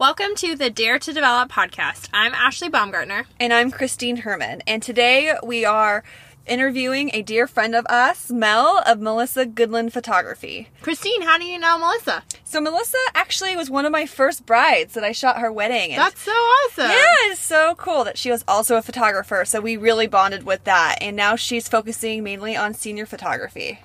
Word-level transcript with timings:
Welcome 0.00 0.34
to 0.36 0.56
the 0.56 0.70
Dare 0.70 0.98
to 0.98 1.12
Develop 1.12 1.50
podcast. 1.50 2.08
I'm 2.10 2.32
Ashley 2.32 2.70
Baumgartner. 2.70 3.26
And 3.38 3.52
I'm 3.52 3.70
Christine 3.70 4.16
Herman. 4.16 4.62
And 4.66 4.82
today 4.82 5.34
we 5.44 5.66
are 5.66 6.02
interviewing 6.46 7.10
a 7.12 7.20
dear 7.20 7.46
friend 7.46 7.74
of 7.74 7.84
us, 7.84 8.30
Mel 8.30 8.82
of 8.86 8.98
Melissa 8.98 9.44
Goodland 9.44 9.92
Photography. 9.92 10.68
Christine, 10.80 11.20
how 11.20 11.36
do 11.36 11.44
you 11.44 11.58
know 11.58 11.78
Melissa? 11.78 12.22
So 12.44 12.62
Melissa 12.62 12.96
actually 13.14 13.54
was 13.56 13.68
one 13.68 13.84
of 13.84 13.92
my 13.92 14.06
first 14.06 14.46
brides 14.46 14.94
that 14.94 15.04
I 15.04 15.12
shot 15.12 15.38
her 15.38 15.52
wedding. 15.52 15.94
That's 15.94 16.22
so 16.22 16.32
awesome. 16.32 16.92
yeah, 16.92 17.30
it's 17.30 17.38
so 17.38 17.74
cool 17.74 18.04
that 18.04 18.16
she 18.16 18.30
was 18.30 18.42
also 18.48 18.78
a 18.78 18.82
photographer. 18.82 19.44
So 19.44 19.60
we 19.60 19.76
really 19.76 20.06
bonded 20.06 20.44
with 20.44 20.64
that. 20.64 20.96
And 21.02 21.14
now 21.14 21.36
she's 21.36 21.68
focusing 21.68 22.24
mainly 22.24 22.56
on 22.56 22.72
senior 22.72 23.04
photography. 23.04 23.80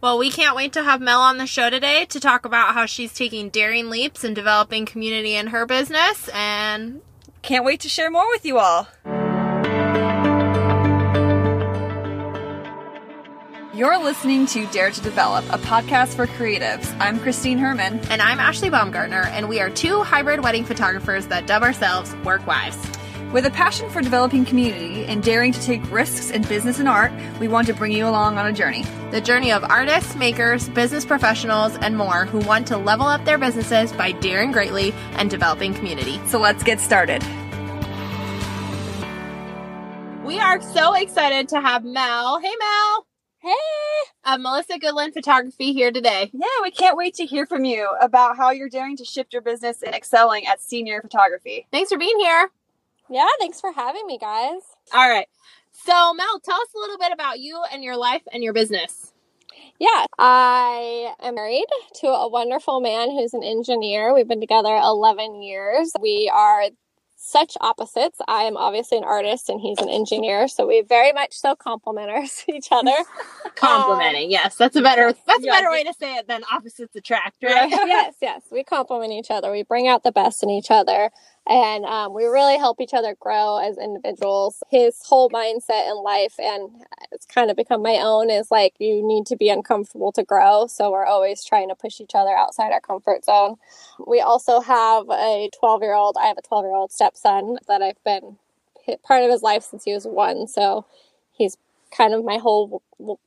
Well, 0.00 0.18
we 0.18 0.30
can't 0.30 0.54
wait 0.54 0.72
to 0.74 0.82
have 0.82 1.00
Mel 1.00 1.20
on 1.20 1.38
the 1.38 1.46
show 1.46 1.70
today 1.70 2.04
to 2.06 2.20
talk 2.20 2.44
about 2.44 2.74
how 2.74 2.86
she's 2.86 3.14
taking 3.14 3.48
daring 3.48 3.88
leaps 3.88 4.24
and 4.24 4.34
developing 4.34 4.84
community 4.84 5.34
in 5.34 5.48
her 5.48 5.66
business. 5.66 6.28
And 6.34 7.00
Can't 7.42 7.64
wait 7.64 7.80
to 7.80 7.88
share 7.88 8.10
more 8.10 8.28
with 8.30 8.44
you 8.44 8.58
all. 8.58 8.88
You're 13.74 13.98
listening 14.02 14.46
to 14.46 14.66
Dare 14.68 14.90
to 14.90 15.00
Develop, 15.02 15.44
a 15.52 15.58
podcast 15.58 16.14
for 16.14 16.26
creatives. 16.26 16.94
I'm 16.98 17.20
Christine 17.20 17.58
Herman. 17.58 18.00
and 18.10 18.22
I'm 18.22 18.38
Ashley 18.38 18.70
Baumgartner, 18.70 19.24
and 19.32 19.50
we 19.50 19.60
are 19.60 19.68
two 19.68 20.02
hybrid 20.02 20.42
wedding 20.42 20.64
photographers 20.64 21.26
that 21.26 21.46
dub 21.46 21.62
ourselves 21.62 22.14
work 22.24 22.46
wives. 22.46 22.78
With 23.36 23.44
a 23.44 23.50
passion 23.50 23.90
for 23.90 24.00
developing 24.00 24.46
community 24.46 25.04
and 25.04 25.22
daring 25.22 25.52
to 25.52 25.60
take 25.60 25.92
risks 25.92 26.30
in 26.30 26.40
business 26.40 26.78
and 26.78 26.88
art, 26.88 27.12
we 27.38 27.48
want 27.48 27.66
to 27.66 27.74
bring 27.74 27.92
you 27.92 28.08
along 28.08 28.38
on 28.38 28.46
a 28.46 28.52
journey. 28.54 28.82
The 29.10 29.20
journey 29.20 29.52
of 29.52 29.62
artists, 29.62 30.16
makers, 30.16 30.70
business 30.70 31.04
professionals, 31.04 31.76
and 31.82 31.98
more 31.98 32.24
who 32.24 32.38
want 32.38 32.66
to 32.68 32.78
level 32.78 33.04
up 33.04 33.26
their 33.26 33.36
businesses 33.36 33.92
by 33.92 34.12
daring 34.12 34.52
greatly 34.52 34.92
and 35.18 35.28
developing 35.28 35.74
community. 35.74 36.18
So 36.28 36.38
let's 36.40 36.62
get 36.62 36.80
started. 36.80 37.22
We 40.24 40.40
are 40.40 40.62
so 40.62 40.94
excited 40.94 41.46
to 41.50 41.60
have 41.60 41.84
Mel. 41.84 42.40
Hey, 42.40 42.54
Mel. 42.58 43.06
Hey! 43.40 43.52
Uh, 44.24 44.38
Melissa 44.38 44.78
Goodland 44.78 45.12
Photography 45.12 45.74
here 45.74 45.92
today. 45.92 46.30
Yeah, 46.32 46.46
we 46.62 46.70
can't 46.70 46.96
wait 46.96 47.12
to 47.16 47.26
hear 47.26 47.44
from 47.44 47.66
you 47.66 47.86
about 48.00 48.38
how 48.38 48.50
you're 48.50 48.70
daring 48.70 48.96
to 48.96 49.04
shift 49.04 49.34
your 49.34 49.42
business 49.42 49.82
and 49.82 49.94
excelling 49.94 50.46
at 50.46 50.62
senior 50.62 51.02
photography. 51.02 51.66
Thanks 51.70 51.92
for 51.92 51.98
being 51.98 52.18
here. 52.18 52.50
Yeah, 53.10 53.26
thanks 53.40 53.60
for 53.60 53.72
having 53.72 54.06
me, 54.06 54.18
guys. 54.18 54.62
All 54.92 55.08
right. 55.08 55.28
So, 55.72 56.14
Mel, 56.14 56.40
tell 56.40 56.56
us 56.60 56.68
a 56.74 56.78
little 56.78 56.98
bit 56.98 57.12
about 57.12 57.38
you 57.38 57.62
and 57.72 57.84
your 57.84 57.96
life 57.96 58.22
and 58.32 58.42
your 58.42 58.52
business. 58.52 59.12
Yeah, 59.78 60.06
I 60.18 61.14
am 61.20 61.34
married 61.34 61.66
to 62.00 62.08
a 62.08 62.28
wonderful 62.28 62.80
man 62.80 63.10
who's 63.10 63.34
an 63.34 63.42
engineer. 63.42 64.14
We've 64.14 64.28
been 64.28 64.40
together 64.40 64.74
11 64.74 65.42
years. 65.42 65.92
We 66.00 66.30
are 66.34 66.64
such 67.16 67.56
opposites. 67.60 68.18
I 68.28 68.42
am 68.44 68.56
obviously 68.56 68.98
an 68.98 69.04
artist 69.04 69.48
and 69.50 69.60
he's 69.60 69.78
an 69.78 69.88
engineer, 69.90 70.48
so 70.48 70.66
we 70.66 70.82
very 70.82 71.12
much 71.12 71.34
so 71.34 71.54
complement 71.54 72.10
each 72.48 72.68
other. 72.70 72.94
Complimenting, 73.56 74.30
yes, 74.30 74.56
that's 74.56 74.76
a 74.76 74.82
better 74.82 75.14
that's 75.26 75.44
Yeah, 75.44 75.50
a 75.52 75.54
better 75.56 75.70
way 75.70 75.84
to 75.84 75.94
say 75.94 76.16
it 76.16 76.28
than 76.28 76.42
opposites 76.50 76.94
attract, 76.96 77.42
right? 77.42 77.70
yes, 77.70 78.14
yes, 78.22 78.42
we 78.50 78.64
complement 78.64 79.12
each 79.12 79.30
other. 79.30 79.50
We 79.52 79.62
bring 79.62 79.88
out 79.88 80.02
the 80.04 80.12
best 80.12 80.42
in 80.42 80.50
each 80.50 80.70
other, 80.70 81.10
and 81.48 81.84
um, 81.84 82.12
we 82.14 82.24
really 82.24 82.58
help 82.58 82.80
each 82.80 82.94
other 82.94 83.14
grow 83.20 83.58
as 83.58 83.78
individuals. 83.78 84.62
His 84.70 85.00
whole 85.04 85.30
mindset 85.30 85.90
in 85.90 85.96
life, 86.02 86.34
and 86.38 86.70
it's 87.12 87.26
kind 87.26 87.50
of 87.50 87.56
become 87.56 87.82
my 87.82 87.98
own, 88.02 88.30
is 88.30 88.50
like 88.50 88.74
you 88.78 89.06
need 89.06 89.26
to 89.26 89.36
be 89.36 89.48
uncomfortable 89.48 90.12
to 90.12 90.24
grow. 90.24 90.66
So 90.66 90.90
we're 90.90 91.06
always 91.06 91.44
trying 91.44 91.68
to 91.68 91.74
push 91.76 92.00
each 92.00 92.14
other 92.14 92.36
outside 92.36 92.72
our 92.72 92.80
comfort 92.80 93.24
zone. 93.24 93.56
We 94.06 94.20
also 94.20 94.60
have 94.60 95.04
a 95.10 95.50
12 95.58 95.82
year 95.82 95.94
old. 95.94 96.16
I 96.20 96.26
have 96.26 96.38
a 96.38 96.42
12 96.42 96.64
year 96.64 96.74
old 96.74 96.92
stepson 96.92 97.58
that 97.68 97.82
I've 97.82 98.02
been 98.04 98.38
part 99.02 99.22
of 99.24 99.30
his 99.30 99.42
life 99.42 99.62
since 99.62 99.84
he 99.84 99.92
was 99.92 100.06
one. 100.06 100.48
So 100.48 100.86
he's 101.32 101.56
kind 101.96 102.14
of 102.14 102.24
my 102.24 102.38
whole 102.38 102.82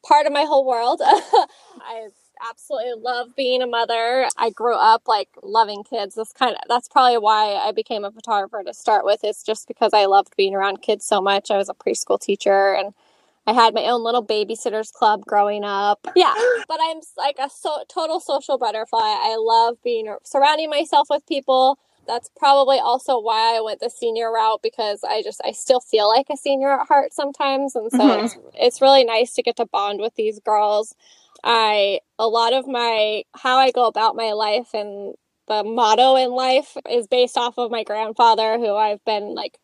part 0.05 0.25
of 0.25 0.33
my 0.33 0.43
whole 0.43 0.65
world. 0.65 1.01
I 1.05 2.09
absolutely 2.47 2.93
love 3.01 3.35
being 3.35 3.61
a 3.61 3.67
mother. 3.67 4.27
I 4.37 4.49
grew 4.49 4.75
up 4.75 5.03
like 5.07 5.29
loving 5.43 5.83
kids. 5.83 6.15
That's 6.15 6.33
kind 6.33 6.55
of 6.55 6.61
that's 6.67 6.87
probably 6.87 7.17
why 7.17 7.53
I 7.55 7.71
became 7.71 8.05
a 8.05 8.11
photographer 8.11 8.63
to 8.65 8.73
start 8.73 9.05
with. 9.05 9.21
It's 9.23 9.43
just 9.43 9.67
because 9.67 9.93
I 9.93 10.05
loved 10.05 10.35
being 10.37 10.55
around 10.55 10.81
kids 10.81 11.05
so 11.05 11.21
much. 11.21 11.51
I 11.51 11.57
was 11.57 11.69
a 11.69 11.73
preschool 11.73 12.19
teacher 12.19 12.73
and 12.73 12.93
I 13.47 13.53
had 13.53 13.73
my 13.73 13.85
own 13.85 14.03
little 14.03 14.25
babysitters 14.25 14.91
club 14.93 15.25
growing 15.25 15.63
up. 15.63 16.07
Yeah, 16.15 16.33
but 16.67 16.79
I'm 16.81 16.99
like 17.17 17.37
a 17.39 17.49
so, 17.49 17.83
total 17.89 18.19
social 18.19 18.57
butterfly. 18.57 18.99
I 19.01 19.35
love 19.39 19.81
being 19.83 20.13
surrounding 20.23 20.69
myself 20.69 21.07
with 21.09 21.25
people. 21.27 21.79
That's 22.07 22.29
probably 22.37 22.79
also 22.79 23.19
why 23.19 23.57
I 23.57 23.61
went 23.61 23.81
the 23.81 23.89
senior 23.89 24.31
route 24.31 24.61
because 24.63 25.03
I 25.03 25.21
just 25.21 25.41
I 25.45 25.51
still 25.51 25.79
feel 25.79 26.07
like 26.09 26.27
a 26.31 26.37
senior 26.37 26.71
at 26.71 26.87
heart 26.87 27.13
sometimes, 27.13 27.75
and 27.75 27.91
so 27.91 27.99
Mhm. 27.99 28.23
it's 28.25 28.37
it's 28.55 28.81
really 28.81 29.03
nice 29.03 29.33
to 29.35 29.43
get 29.43 29.57
to 29.57 29.65
bond 29.65 30.01
with 30.01 30.15
these 30.15 30.39
girls. 30.39 30.95
I 31.43 31.99
a 32.17 32.27
lot 32.27 32.53
of 32.53 32.67
my 32.67 33.23
how 33.35 33.57
I 33.57 33.71
go 33.71 33.87
about 33.87 34.15
my 34.15 34.31
life 34.33 34.73
and 34.73 35.15
the 35.47 35.63
motto 35.63 36.15
in 36.15 36.31
life 36.31 36.77
is 36.89 37.07
based 37.07 37.37
off 37.37 37.57
of 37.57 37.71
my 37.71 37.83
grandfather 37.83 38.57
who 38.59 38.75
I've 38.75 39.03
been 39.05 39.33
like 39.35 39.57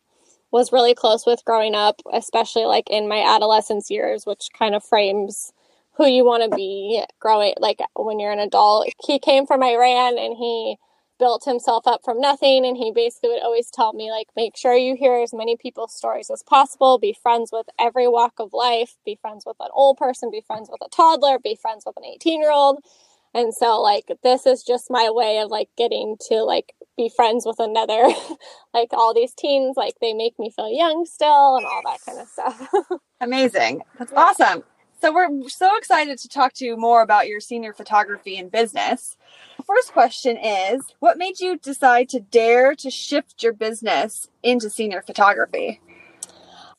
was 0.50 0.72
really 0.72 0.94
close 0.94 1.26
with 1.26 1.44
growing 1.44 1.74
up, 1.74 2.00
especially 2.12 2.64
like 2.64 2.88
in 2.90 3.08
my 3.08 3.22
adolescence 3.22 3.90
years, 3.90 4.24
which 4.26 4.48
kind 4.58 4.74
of 4.74 4.84
frames 4.84 5.52
who 5.96 6.06
you 6.06 6.24
want 6.24 6.42
to 6.42 6.56
be 6.56 7.02
growing 7.20 7.54
like 7.58 7.80
when 7.94 8.18
you're 8.20 8.32
an 8.32 8.38
adult. 8.38 8.88
He 9.04 9.18
came 9.18 9.46
from 9.46 9.62
Iran 9.62 10.18
and 10.18 10.36
he 10.36 10.76
built 11.18 11.44
himself 11.44 11.86
up 11.86 12.02
from 12.04 12.20
nothing 12.20 12.64
and 12.66 12.76
he 12.76 12.92
basically 12.92 13.30
would 13.30 13.42
always 13.42 13.70
tell 13.70 13.92
me 13.92 14.10
like 14.10 14.28
make 14.36 14.56
sure 14.56 14.74
you 14.74 14.96
hear 14.96 15.14
as 15.16 15.32
many 15.32 15.56
people's 15.56 15.94
stories 15.94 16.30
as 16.30 16.42
possible. 16.42 16.98
Be 16.98 17.16
friends 17.20 17.50
with 17.52 17.66
every 17.78 18.08
walk 18.08 18.34
of 18.38 18.52
life. 18.52 18.96
Be 19.04 19.18
friends 19.20 19.44
with 19.46 19.56
an 19.60 19.68
old 19.72 19.96
person. 19.96 20.30
Be 20.30 20.42
friends 20.46 20.68
with 20.70 20.80
a 20.84 20.94
toddler. 20.94 21.38
Be 21.38 21.54
friends 21.54 21.84
with 21.86 21.96
an 21.96 22.04
18 22.04 22.40
year 22.40 22.52
old 22.52 22.82
and 23.36 23.54
so 23.54 23.80
like 23.80 24.10
this 24.22 24.46
is 24.46 24.62
just 24.62 24.90
my 24.90 25.10
way 25.10 25.38
of 25.38 25.50
like 25.50 25.68
getting 25.76 26.16
to 26.28 26.42
like 26.42 26.74
be 26.96 27.10
friends 27.14 27.44
with 27.44 27.60
another 27.60 28.08
like 28.74 28.92
all 28.92 29.12
these 29.14 29.34
teens 29.34 29.76
like 29.76 29.94
they 30.00 30.14
make 30.14 30.38
me 30.38 30.50
feel 30.50 30.72
young 30.72 31.04
still 31.04 31.56
and 31.56 31.66
all 31.66 31.82
that 31.84 32.00
kind 32.04 32.18
of 32.18 32.28
stuff. 32.28 32.68
Amazing. 33.20 33.82
That's 33.98 34.12
awesome. 34.12 34.64
So 35.02 35.12
we're 35.12 35.48
so 35.48 35.76
excited 35.76 36.18
to 36.18 36.28
talk 36.28 36.54
to 36.54 36.64
you 36.64 36.76
more 36.76 37.02
about 37.02 37.28
your 37.28 37.40
senior 37.40 37.74
photography 37.74 38.38
and 38.38 38.50
business. 38.50 39.18
First 39.66 39.92
question 39.92 40.36
is, 40.36 40.82
what 41.00 41.18
made 41.18 41.40
you 41.40 41.58
decide 41.58 42.08
to 42.10 42.20
dare 42.20 42.74
to 42.76 42.90
shift 42.90 43.42
your 43.42 43.52
business 43.52 44.28
into 44.42 44.70
senior 44.70 45.02
photography? 45.02 45.80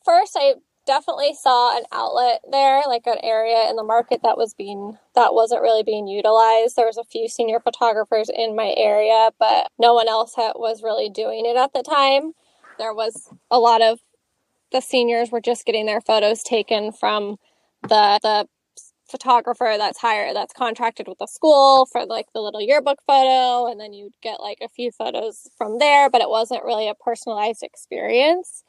first 0.08 0.36
i 0.40 0.54
definitely 0.86 1.34
saw 1.34 1.76
an 1.76 1.84
outlet 1.92 2.40
there 2.50 2.80
like 2.86 3.06
an 3.06 3.18
area 3.22 3.68
in 3.68 3.76
the 3.76 3.84
market 3.84 4.20
that 4.22 4.38
was 4.38 4.54
being 4.54 4.96
that 5.14 5.34
wasn't 5.34 5.60
really 5.60 5.82
being 5.82 6.08
utilized 6.08 6.76
there 6.76 6.86
was 6.86 6.96
a 6.96 7.04
few 7.04 7.28
senior 7.28 7.60
photographers 7.60 8.30
in 8.34 8.56
my 8.56 8.72
area 8.74 9.28
but 9.38 9.70
no 9.78 9.92
one 9.92 10.08
else 10.08 10.34
had, 10.34 10.52
was 10.56 10.82
really 10.82 11.10
doing 11.10 11.44
it 11.44 11.58
at 11.58 11.74
the 11.74 11.82
time 11.82 12.32
there 12.78 12.94
was 12.94 13.28
a 13.50 13.58
lot 13.58 13.82
of 13.82 14.00
the 14.72 14.80
seniors 14.80 15.30
were 15.30 15.42
just 15.42 15.66
getting 15.66 15.84
their 15.84 16.00
photos 16.00 16.42
taken 16.42 16.90
from 16.90 17.36
the 17.82 18.18
the 18.22 18.48
photographer 19.10 19.74
that's 19.78 19.98
hired 19.98 20.36
that's 20.36 20.52
contracted 20.52 21.08
with 21.08 21.18
the 21.18 21.26
school 21.26 21.86
for 21.86 22.06
like 22.06 22.26
the 22.34 22.40
little 22.40 22.60
yearbook 22.62 22.98
photo 23.06 23.70
and 23.70 23.80
then 23.80 23.92
you'd 23.92 24.12
get 24.22 24.40
like 24.40 24.58
a 24.62 24.68
few 24.68 24.90
photos 24.92 25.48
from 25.56 25.78
there 25.78 26.10
but 26.10 26.20
it 26.20 26.30
wasn't 26.30 26.64
really 26.64 26.88
a 26.88 26.94
personalized 26.94 27.62
experience 27.62 28.64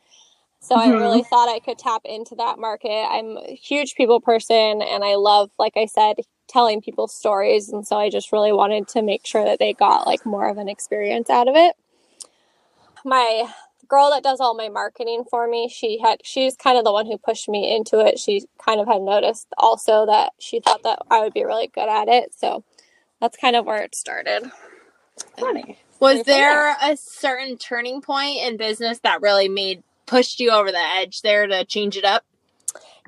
so 0.62 0.76
I 0.76 0.90
Mhm. 0.90 1.00
really 1.00 1.24
thought 1.24 1.50
I 1.50 1.60
could 1.60 1.78
tap 1.78 2.02
into 2.06 2.36
that 2.36 2.60
market. 2.60 2.90
I'm 3.10 3.38
a 3.38 3.56
huge 3.56 3.96
people 3.96 4.20
person 4.20 4.82
and 4.82 5.04
I 5.04 5.16
love, 5.16 5.52
like 5.58 5.78
I 5.78 5.86
said, 5.86 6.18
telling 6.48 6.82
people 6.82 7.08
stories. 7.08 7.70
And 7.70 7.88
so 7.88 7.98
I 7.98 8.10
just 8.10 8.32
really 8.32 8.52
wanted 8.52 8.88
to 8.90 9.02
make 9.02 9.26
sure 9.26 9.46
that 9.46 9.60
they 9.60 9.74
got 9.74 10.06
like 10.06 10.26
more 10.26 10.50
of 10.50 10.58
an 10.58 10.68
experience 10.68 11.30
out 11.30 11.48
of 11.48 11.56
it. 11.56 11.76
My 13.06 13.50
girl 13.90 14.12
that 14.12 14.24
does 14.24 14.40
all 14.40 14.56
my 14.56 14.70
marketing 14.70 15.26
for 15.30 15.48
me, 15.48 15.68
she 15.68 16.00
had 16.00 16.22
she's 16.24 16.56
kind 16.56 16.78
of 16.78 16.86
the 16.86 16.94
one 16.94 17.06
who 17.06 17.18
pushed 17.18 17.50
me 17.50 17.76
into 17.76 18.00
it. 18.00 18.20
She 18.20 18.46
kind 18.64 18.80
of 18.80 18.88
had 18.88 19.02
noticed 19.02 19.48
also 19.58 20.06
that 20.06 20.32
she 20.40 20.60
thought 20.60 20.84
that 20.84 21.00
I 21.12 21.20
would 21.22 21.34
be 21.34 21.44
really 21.44 21.68
good 21.68 21.90
at 21.90 22.08
it. 22.08 22.34
So 22.38 22.64
that's 23.20 23.36
kind 23.36 23.56
of 23.56 23.66
where 23.66 23.84
it 23.84 23.96
started. 23.96 24.52
Funny. 25.38 25.80
Was 26.00 26.24
there 26.24 26.76
a 26.82 26.96
certain 26.96 27.58
turning 27.58 28.02
point 28.02 28.38
in 28.44 28.56
business 28.56 29.00
that 29.00 29.22
really 29.22 29.50
made 29.50 29.84
pushed 30.06 30.40
you 30.40 30.52
over 30.52 30.72
the 30.72 30.78
edge 30.78 31.22
there 31.22 31.46
to 31.46 31.66
change 31.66 31.98
it 31.98 32.06
up? 32.06 32.24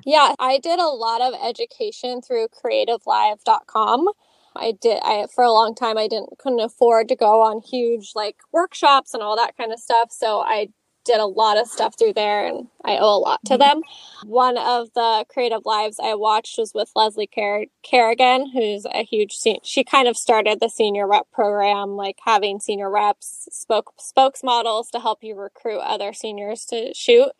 Yeah, 0.04 0.34
I 0.38 0.58
did 0.58 0.78
a 0.78 0.88
lot 0.88 1.20
of 1.20 1.34
education 1.40 2.20
through 2.20 2.48
creativelive.com. 2.48 4.08
I 4.56 4.72
did 4.80 4.98
I 5.02 5.26
for 5.34 5.44
a 5.44 5.52
long 5.52 5.74
time 5.74 5.98
I 5.98 6.08
didn't 6.08 6.38
couldn't 6.38 6.60
afford 6.60 7.08
to 7.08 7.16
go 7.16 7.42
on 7.42 7.60
huge 7.62 8.12
like 8.14 8.36
workshops 8.52 9.14
and 9.14 9.22
all 9.22 9.36
that 9.36 9.56
kind 9.56 9.72
of 9.72 9.78
stuff, 9.80 10.10
so 10.12 10.40
I 10.40 10.68
did 11.04 11.18
a 11.18 11.26
lot 11.26 11.58
of 11.58 11.66
stuff 11.66 11.98
through 11.98 12.12
there 12.12 12.46
and 12.46 12.68
I 12.84 12.96
owe 12.98 13.16
a 13.16 13.18
lot 13.18 13.44
to 13.46 13.58
them. 13.58 13.82
One 14.24 14.56
of 14.56 14.92
the 14.94 15.24
creative 15.28 15.62
lives 15.66 15.98
I 16.00 16.14
watched 16.14 16.58
was 16.58 16.72
with 16.74 16.92
Leslie 16.94 17.26
Car- 17.26 17.66
Kerrigan, 17.82 18.50
who's 18.52 18.84
a 18.84 19.02
huge, 19.04 19.32
sen- 19.32 19.56
she 19.64 19.82
kind 19.82 20.06
of 20.06 20.16
started 20.16 20.60
the 20.60 20.68
senior 20.68 21.08
rep 21.08 21.26
program, 21.32 21.96
like 21.96 22.18
having 22.24 22.60
senior 22.60 22.88
reps, 22.88 23.48
spoke, 23.50 23.92
spokesmodels 23.98 24.90
to 24.92 25.00
help 25.00 25.24
you 25.24 25.34
recruit 25.34 25.80
other 25.80 26.12
seniors 26.12 26.64
to 26.66 26.94
shoot. 26.94 27.30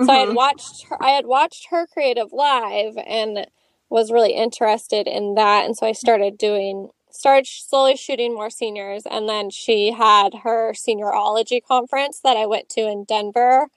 So 0.00 0.12
I 0.12 0.18
had 0.18 0.30
Mhm. 0.30 0.34
watched 0.34 0.84
her, 0.88 0.98
I 1.00 1.10
had 1.10 1.26
watched 1.26 1.68
her 1.70 1.86
creative 1.86 2.32
live 2.32 2.96
and 3.06 3.46
was 3.92 4.10
really 4.10 4.32
interested 4.34 5.06
in 5.06 5.34
that. 5.36 5.66
And 5.66 5.76
so 5.76 5.86
I 5.86 5.92
started 5.92 6.38
doing, 6.38 6.88
started 7.10 7.46
slowly 7.46 7.96
shooting 7.96 8.34
more 8.34 8.50
seniors. 8.50 9.04
And 9.10 9.28
then 9.28 9.50
she 9.50 9.92
had 9.92 10.34
her 10.44 10.72
seniorology 10.74 11.60
conference 11.62 12.20
that 12.24 12.36
I 12.38 12.46
went 12.46 12.68
to 12.70 12.82
in 12.88 13.04
Denver 13.04 13.68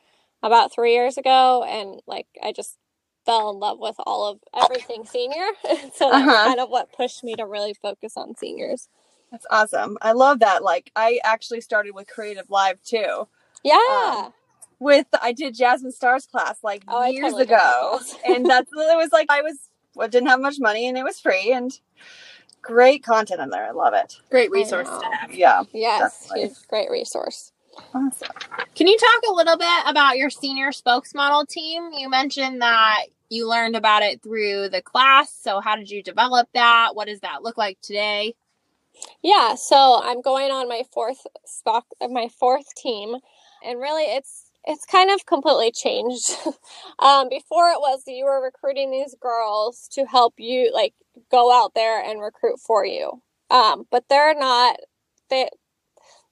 about 0.42 0.74
three 0.74 0.94
years 0.94 1.18
ago. 1.18 1.64
And 1.68 2.02
like, 2.08 2.28
I 2.44 2.54
just 2.54 2.78
fell 3.26 3.50
in 3.52 3.60
love 3.60 3.80
with 3.80 3.96
all 4.00 4.28
of 4.32 4.40
everything 4.56 5.06
senior. 5.06 5.48
so 5.64 6.10
that's 6.12 6.28
Uh-huh. 6.28 6.46
kind 6.48 6.60
of 6.62 6.70
what 6.70 6.94
pushed 6.94 7.24
me 7.24 7.36
to 7.36 7.46
really 7.46 7.74
focus 7.74 8.14
on 8.18 8.36
seniors. 8.38 8.88
That's 9.32 9.46
awesome. 9.50 9.98
I 10.02 10.14
love 10.14 10.40
that. 10.40 10.64
Like 10.64 10.92
I 10.96 11.20
actually 11.26 11.60
started 11.62 11.94
with 11.94 12.08
Creative 12.08 12.50
Live 12.50 12.82
too. 12.84 13.28
Yeah. 13.64 13.76
Um, 14.28 14.34
With 14.80 15.08
I 15.22 15.34
did 15.34 15.56
Jasmine 15.56 15.92
Stars 15.92 16.26
class 16.28 16.60
like 16.64 16.84
Oh, 16.88 17.06
years 17.06 17.34
totally 17.34 17.44
ago, 17.44 18.00
and 18.26 18.46
that's 18.46 18.70
it 18.72 18.98
was 18.98 19.10
like 19.12 19.28
I 19.30 19.42
was 19.42 19.58
well, 19.96 20.08
didn't 20.08 20.30
have 20.30 20.42
much 20.42 20.60
money 20.60 20.88
and 20.88 20.98
it 20.98 21.04
was 21.04 21.20
free 21.20 21.52
and 21.52 21.80
great 22.62 23.04
content 23.04 23.42
in 23.42 23.50
there. 23.50 23.66
I 23.66 23.72
love 23.72 23.94
it. 23.94 24.20
Great 24.30 24.52
resource 24.52 24.90
to 24.90 25.10
have. 25.20 25.34
Yeah, 25.34 25.64
yes. 25.74 26.28
definitely. 26.28 26.56
Great 26.68 26.90
resource. 26.90 27.52
awesome. 27.94 28.30
Can 28.76 28.88
you 28.88 28.98
talk 28.98 29.30
a 29.30 29.34
little 29.34 29.58
bit 29.58 29.84
about 29.86 30.18
your 30.18 30.30
senior 30.30 30.72
spokesmodel 30.72 31.48
team? 31.48 31.92
You 31.94 32.10
mentioned 32.10 32.62
that 32.62 33.06
you 33.30 33.50
learned 33.50 33.76
about 33.76 34.04
it 34.04 34.22
through 34.22 34.70
the 34.70 34.82
class. 34.82 35.32
So, 35.32 35.60
how 35.60 35.76
did 35.76 35.90
you 35.90 36.04
develop 36.04 36.50
that? 36.54 36.96
What 36.96 37.08
does 37.08 37.22
that 37.22 37.44
look 37.44 37.58
like 37.58 37.80
today? 37.82 38.36
Yeah, 39.22 39.56
so 39.56 40.02
I'm 40.04 40.22
going 40.22 40.52
on 40.52 40.70
my 40.70 40.84
fourth 40.94 41.26
stock 41.46 41.86
my 42.10 42.30
fourth 42.40 42.74
team 42.76 43.16
and 43.64 43.80
really 43.80 44.04
it's 44.04 44.45
it's 44.68 44.86
kind 44.86 45.12
of 45.12 45.26
completely 45.26 45.72
changed. 45.72 46.32
um, 47.00 47.30
before 47.30 47.70
it 47.70 47.80
was 47.80 48.04
you 48.08 48.26
were 48.26 48.44
recruiting 48.44 48.92
these 48.92 49.16
girls 49.20 49.88
to 49.94 50.06
help 50.06 50.36
you 50.38 50.72
like 50.74 50.94
go 51.32 51.54
out 51.54 51.74
there 51.76 52.04
and 52.04 52.22
recruit 52.22 52.60
for 52.60 52.86
you. 52.86 53.22
Um, 53.50 53.86
but 53.92 54.06
they're 54.10 54.36
not 54.36 54.78
they 55.30 55.50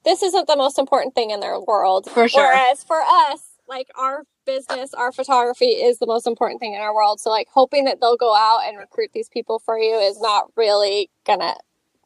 this 0.04 0.22
isn't 0.22 0.48
the 0.48 0.58
most 0.58 0.78
important 0.78 1.16
thing 1.16 1.32
in 1.32 1.40
their 1.40 1.60
world. 1.60 2.10
For 2.10 2.28
sure. 2.28 2.44
Whereas 2.44 2.84
for 2.84 3.00
us, 3.00 3.40
like 3.70 3.88
our 3.98 4.24
business, 4.46 4.94
our 4.94 5.12
photography 5.14 5.68
is 5.68 6.00
the 6.00 6.06
most 6.06 6.28
important 6.28 6.60
thing 6.60 6.74
in 6.74 6.82
our 6.82 6.94
world. 6.94 7.22
So 7.22 7.30
like 7.30 7.48
hoping 7.54 7.86
that 7.86 8.02
they'll 8.02 8.18
go 8.18 8.36
out 8.36 8.62
and 8.66 8.78
recruit 8.78 9.12
these 9.14 9.30
people 9.30 9.60
for 9.60 9.78
you 9.78 9.96
is 9.96 10.20
not 10.20 10.48
really 10.58 11.10
gonna 11.26 11.56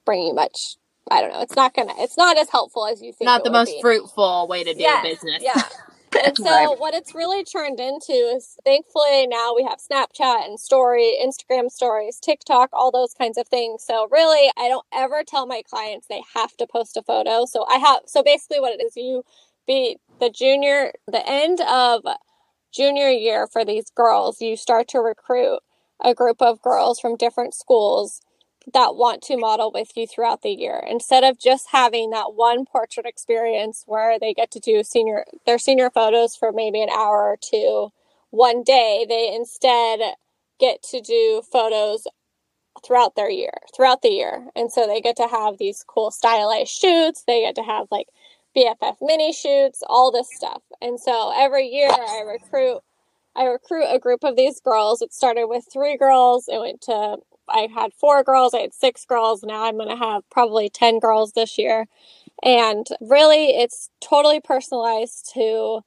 bring 0.05 0.23
you 0.27 0.33
much. 0.33 0.77
I 1.09 1.21
don't 1.21 1.31
know. 1.31 1.41
It's 1.41 1.55
not 1.55 1.73
gonna. 1.73 1.93
It's 1.97 2.17
not 2.17 2.37
as 2.37 2.49
helpful 2.49 2.85
as 2.85 3.01
you 3.01 3.13
think. 3.13 3.27
Not 3.27 3.43
the 3.43 3.51
most 3.51 3.71
be. 3.71 3.81
fruitful 3.81 4.47
way 4.47 4.63
to 4.63 4.73
do 4.73 4.81
Yeah, 4.81 5.01
business. 5.01 5.41
Yeah. 5.41 5.61
And 6.15 6.37
so 6.37 6.49
Right. 6.49 6.77
what 6.77 6.93
it's 6.93 7.15
really 7.15 7.43
turned 7.43 7.79
into 7.79 8.13
is 8.13 8.57
thankfully 8.65 9.27
now 9.27 9.53
we 9.55 9.63
have 9.63 9.79
Snapchat 9.79 10.45
and 10.45 10.59
story, 10.59 11.17
Instagram 11.23 11.71
stories, 11.71 12.19
TikTok, 12.19 12.69
all 12.73 12.91
those 12.91 13.13
kinds 13.13 13.37
of 13.37 13.47
things. 13.47 13.83
So 13.85 14.07
really 14.11 14.51
I 14.57 14.67
don't 14.69 14.85
ever 14.93 15.23
tell 15.27 15.47
my 15.47 15.63
clients 15.69 16.07
they 16.07 16.23
have 16.35 16.57
to 16.57 16.67
post 16.67 16.97
a 16.97 17.03
photo. 17.03 17.45
So 17.45 17.65
I 17.69 17.77
have 17.77 18.01
so 18.07 18.23
basically 18.23 18.59
what 18.59 18.73
it 18.79 18.83
is 18.83 18.95
you 18.97 19.23
be 19.67 19.97
the 20.19 20.29
junior 20.29 20.93
the 21.07 21.27
end 21.27 21.61
of 21.61 22.03
junior 22.73 23.09
year 23.09 23.47
for 23.47 23.65
these 23.65 23.91
girls, 23.91 24.41
you 24.41 24.57
start 24.57 24.87
to 24.89 24.99
recruit 24.99 25.59
a 26.03 26.15
group 26.15 26.41
of 26.41 26.61
girls 26.61 26.99
from 26.99 27.17
different 27.17 27.55
schools 27.55 28.21
that 28.73 28.95
want 28.95 29.21
to 29.23 29.37
model 29.37 29.71
with 29.73 29.95
you 29.95 30.05
throughout 30.07 30.41
the 30.41 30.51
year. 30.51 30.83
Instead 30.89 31.23
of 31.23 31.39
just 31.39 31.67
having 31.71 32.09
that 32.09 32.33
one 32.35 32.65
portrait 32.65 33.05
experience 33.05 33.83
where 33.87 34.19
they 34.19 34.33
get 34.33 34.51
to 34.51 34.59
do 34.59 34.83
senior 34.83 35.25
their 35.45 35.57
senior 35.57 35.89
photos 35.89 36.35
for 36.35 36.51
maybe 36.51 36.81
an 36.81 36.89
hour 36.89 37.23
or 37.23 37.37
two 37.41 37.91
one 38.29 38.61
day 38.63 39.05
they 39.07 39.33
instead 39.33 39.99
get 40.59 40.83
to 40.83 40.99
do 41.01 41.41
photos 41.49 42.07
throughout 42.85 43.15
their 43.15 43.29
year 43.29 43.53
throughout 43.75 44.01
the 44.01 44.09
year. 44.09 44.47
And 44.55 44.71
so 44.71 44.85
they 44.85 45.01
get 45.01 45.15
to 45.17 45.27
have 45.27 45.57
these 45.57 45.83
cool 45.87 46.11
stylized 46.11 46.71
shoots. 46.71 47.23
They 47.25 47.41
get 47.41 47.55
to 47.55 47.63
have 47.63 47.87
like 47.91 48.07
bff 48.55 48.97
mini 49.01 49.33
shoots 49.33 49.83
all 49.87 50.11
this 50.11 50.29
stuff. 50.35 50.61
And 50.81 50.99
so 50.99 51.31
every 51.35 51.67
year 51.67 51.89
i 51.91 52.21
recruit 52.27 52.81
i 53.35 53.45
recruit 53.45 53.85
a 53.89 53.99
group 53.99 54.23
of 54.23 54.35
these 54.35 54.59
girls. 54.59 55.01
It 55.01 55.13
started 55.13 55.47
with 55.47 55.65
three 55.71 55.95
girls. 55.97 56.47
It 56.47 56.59
went 56.59 56.81
to 56.81 57.17
I 57.49 57.67
had 57.73 57.93
four 57.93 58.23
girls, 58.23 58.53
I 58.53 58.59
had 58.59 58.73
six 58.73 59.05
girls. 59.05 59.43
Now 59.43 59.65
I'm 59.65 59.77
going 59.77 59.89
to 59.89 59.95
have 59.95 60.29
probably 60.29 60.69
10 60.69 60.99
girls 60.99 61.33
this 61.33 61.57
year. 61.57 61.87
And 62.43 62.85
really, 63.01 63.57
it's 63.57 63.89
totally 63.99 64.39
personalized 64.39 65.31
to 65.33 65.81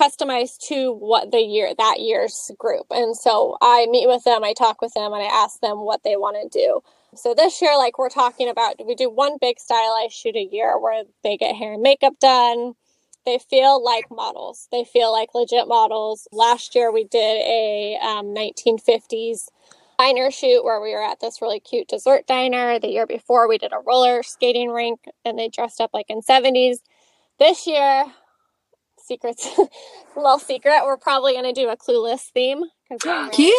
customize 0.00 0.56
to 0.68 0.92
what 0.92 1.30
the 1.30 1.40
year, 1.40 1.74
that 1.76 1.96
year's 2.00 2.50
group. 2.58 2.86
And 2.90 3.16
so 3.16 3.56
I 3.60 3.86
meet 3.90 4.08
with 4.08 4.24
them, 4.24 4.44
I 4.44 4.54
talk 4.54 4.80
with 4.80 4.94
them, 4.94 5.12
and 5.12 5.22
I 5.22 5.26
ask 5.26 5.60
them 5.60 5.84
what 5.84 6.02
they 6.04 6.16
want 6.16 6.36
to 6.40 6.58
do. 6.58 6.80
So 7.14 7.34
this 7.34 7.60
year, 7.60 7.76
like 7.76 7.98
we're 7.98 8.08
talking 8.08 8.48
about, 8.48 8.74
we 8.86 8.94
do 8.94 9.10
one 9.10 9.36
big 9.40 9.58
stylized 9.58 10.14
shoot 10.14 10.36
a 10.36 10.48
year 10.50 10.78
where 10.78 11.02
they 11.22 11.36
get 11.36 11.56
hair 11.56 11.74
and 11.74 11.82
makeup 11.82 12.14
done. 12.20 12.74
They 13.26 13.38
feel 13.38 13.82
like 13.84 14.06
models. 14.10 14.68
They 14.72 14.84
feel 14.84 15.12
like 15.12 15.34
legit 15.34 15.68
models. 15.68 16.26
Last 16.32 16.74
year, 16.74 16.90
we 16.90 17.04
did 17.04 17.18
a 17.42 17.98
um, 18.00 18.26
1950s 18.34 19.48
diner 20.00 20.30
shoot 20.30 20.64
where 20.64 20.80
we 20.80 20.94
were 20.94 21.02
at 21.02 21.20
this 21.20 21.42
really 21.42 21.60
cute 21.60 21.88
dessert 21.88 22.26
diner. 22.26 22.78
The 22.78 22.88
year 22.88 23.06
before, 23.06 23.48
we 23.48 23.58
did 23.58 23.72
a 23.72 23.80
roller 23.86 24.22
skating 24.22 24.70
rink 24.70 25.00
and 25.24 25.38
they 25.38 25.48
dressed 25.48 25.80
up 25.80 25.90
like 25.92 26.06
in 26.08 26.22
70s. 26.22 26.78
This 27.38 27.66
year, 27.66 28.06
secrets, 28.98 29.48
little 30.16 30.38
secret, 30.38 30.82
we're 30.84 30.96
probably 30.96 31.32
going 31.32 31.44
to 31.44 31.52
do 31.52 31.68
a 31.68 31.76
clueless 31.76 32.30
theme. 32.32 32.62
Cute. 32.90 33.02
So 33.02 33.26
cute. 33.32 33.54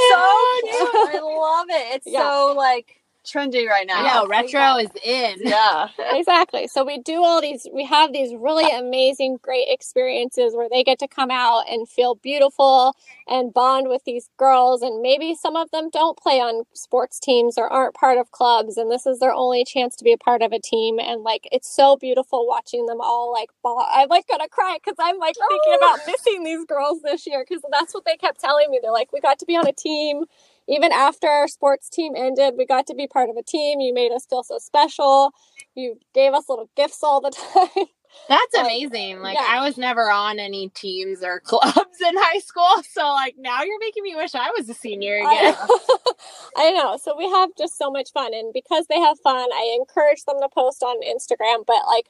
I 0.76 1.20
love 1.24 1.68
it. 1.70 1.96
It's 1.96 2.08
Yeah. 2.08 2.20
so 2.22 2.54
like 2.58 3.01
trendy 3.26 3.68
right 3.68 3.88
now. 3.88 4.04
I 4.04 4.14
know 4.14 4.28
retro 4.28 4.78
is 4.78 4.90
in. 5.04 5.40
Yeah. 5.52 5.88
exactly. 6.12 6.68
So 6.68 6.86
we 6.86 7.00
do 7.00 7.24
all 7.24 7.42
these, 7.42 7.68
we 7.74 7.86
have 7.86 8.14
these 8.14 8.34
really 8.34 8.70
amazing, 8.78 9.40
great 9.42 9.68
experiences 9.70 10.56
where 10.56 10.70
they 10.70 10.84
get 10.84 11.00
to 11.00 11.08
come 11.08 11.30
out 11.30 11.64
and 11.70 11.90
feel 11.90 12.16
beautiful 12.16 12.96
and 13.28 13.54
bond 13.54 13.90
with 13.90 14.04
these 14.06 14.30
girls. 14.38 14.82
And 14.82 15.02
maybe 15.02 15.36
some 15.36 15.56
of 15.56 15.70
them 15.72 15.90
don't 15.92 16.18
play 16.18 16.40
on 16.40 16.64
sports 16.74 17.20
teams 17.20 17.58
or 17.58 17.72
aren't 17.72 17.96
part 17.96 18.18
of 18.18 18.32
clubs. 18.32 18.78
And 18.78 18.90
this 18.90 19.06
is 19.06 19.20
their 19.20 19.34
only 19.34 19.66
chance 19.66 19.96
to 19.98 20.04
be 20.04 20.14
a 20.14 20.18
part 20.18 20.42
of 20.42 20.52
a 20.52 20.60
team. 20.60 21.00
And 21.00 21.22
like, 21.22 21.48
it's 21.52 21.74
so 21.74 21.98
beautiful 21.98 22.48
watching 22.48 22.86
them 22.86 23.02
all 23.02 23.32
like 23.32 23.50
ball. 23.62 23.86
I'm 23.92 24.10
like 24.10 24.28
gonna 24.28 24.48
cry 24.48 24.78
because 24.82 24.98
I'm 25.00 25.18
like 25.18 25.36
thinking 25.36 25.74
oh. 25.74 25.78
about 25.78 26.00
missing 26.08 26.44
these 26.44 26.66
girls 26.66 27.02
this 27.02 27.28
year 27.28 27.46
because 27.48 27.64
that's 27.72 27.94
what 27.94 28.06
they 28.06 28.16
kept 28.16 28.40
telling 28.40 28.70
me. 28.70 28.80
They're 28.82 28.92
like, 28.92 29.12
we 29.12 29.20
got 29.20 29.40
to 29.40 29.46
be 29.46 29.58
on 29.58 29.68
a 29.68 29.74
team 29.74 30.26
even 30.72 30.92
after 30.92 31.28
our 31.28 31.48
sports 31.48 31.90
team 31.90 32.14
ended, 32.16 32.56
we 32.58 32.66
got 32.66 32.88
to 32.88 32.96
be 32.96 33.08
part 33.08 33.30
of 33.30 33.38
a 33.38 33.44
team. 33.44 33.80
You 33.82 33.94
made 33.94 34.12
us 34.12 34.26
feel 34.26 34.44
so 34.44 34.58
special. 34.58 35.34
You 35.76 36.00
gave 36.14 36.34
us 36.34 36.50
little 36.50 36.70
gifts 36.76 37.04
all 37.04 37.22
the 37.22 37.32
time. 37.54 37.88
That's 38.28 38.54
Like, 38.54 38.66
amazing. 38.66 39.20
Like 39.22 39.38
yeah. 39.38 39.46
I 39.48 39.62
was 39.62 39.78
never 39.78 40.12
on 40.12 40.38
any 40.40 40.70
teams 40.70 41.24
or 41.24 41.40
clubs 41.46 42.02
in 42.02 42.14
high 42.18 42.40
school, 42.40 42.84
so 42.90 43.02
like 43.14 43.36
now 43.38 43.64
you're 43.64 43.80
making 43.80 44.04
me 44.04 44.16
wish 44.16 44.36
I 44.36 44.50
was 44.58 44.70
a 44.70 44.74
senior 44.74 45.16
again. 45.16 45.56
I, 45.58 46.12
I 46.58 46.72
know. 46.72 46.98
So 46.98 47.16
we 47.18 47.30
have 47.30 47.50
just 47.58 47.78
so 47.78 47.90
much 47.90 48.12
fun. 48.12 48.34
And 48.34 48.52
because 48.54 48.88
they 48.88 49.00
have 49.00 49.20
fun, 49.20 49.50
I 49.54 49.78
encourage 49.80 50.26
them 50.26 50.38
to 50.42 50.50
post 50.50 50.84
on 50.84 51.02
Instagram, 51.04 51.66
but 51.66 51.84
like 51.88 52.08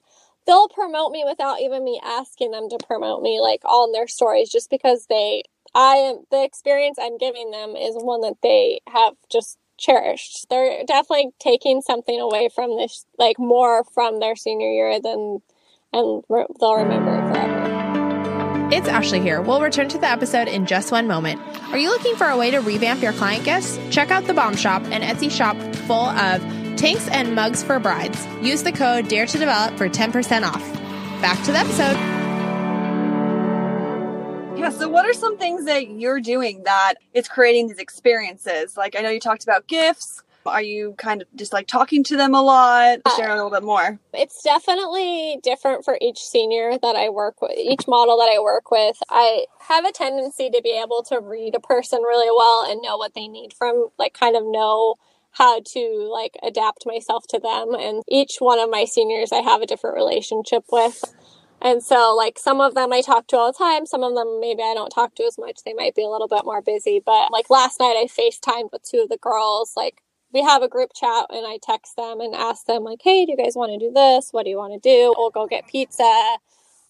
they'll 0.47 0.69
promote 0.69 1.11
me 1.11 1.23
without 1.27 1.61
even 1.61 1.83
me 1.83 2.01
asking 2.03 2.51
them 2.51 2.67
to 2.69 2.77
promote 2.85 3.21
me, 3.21 3.39
like 3.39 3.63
on 3.65 3.91
their 3.91 4.07
stories, 4.07 4.49
just 4.49 4.69
because 4.69 5.05
they, 5.07 5.43
I 5.73 5.95
am, 5.95 6.25
the 6.31 6.43
experience 6.43 6.97
I'm 7.01 7.17
giving 7.17 7.51
them 7.51 7.75
is 7.75 7.95
one 7.95 8.21
that 8.21 8.35
they 8.43 8.81
have 8.87 9.13
just 9.31 9.57
cherished. 9.77 10.47
They're 10.49 10.83
definitely 10.85 11.29
taking 11.39 11.81
something 11.81 12.19
away 12.19 12.49
from 12.53 12.77
this, 12.77 13.05
like 13.17 13.39
more 13.39 13.83
from 13.83 14.19
their 14.19 14.35
senior 14.35 14.69
year 14.69 14.99
than, 15.01 15.41
and 15.93 16.23
they'll 16.29 16.75
remember 16.75 17.15
it 17.15 17.33
forever. 17.33 18.69
It's 18.73 18.87
Ashley 18.87 19.19
here. 19.19 19.41
We'll 19.41 19.61
return 19.61 19.89
to 19.89 19.97
the 19.97 20.07
episode 20.07 20.47
in 20.47 20.65
just 20.65 20.91
one 20.91 21.07
moment. 21.07 21.41
Are 21.71 21.77
you 21.77 21.89
looking 21.89 22.15
for 22.15 22.27
a 22.27 22.37
way 22.37 22.51
to 22.51 22.59
revamp 22.59 23.01
your 23.01 23.11
client 23.13 23.43
gifts? 23.43 23.77
Check 23.89 24.11
out 24.11 24.25
the 24.25 24.33
Bomb 24.33 24.55
Shop, 24.55 24.81
an 24.83 25.01
Etsy 25.01 25.29
shop 25.29 25.57
full 25.87 26.05
of 26.05 26.41
tanks 26.77 27.07
and 27.09 27.35
mugs 27.35 27.63
for 27.63 27.79
brides. 27.79 28.25
Use 28.41 28.63
the 28.63 28.71
code 28.71 29.09
DARE 29.09 29.25
to 29.25 29.37
develop 29.37 29.77
for 29.77 29.89
10% 29.89 30.43
off. 30.47 30.73
Back 31.21 31.43
to 31.43 31.51
the 31.51 31.57
episode. 31.57 32.20
Yeah. 34.61 34.69
So, 34.69 34.87
what 34.87 35.07
are 35.07 35.13
some 35.13 35.39
things 35.39 35.65
that 35.65 35.89
you're 35.89 36.19
doing 36.19 36.61
that 36.65 36.95
it's 37.15 37.27
creating 37.27 37.67
these 37.67 37.79
experiences? 37.79 38.77
Like, 38.77 38.95
I 38.95 39.01
know 39.01 39.09
you 39.09 39.19
talked 39.19 39.43
about 39.43 39.65
gifts. 39.65 40.21
Are 40.45 40.61
you 40.61 40.93
kind 40.99 41.23
of 41.23 41.27
just 41.35 41.51
like 41.51 41.65
talking 41.65 42.03
to 42.03 42.15
them 42.15 42.35
a 42.35 42.41
lot? 42.43 42.99
Uh, 43.03 43.15
Share 43.15 43.29
a 43.29 43.35
little 43.35 43.49
bit 43.49 43.63
more. 43.63 43.99
It's 44.13 44.43
definitely 44.43 45.39
different 45.41 45.83
for 45.83 45.97
each 45.99 46.19
senior 46.19 46.77
that 46.77 46.95
I 46.95 47.09
work 47.09 47.41
with, 47.41 47.57
each 47.57 47.87
model 47.87 48.17
that 48.17 48.31
I 48.31 48.39
work 48.39 48.69
with. 48.69 48.97
I 49.09 49.45
have 49.67 49.83
a 49.83 49.91
tendency 49.91 50.51
to 50.51 50.61
be 50.63 50.79
able 50.79 51.01
to 51.09 51.19
read 51.19 51.55
a 51.55 51.59
person 51.59 52.01
really 52.03 52.29
well 52.29 52.69
and 52.69 52.83
know 52.83 52.97
what 52.97 53.15
they 53.15 53.27
need 53.27 53.53
from, 53.53 53.87
like, 53.97 54.13
kind 54.13 54.35
of 54.35 54.43
know 54.45 54.95
how 55.31 55.61
to 55.61 56.09
like 56.11 56.37
adapt 56.43 56.85
myself 56.85 57.25
to 57.29 57.39
them. 57.39 57.73
And 57.73 58.03
each 58.07 58.37
one 58.39 58.59
of 58.59 58.69
my 58.69 58.85
seniors 58.85 59.31
I 59.31 59.37
have 59.37 59.61
a 59.61 59.65
different 59.65 59.95
relationship 59.95 60.65
with. 60.71 61.03
And 61.61 61.83
so, 61.83 62.15
like, 62.15 62.39
some 62.39 62.59
of 62.59 62.73
them 62.73 62.91
I 62.91 63.01
talk 63.01 63.27
to 63.27 63.37
all 63.37 63.51
the 63.51 63.57
time. 63.57 63.85
Some 63.85 64.03
of 64.03 64.15
them 64.15 64.39
maybe 64.41 64.63
I 64.63 64.73
don't 64.73 64.89
talk 64.89 65.15
to 65.15 65.23
as 65.23 65.37
much. 65.37 65.63
They 65.63 65.73
might 65.73 65.95
be 65.95 66.03
a 66.03 66.09
little 66.09 66.27
bit 66.27 66.45
more 66.45 66.61
busy. 66.61 67.01
But, 67.05 67.31
like, 67.31 67.49
last 67.49 67.79
night 67.79 67.95
I 67.97 68.07
FaceTimed 68.07 68.71
with 68.71 68.83
two 68.83 69.01
of 69.01 69.09
the 69.09 69.17
girls. 69.17 69.73
Like, 69.77 70.01
we 70.33 70.41
have 70.41 70.63
a 70.63 70.67
group 70.67 70.91
chat 70.95 71.27
and 71.29 71.45
I 71.45 71.59
text 71.61 71.95
them 71.97 72.19
and 72.21 72.33
ask 72.33 72.65
them, 72.65 72.83
like, 72.83 73.01
hey, 73.03 73.25
do 73.25 73.33
you 73.33 73.37
guys 73.37 73.55
want 73.55 73.71
to 73.73 73.77
do 73.77 73.91
this? 73.93 74.29
What 74.31 74.43
do 74.43 74.49
you 74.49 74.57
want 74.57 74.73
to 74.73 74.79
do? 74.79 75.13
We'll 75.17 75.29
go 75.29 75.45
get 75.47 75.67
pizza. 75.67 76.37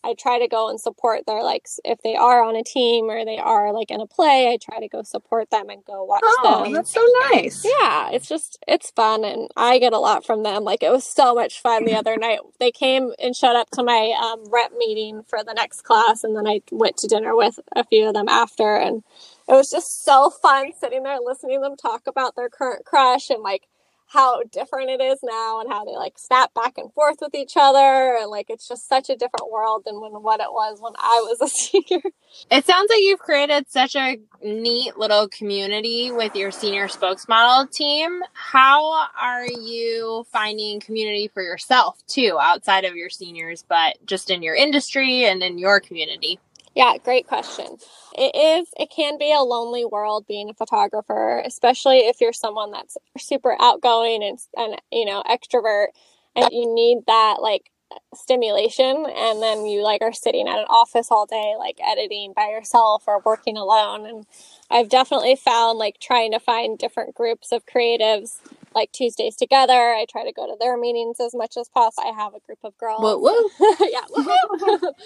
I 0.04 0.16
try 0.16 0.40
to 0.40 0.48
go 0.48 0.70
and 0.70 0.80
support 0.80 1.26
their 1.28 1.44
like 1.44 1.68
if 1.86 2.02
they 2.02 2.16
are 2.16 2.44
on 2.44 2.56
a 2.56 2.64
team 2.64 3.06
or 3.06 3.24
they 3.24 3.38
are 3.38 3.72
like 3.72 3.92
in 3.92 4.02
a 4.02 4.08
play, 4.08 4.52
I 4.52 4.58
try 4.58 4.80
to 4.80 4.88
go 4.88 5.04
support 5.04 5.50
them 5.52 5.70
and 5.70 5.84
go 5.86 6.04
watch 6.04 6.22
oh, 6.24 6.64
them. 6.64 6.74
that's 6.74 6.94
so 6.94 7.06
nice. 7.32 7.64
Yeah, 7.64 8.10
it's 8.12 8.28
just 8.28 8.58
it's 8.68 8.90
fun 8.92 9.24
and 9.24 9.50
I 9.56 9.78
get 9.78 9.94
a 9.94 10.00
lot 10.00 10.26
from 10.26 10.44
them. 10.44 10.64
Like 10.64 10.82
it 10.82 10.92
was 10.92 11.04
so 11.04 11.36
much 11.36 11.62
fun 11.62 11.86
the 11.86 11.96
other 11.96 12.18
night. 12.18 12.40
They 12.60 12.72
came 12.72 13.12
and 13.20 13.36
showed 13.36 13.56
up 13.56 13.70
to 13.72 13.84
my 13.84 14.16
um, 14.20 14.50
rep 14.52 14.72
meeting 14.78 15.24
for 15.28 15.44
the 15.44 15.54
next 15.54 15.84
class, 15.84 16.24
and 16.24 16.36
then 16.36 16.48
I 16.48 16.62
went 16.72 16.98
to 16.98 17.08
dinner 17.08 17.36
with 17.36 17.60
a 17.76 17.84
few 17.84 18.08
of 18.08 18.14
them 18.14 18.28
after, 18.30 18.76
and 18.76 19.04
it 19.48 19.54
was 19.54 19.70
just 19.70 20.04
so 20.04 20.30
fun 20.30 20.72
sitting 20.80 21.04
there 21.04 21.20
listening 21.24 21.60
to 21.60 21.62
them 21.62 21.76
talk 21.76 22.08
about 22.08 22.36
their 22.36 22.50
current 22.50 22.86
crush 22.86 23.30
and 23.30 23.44
like 23.44 23.68
how 24.12 24.44
different 24.44 24.90
it 24.90 25.02
is 25.02 25.20
now 25.24 25.62
and 25.62 25.72
how 25.72 25.86
they 25.86 25.96
like 25.96 26.20
snap 26.20 26.54
back 26.54 26.78
and 26.78 26.92
forth 26.94 27.18
with 27.22 27.34
each 27.34 27.54
other 27.56 28.18
and 28.20 28.30
like 28.30 28.48
it's 28.50 28.68
just 28.68 28.88
such 28.90 29.10
a 29.10 29.16
different 29.16 29.50
world 29.50 29.84
than 29.86 30.02
when 30.02 30.12
what 30.12 30.42
it 30.42 30.52
was 30.52 30.80
when 30.82 30.94
I 30.98 31.24
was 31.26 31.42
a 31.42 31.48
senior. 31.48 32.02
It 32.50 32.66
sounds 32.66 32.90
like 32.90 33.00
you've 33.00 33.20
created 33.20 33.70
such 33.70 33.96
a 33.96 34.18
neat 34.44 34.98
little 34.98 35.30
community 35.30 36.12
with 36.12 36.36
your 36.36 36.52
senior 36.52 36.88
spokesmodel 36.88 37.72
team. 37.72 38.22
How 38.34 39.08
are 39.20 39.48
you 39.48 40.26
finding 40.32 40.82
community 40.82 41.30
for 41.34 41.42
yourself 41.42 41.98
too 42.08 42.38
outside 42.40 42.84
of 42.84 42.96
your 42.96 43.10
seniors 43.10 43.64
but 43.68 43.98
just 44.06 44.30
in 44.30 44.44
your 44.44 44.56
industry 44.56 45.24
and 45.24 45.42
in 45.42 45.58
your 45.58 45.80
community? 45.80 46.38
Yeah, 46.76 46.96
great 47.04 47.28
question. 47.28 47.78
It 48.18 48.36
is, 48.36 48.70
it 48.80 48.90
can 48.90 49.18
be 49.18 49.34
a 49.34 49.42
lonely 49.42 49.84
world 49.84 50.26
being 50.28 50.50
a 50.50 50.54
photographer, 50.54 51.42
especially 51.46 52.00
if 52.00 52.22
you're 52.22 52.34
someone 52.34 52.72
that's 52.72 52.98
super 53.18 53.58
outgoing 53.60 54.24
and, 54.24 54.40
and, 54.56 54.82
you 54.92 55.06
know, 55.06 55.22
extrovert 55.30 55.88
and 56.36 56.48
you 56.52 56.74
need 56.74 57.00
that 57.08 57.38
like 57.42 57.72
stimulation 58.16 59.06
and 59.18 59.42
then 59.42 59.66
you 59.66 59.84
like 59.84 60.02
are 60.02 60.14
sitting 60.14 60.48
at 60.48 60.60
an 60.60 60.66
office 60.70 61.10
all 61.12 61.26
day 61.26 61.56
like 61.60 61.78
editing 61.86 62.32
by 62.34 62.48
yourself 62.48 63.04
or 63.06 63.22
working 63.26 63.58
alone 63.58 64.06
and 64.06 64.26
i've 64.70 64.88
definitely 64.88 65.36
found 65.36 65.78
like 65.78 66.00
trying 66.00 66.32
to 66.32 66.40
find 66.40 66.78
different 66.80 67.14
groups 67.14 67.52
of 67.52 67.66
creatives 67.66 68.38
like 68.74 68.92
tuesdays 68.92 69.36
together 69.36 69.74
i 69.74 70.06
try 70.10 70.24
to 70.24 70.32
go 70.32 70.48
to 70.48 70.56
their 70.60 70.78
meetings 70.78 71.20
as 71.20 71.34
much 71.34 71.58
as 71.58 71.68
possible 71.70 72.08
i 72.08 72.14
have 72.22 72.34
a 72.34 72.40
group 72.40 72.60
of 72.64 72.78
girls 72.78 73.02
whoa 73.02 73.18
whoa 73.18 73.76
yeah 73.90 74.02
whoa. 74.10 74.92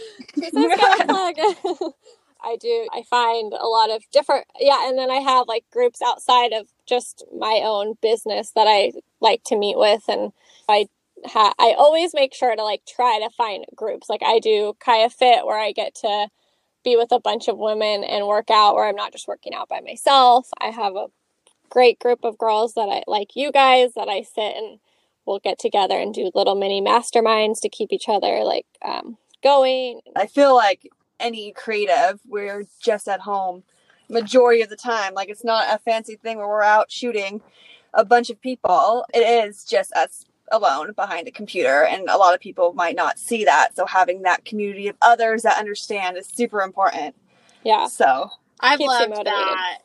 I 2.43 2.57
do. 2.57 2.88
I 2.93 3.01
find 3.10 3.53
a 3.53 3.65
lot 3.65 3.89
of 3.89 4.03
different, 4.12 4.45
yeah, 4.60 4.88
and 4.88 4.98
then 4.98 5.10
I 5.10 5.15
have 5.15 5.48
like 5.48 5.65
groups 5.72 6.01
outside 6.01 6.53
of 6.53 6.67
just 6.86 7.24
my 7.36 7.62
own 7.63 7.95
business 8.01 8.51
that 8.51 8.67
I 8.67 8.91
like 9.19 9.43
to 9.45 9.57
meet 9.57 9.77
with, 9.77 10.03
and 10.07 10.31
I 10.69 10.88
ha- 11.25 11.55
I 11.57 11.74
always 11.77 12.13
make 12.13 12.34
sure 12.34 12.55
to 12.55 12.63
like 12.63 12.84
try 12.88 13.19
to 13.24 13.29
find 13.36 13.65
groups. 13.75 14.10
Like 14.10 14.22
I 14.24 14.39
do 14.39 14.75
KAIA 14.79 15.12
FIT, 15.12 15.45
where 15.45 15.57
I 15.60 15.72
get 15.72 15.95
to 15.95 16.27
be 16.84 16.95
with 16.95 17.12
a 17.12 17.19
bunch 17.19 17.48
of 17.48 17.57
women 17.57 18.03
and 18.03 18.27
work 18.27 18.51
out, 18.51 18.75
where 18.75 18.88
I'm 18.88 18.95
not 18.95 19.12
just 19.12 19.27
working 19.27 19.55
out 19.55 19.69
by 19.69 19.81
myself. 19.81 20.48
I 20.62 20.67
have 20.67 20.95
a 20.95 21.07
great 21.69 22.00
group 22.00 22.24
of 22.24 22.38
girls 22.38 22.74
that 22.74 22.89
I 22.89 23.03
like 23.07 23.36
you 23.36 23.51
guys 23.51 23.93
that 23.95 24.07
I 24.07 24.22
sit 24.22 24.55
and 24.55 24.79
we'll 25.25 25.39
get 25.39 25.60
together 25.60 25.98
and 25.98 26.13
do 26.13 26.31
little 26.34 26.55
mini 26.55 26.81
masterminds 26.81 27.62
to 27.62 27.69
keep 27.69 27.91
each 27.91 28.07
other 28.07 28.43
like 28.43 28.65
um, 28.84 29.17
going. 29.43 30.01
I 30.15 30.27
feel 30.27 30.55
like 30.55 30.89
any 31.19 31.51
creative, 31.51 32.19
we're 32.27 32.65
just 32.81 33.07
at 33.07 33.22
home 33.22 33.63
majority 34.10 34.62
of 34.62 34.69
the 34.69 34.75
time. 34.75 35.13
Like 35.13 35.29
it's 35.29 35.43
not 35.43 35.74
a 35.74 35.79
fancy 35.79 36.15
thing 36.15 36.38
where 36.38 36.48
we're 36.48 36.63
out 36.63 36.91
shooting 36.91 37.41
a 37.93 38.05
bunch 38.05 38.29
of 38.29 38.39
people. 38.41 39.05
It 39.13 39.48
is 39.48 39.63
just 39.63 39.93
us 39.93 40.25
alone 40.51 40.93
behind 40.93 41.27
a 41.27 41.31
computer 41.31 41.86
and 41.86 42.07
a 42.07 42.17
lot 42.17 42.36
of 42.36 42.39
people 42.39 42.74
might 42.74 42.95
not 42.95 43.17
see 43.17 43.45
that. 43.45 43.75
So 43.75 43.86
having 43.86 44.22
that 44.22 44.45
community 44.45 44.88
of 44.88 44.95
others 45.01 45.41
that 45.41 45.57
understand 45.57 46.17
is 46.17 46.27
super 46.27 46.62
important. 46.62 47.15
Yeah. 47.63 47.88
So 47.88 48.29
I've 48.60 48.79
loved 48.79 49.12
that 49.12 49.15
list 49.25 49.81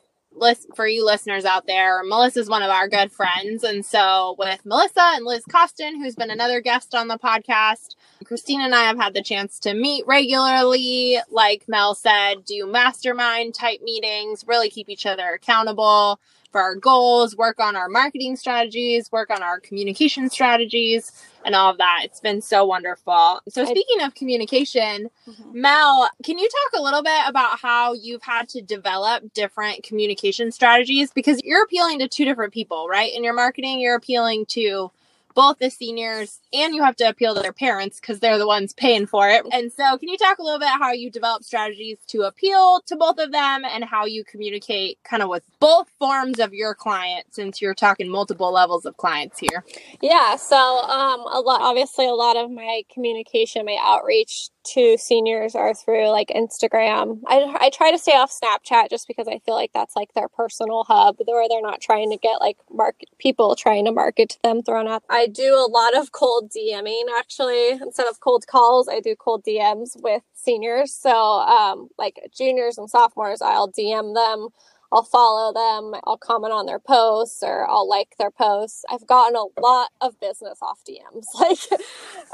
for 0.75 0.87
you 0.87 1.05
listeners 1.05 1.45
out 1.45 1.67
there. 1.67 2.03
Melissa's 2.03 2.49
one 2.49 2.63
of 2.63 2.69
our 2.69 2.87
good 2.87 3.11
friends. 3.11 3.63
And 3.63 3.85
so 3.85 4.35
with 4.39 4.65
Melissa 4.65 5.03
and 5.15 5.25
Liz 5.25 5.43
Costin, 5.49 6.01
who's 6.01 6.15
been 6.15 6.31
another 6.31 6.61
guest 6.61 6.95
on 6.95 7.07
the 7.07 7.17
podcast, 7.17 7.95
Christine 8.25 8.61
and 8.61 8.73
I 8.73 8.83
have 8.83 8.97
had 8.97 9.13
the 9.13 9.21
chance 9.21 9.59
to 9.59 9.73
meet 9.73 10.05
regularly, 10.07 11.17
like 11.29 11.65
Mel 11.67 11.95
said, 11.95 12.45
do 12.45 12.65
mastermind 12.65 13.53
type 13.53 13.81
meetings, 13.81 14.45
really 14.47 14.69
keep 14.69 14.89
each 14.89 15.05
other 15.05 15.29
accountable 15.29 16.19
for 16.51 16.61
our 16.61 16.75
goals, 16.75 17.35
work 17.35 17.59
on 17.59 17.75
our 17.75 17.87
marketing 17.89 18.35
strategies, 18.35 19.11
work 19.11 19.29
on 19.29 19.41
our 19.41 19.59
communication 19.59 20.29
strategies, 20.29 21.11
and 21.45 21.55
all 21.55 21.71
of 21.71 21.77
that. 21.77 22.01
It's 22.03 22.19
been 22.19 22.41
so 22.41 22.65
wonderful. 22.65 23.41
So, 23.49 23.65
speaking 23.65 24.01
of 24.01 24.13
communication, 24.13 25.09
mm-hmm. 25.27 25.61
Mel, 25.61 26.09
can 26.23 26.37
you 26.37 26.47
talk 26.47 26.79
a 26.79 26.83
little 26.83 27.03
bit 27.03 27.21
about 27.27 27.59
how 27.59 27.93
you've 27.93 28.23
had 28.23 28.49
to 28.49 28.61
develop 28.61 29.33
different 29.33 29.83
communication 29.83 30.51
strategies? 30.51 31.11
Because 31.11 31.41
you're 31.43 31.63
appealing 31.63 31.99
to 31.99 32.07
two 32.07 32.25
different 32.25 32.53
people, 32.53 32.87
right? 32.87 33.13
In 33.13 33.23
your 33.23 33.33
marketing, 33.33 33.79
you're 33.79 33.95
appealing 33.95 34.45
to 34.47 34.91
both 35.33 35.59
the 35.59 35.69
seniors 35.69 36.39
and 36.53 36.75
you 36.75 36.83
have 36.83 36.95
to 36.97 37.07
appeal 37.07 37.35
to 37.35 37.41
their 37.41 37.53
parents 37.53 37.99
because 37.99 38.19
they're 38.19 38.37
the 38.37 38.47
ones 38.47 38.73
paying 38.73 39.05
for 39.05 39.29
it. 39.29 39.45
And 39.51 39.71
so, 39.71 39.97
can 39.97 40.09
you 40.09 40.17
talk 40.17 40.39
a 40.39 40.43
little 40.43 40.59
bit 40.59 40.69
how 40.69 40.91
you 40.91 41.09
develop 41.11 41.43
strategies 41.43 41.97
to 42.07 42.23
appeal 42.23 42.81
to 42.87 42.95
both 42.95 43.19
of 43.19 43.31
them 43.31 43.63
and 43.65 43.83
how 43.83 44.05
you 44.05 44.23
communicate 44.23 44.99
kind 45.03 45.23
of 45.23 45.29
with 45.29 45.43
both 45.59 45.89
forms 45.99 46.39
of 46.39 46.53
your 46.53 46.73
client 46.75 47.25
since 47.31 47.61
you're 47.61 47.75
talking 47.75 48.09
multiple 48.09 48.51
levels 48.51 48.85
of 48.85 48.97
clients 48.97 49.39
here? 49.39 49.63
Yeah, 50.01 50.35
so 50.35 50.55
um 50.57 51.21
a 51.31 51.41
lot 51.41 51.61
obviously 51.61 52.07
a 52.07 52.13
lot 52.13 52.37
of 52.37 52.51
my 52.51 52.83
communication, 52.93 53.65
my 53.65 53.77
outreach 53.81 54.49
to 54.63 54.97
seniors 54.97 55.55
are 55.55 55.73
through 55.73 56.09
like 56.09 56.29
Instagram. 56.29 57.21
I, 57.27 57.55
I 57.59 57.69
try 57.71 57.91
to 57.91 57.97
stay 57.97 58.11
off 58.11 58.31
Snapchat 58.31 58.89
just 58.89 59.07
because 59.07 59.27
I 59.27 59.39
feel 59.39 59.55
like 59.55 59.71
that's 59.73 59.95
like 59.95 60.13
their 60.13 60.27
personal 60.27 60.83
hub 60.83 61.17
where 61.25 61.47
they're 61.49 61.61
not 61.61 61.81
trying 61.81 62.11
to 62.11 62.17
get 62.17 62.39
like 62.39 62.57
market 62.71 63.09
people 63.17 63.55
trying 63.55 63.85
to 63.85 63.91
market 63.91 64.29
to 64.29 64.41
them 64.43 64.61
thrown. 64.61 64.87
I 65.09 65.20
do 65.27 65.55
a 65.55 65.69
lot 65.69 65.95
of 65.95 66.11
cold 66.11 66.51
DMing 66.51 67.03
actually 67.17 67.69
instead 67.71 68.07
of 68.07 68.19
cold 68.19 68.45
calls. 68.47 68.87
I 68.87 68.99
do 68.99 69.15
cold 69.15 69.43
DMs 69.45 70.01
with 70.01 70.23
seniors. 70.33 70.93
So 70.93 71.11
um, 71.11 71.89
like 71.97 72.19
juniors 72.35 72.77
and 72.77 72.89
sophomores, 72.89 73.41
I'll 73.41 73.71
DM 73.71 74.13
them 74.15 74.49
I'll 74.91 75.03
follow 75.03 75.53
them, 75.53 75.99
I'll 76.05 76.17
comment 76.17 76.53
on 76.53 76.65
their 76.65 76.79
posts 76.79 77.41
or 77.43 77.65
I'll 77.69 77.87
like 77.87 78.15
their 78.19 78.31
posts. 78.31 78.83
I've 78.89 79.07
gotten 79.07 79.37
a 79.37 79.61
lot 79.61 79.89
of 80.01 80.19
business 80.19 80.59
off 80.61 80.81
DMs. 80.87 81.25
Like 81.41 81.81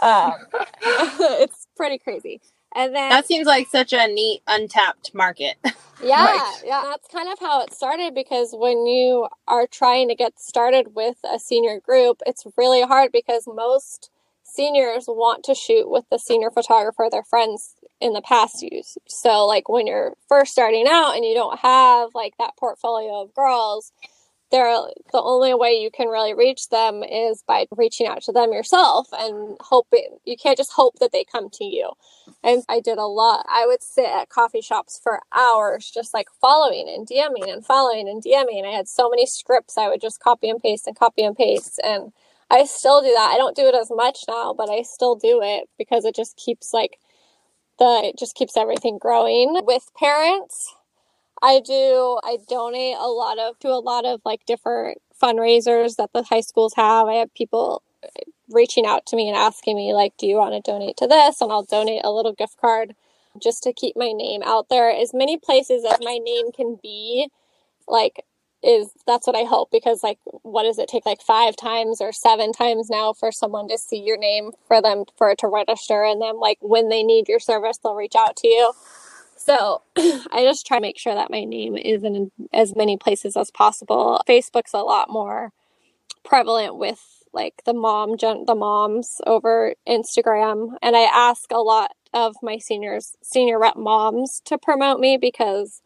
um, 0.01 0.33
it's 1.41 1.67
pretty 1.75 1.97
crazy. 1.97 2.41
And 2.75 2.95
then 2.95 3.09
That 3.09 3.25
seems 3.25 3.47
like 3.47 3.67
such 3.67 3.93
a 3.93 4.07
neat 4.07 4.41
untapped 4.47 5.13
market. 5.13 5.55
Yeah, 6.03 6.25
right. 6.25 6.61
yeah, 6.63 6.81
that's 6.83 7.07
kind 7.07 7.27
of 7.27 7.39
how 7.39 7.63
it 7.63 7.73
started 7.73 8.13
because 8.13 8.53
when 8.53 8.85
you 8.85 9.27
are 9.47 9.65
trying 9.65 10.09
to 10.09 10.15
get 10.15 10.39
started 10.39 10.95
with 10.95 11.17
a 11.23 11.39
senior 11.39 11.79
group, 11.79 12.21
it's 12.27 12.45
really 12.55 12.83
hard 12.83 13.11
because 13.11 13.45
most 13.47 14.11
seniors 14.43 15.05
want 15.07 15.43
to 15.45 15.55
shoot 15.55 15.89
with 15.89 16.05
the 16.11 16.19
senior 16.19 16.51
photographer 16.51 17.07
their 17.09 17.23
friends 17.23 17.73
in 17.99 18.13
the 18.13 18.21
past 18.21 18.61
use. 18.61 18.97
So 19.07 19.45
like 19.45 19.69
when 19.69 19.87
you're 19.87 20.13
first 20.29 20.51
starting 20.51 20.85
out 20.87 21.15
and 21.15 21.25
you 21.25 21.33
don't 21.33 21.59
have 21.59 22.09
like 22.13 22.33
that 22.37 22.57
portfolio 22.57 23.21
of 23.23 23.33
girls, 23.33 23.91
they're 24.51 24.81
the 25.11 25.21
only 25.21 25.53
way 25.53 25.73
you 25.73 25.91
can 25.91 26.07
really 26.07 26.33
reach 26.33 26.69
them 26.69 27.03
is 27.03 27.43
by 27.45 27.65
reaching 27.75 28.07
out 28.07 28.21
to 28.23 28.31
them 28.31 28.53
yourself 28.53 29.07
and 29.13 29.57
hoping 29.59 30.17
you 30.25 30.37
can't 30.37 30.57
just 30.57 30.71
hope 30.73 30.99
that 30.99 31.11
they 31.11 31.25
come 31.29 31.49
to 31.51 31.65
you. 31.65 31.91
And 32.43 32.63
I 32.69 32.79
did 32.79 32.97
a 32.97 33.05
lot. 33.05 33.45
I 33.49 33.65
would 33.65 33.83
sit 33.83 34.05
at 34.05 34.29
coffee 34.29 34.61
shops 34.61 34.99
for 35.01 35.21
hours 35.33 35.91
just 35.93 36.13
like 36.13 36.27
following 36.39 36.87
and 36.87 37.07
DMing 37.07 37.51
and 37.51 37.65
following 37.65 38.07
and 38.07 38.23
DMing. 38.23 38.65
I 38.65 38.75
had 38.75 38.87
so 38.87 39.09
many 39.09 39.25
scripts 39.25 39.77
I 39.77 39.89
would 39.89 40.01
just 40.01 40.19
copy 40.19 40.49
and 40.49 40.61
paste 40.61 40.87
and 40.87 40.97
copy 40.97 41.23
and 41.23 41.35
paste 41.35 41.79
and 41.83 42.13
I 42.49 42.63
still 42.63 43.01
do 43.01 43.11
that. 43.13 43.31
I 43.33 43.37
don't 43.37 43.55
do 43.55 43.67
it 43.67 43.75
as 43.75 43.91
much 43.93 44.19
now, 44.27 44.53
but 44.57 44.69
I 44.69 44.81
still 44.81 45.15
do 45.15 45.41
it 45.43 45.67
because 45.77 46.05
it 46.05 46.15
just 46.15 46.37
keeps 46.37 46.73
like 46.73 46.97
the 47.77 48.01
it 48.05 48.17
just 48.17 48.35
keeps 48.35 48.55
everything 48.55 48.97
growing. 48.97 49.59
With 49.65 49.89
parents, 49.97 50.73
I 51.41 51.59
do. 51.59 52.19
I 52.23 52.37
donate 52.49 52.95
a 52.97 53.07
lot 53.07 53.39
of 53.39 53.59
to 53.59 53.69
a 53.69 53.79
lot 53.79 54.05
of 54.05 54.21
like 54.25 54.45
different 54.45 54.99
fundraisers 55.21 55.95
that 55.97 56.11
the 56.13 56.23
high 56.23 56.41
schools 56.41 56.73
have. 56.75 57.07
I 57.07 57.15
have 57.15 57.33
people 57.33 57.83
eh, 58.03 58.23
reaching 58.49 58.85
out 58.85 59.05
to 59.07 59.15
me 59.15 59.29
and 59.29 59.37
asking 59.37 59.75
me 59.77 59.93
like, 59.93 60.13
"Do 60.17 60.27
you 60.27 60.37
want 60.37 60.53
to 60.55 60.71
donate 60.71 60.97
to 60.97 61.07
this?" 61.07 61.41
And 61.41 61.51
I'll 61.51 61.63
donate 61.63 62.03
a 62.03 62.11
little 62.11 62.33
gift 62.33 62.57
card 62.59 62.95
just 63.41 63.63
to 63.63 63.73
keep 63.73 63.95
my 63.95 64.11
name 64.11 64.41
out 64.43 64.69
there 64.69 64.89
as 64.91 65.13
many 65.13 65.37
places 65.37 65.85
as 65.85 65.99
my 66.01 66.17
name 66.23 66.51
can 66.51 66.77
be. 66.81 67.29
Like 67.87 68.23
is 68.63 68.89
that's 69.05 69.27
what 69.27 69.35
I 69.35 69.43
hope 69.43 69.69
because 69.71 70.03
like 70.03 70.17
what 70.41 70.63
does 70.63 70.79
it 70.79 70.89
take 70.89 71.05
like 71.05 71.21
five 71.21 71.55
times 71.55 72.01
or 72.01 72.11
seven 72.11 72.51
times 72.51 72.89
now 72.89 73.13
for 73.13 73.31
someone 73.31 73.67
to 73.69 73.77
see 73.77 73.97
your 73.99 74.17
name 74.17 74.51
for 74.67 74.81
them 74.81 75.05
for 75.15 75.29
it 75.29 75.37
to 75.39 75.47
register 75.47 76.03
and 76.03 76.21
then 76.21 76.39
like 76.39 76.57
when 76.61 76.89
they 76.89 77.03
need 77.03 77.29
your 77.29 77.39
service 77.39 77.77
they'll 77.77 77.95
reach 77.95 78.15
out 78.15 78.35
to 78.37 78.47
you. 78.47 78.73
So 79.47 79.81
I 79.97 80.41
just 80.43 80.67
try 80.67 80.77
to 80.77 80.81
make 80.81 80.99
sure 80.99 81.15
that 81.15 81.31
my 81.31 81.45
name 81.45 81.77
is 81.77 82.03
in 82.03 82.31
as 82.51 82.75
many 82.75 82.97
places 82.97 83.37
as 83.37 83.49
possible. 83.49 84.21
Facebook's 84.27 84.73
a 84.73 84.79
lot 84.79 85.09
more 85.09 85.53
prevalent 86.25 86.75
with 86.75 86.99
like 87.31 87.61
the 87.65 87.73
mom 87.73 88.17
the 88.17 88.55
moms 88.55 89.21
over 89.25 89.73
Instagram 89.87 90.71
and 90.81 90.97
I 90.97 91.03
ask 91.03 91.49
a 91.51 91.59
lot 91.59 91.91
of 92.13 92.35
my 92.41 92.57
seniors 92.57 93.15
senior 93.21 93.57
rep 93.57 93.77
moms 93.77 94.41
to 94.45 94.57
promote 94.57 94.99
me 94.99 95.17
because 95.17 95.81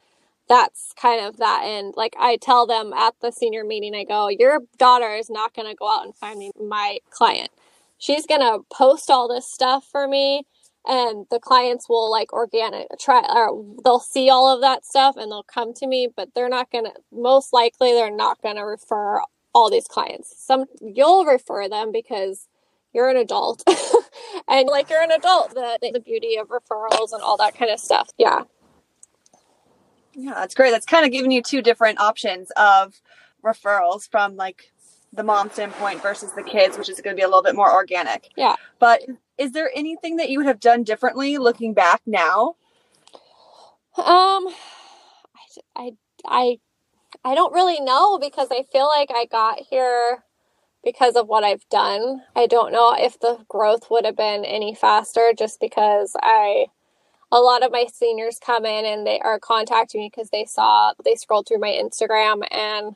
that's 0.49 0.91
kind 0.99 1.23
of 1.23 1.37
that 1.37 1.61
end. 1.63 1.93
Like 1.95 2.15
I 2.19 2.37
tell 2.37 2.65
them 2.65 2.93
at 2.93 3.13
the 3.21 3.31
senior 3.31 3.63
meeting, 3.63 3.93
I 3.93 4.05
go, 4.05 4.27
your 4.27 4.61
daughter 4.79 5.13
is 5.13 5.29
not 5.29 5.53
going 5.53 5.69
to 5.69 5.75
go 5.75 5.87
out 5.87 6.03
and 6.03 6.15
find 6.15 6.39
me 6.39 6.51
my 6.59 6.97
client. 7.11 7.51
She's 7.99 8.25
going 8.25 8.41
to 8.41 8.65
post 8.73 9.11
all 9.11 9.27
this 9.27 9.45
stuff 9.45 9.85
for 9.85 10.07
me 10.07 10.45
and 10.85 11.25
the 11.29 11.39
clients 11.39 11.87
will 11.87 12.09
like 12.09 12.33
organic 12.33 12.87
try 12.99 13.23
or 13.29 13.63
they'll 13.83 13.99
see 13.99 14.29
all 14.29 14.53
of 14.53 14.61
that 14.61 14.85
stuff 14.85 15.15
and 15.17 15.31
they'll 15.31 15.43
come 15.43 15.73
to 15.75 15.87
me, 15.87 16.07
but 16.15 16.29
they're 16.33 16.49
not 16.49 16.71
going 16.71 16.85
to, 16.85 16.93
most 17.11 17.53
likely 17.53 17.91
they're 17.91 18.15
not 18.15 18.41
going 18.41 18.55
to 18.55 18.63
refer 18.63 19.21
all 19.53 19.69
these 19.69 19.87
clients. 19.87 20.33
Some 20.37 20.65
you'll 20.81 21.25
refer 21.25 21.69
them 21.69 21.91
because 21.91 22.47
you're 22.93 23.09
an 23.09 23.17
adult 23.17 23.63
and 24.47 24.67
like 24.67 24.89
you're 24.89 25.01
an 25.01 25.11
adult 25.11 25.53
the, 25.53 25.77
the 25.93 25.99
beauty 25.99 26.35
of 26.37 26.49
referrals 26.49 27.13
and 27.13 27.21
all 27.21 27.37
that 27.37 27.55
kind 27.55 27.71
of 27.71 27.79
stuff 27.79 28.09
yeah 28.17 28.43
yeah, 30.13 30.33
that's 30.33 30.55
great. 30.55 30.71
That's 30.71 30.85
kind 30.85 31.05
of 31.05 31.11
giving 31.11 31.31
you 31.31 31.41
two 31.41 31.61
different 31.61 31.99
options 31.99 32.51
of 32.57 33.01
referrals 33.43 34.09
from 34.09 34.35
like 34.35 34.71
the 35.13 35.23
mom 35.23 35.49
standpoint 35.49 36.01
versus 36.01 36.31
the 36.33 36.43
kids, 36.43 36.77
which 36.77 36.89
is 36.89 36.99
going 37.01 37.15
to 37.15 37.19
be 37.19 37.23
a 37.23 37.27
little 37.27 37.43
bit 37.43 37.55
more 37.55 37.71
organic. 37.71 38.29
Yeah. 38.35 38.55
But 38.79 39.01
is 39.41 39.53
there 39.53 39.71
anything 39.75 40.17
that 40.17 40.29
you 40.29 40.37
would 40.37 40.45
have 40.45 40.59
done 40.59 40.83
differently 40.83 41.39
looking 41.39 41.73
back 41.73 42.01
now? 42.05 42.55
Um, 43.97 44.53
I, 45.75 45.93
I, 46.27 46.59
I 47.25 47.33
don't 47.33 47.51
really 47.51 47.81
know 47.81 48.19
because 48.19 48.49
I 48.51 48.65
feel 48.71 48.87
like 48.87 49.09
I 49.11 49.25
got 49.25 49.59
here 49.67 50.23
because 50.83 51.15
of 51.15 51.27
what 51.27 51.43
I've 51.43 51.67
done. 51.69 52.21
I 52.35 52.45
don't 52.45 52.71
know 52.71 52.93
if 52.95 53.19
the 53.19 53.43
growth 53.49 53.89
would 53.89 54.05
have 54.05 54.15
been 54.15 54.45
any 54.45 54.75
faster 54.75 55.33
just 55.35 55.59
because 55.59 56.15
I 56.21 56.67
a 57.31 57.39
lot 57.39 57.63
of 57.63 57.71
my 57.71 57.85
seniors 57.91 58.37
come 58.39 58.65
in 58.65 58.85
and 58.85 59.07
they 59.07 59.19
are 59.21 59.39
contacting 59.39 60.01
me 60.01 60.11
because 60.13 60.29
they 60.29 60.45
saw 60.45 60.93
they 61.03 61.15
scrolled 61.15 61.47
through 61.47 61.59
my 61.59 61.69
Instagram 61.81 62.43
and 62.51 62.95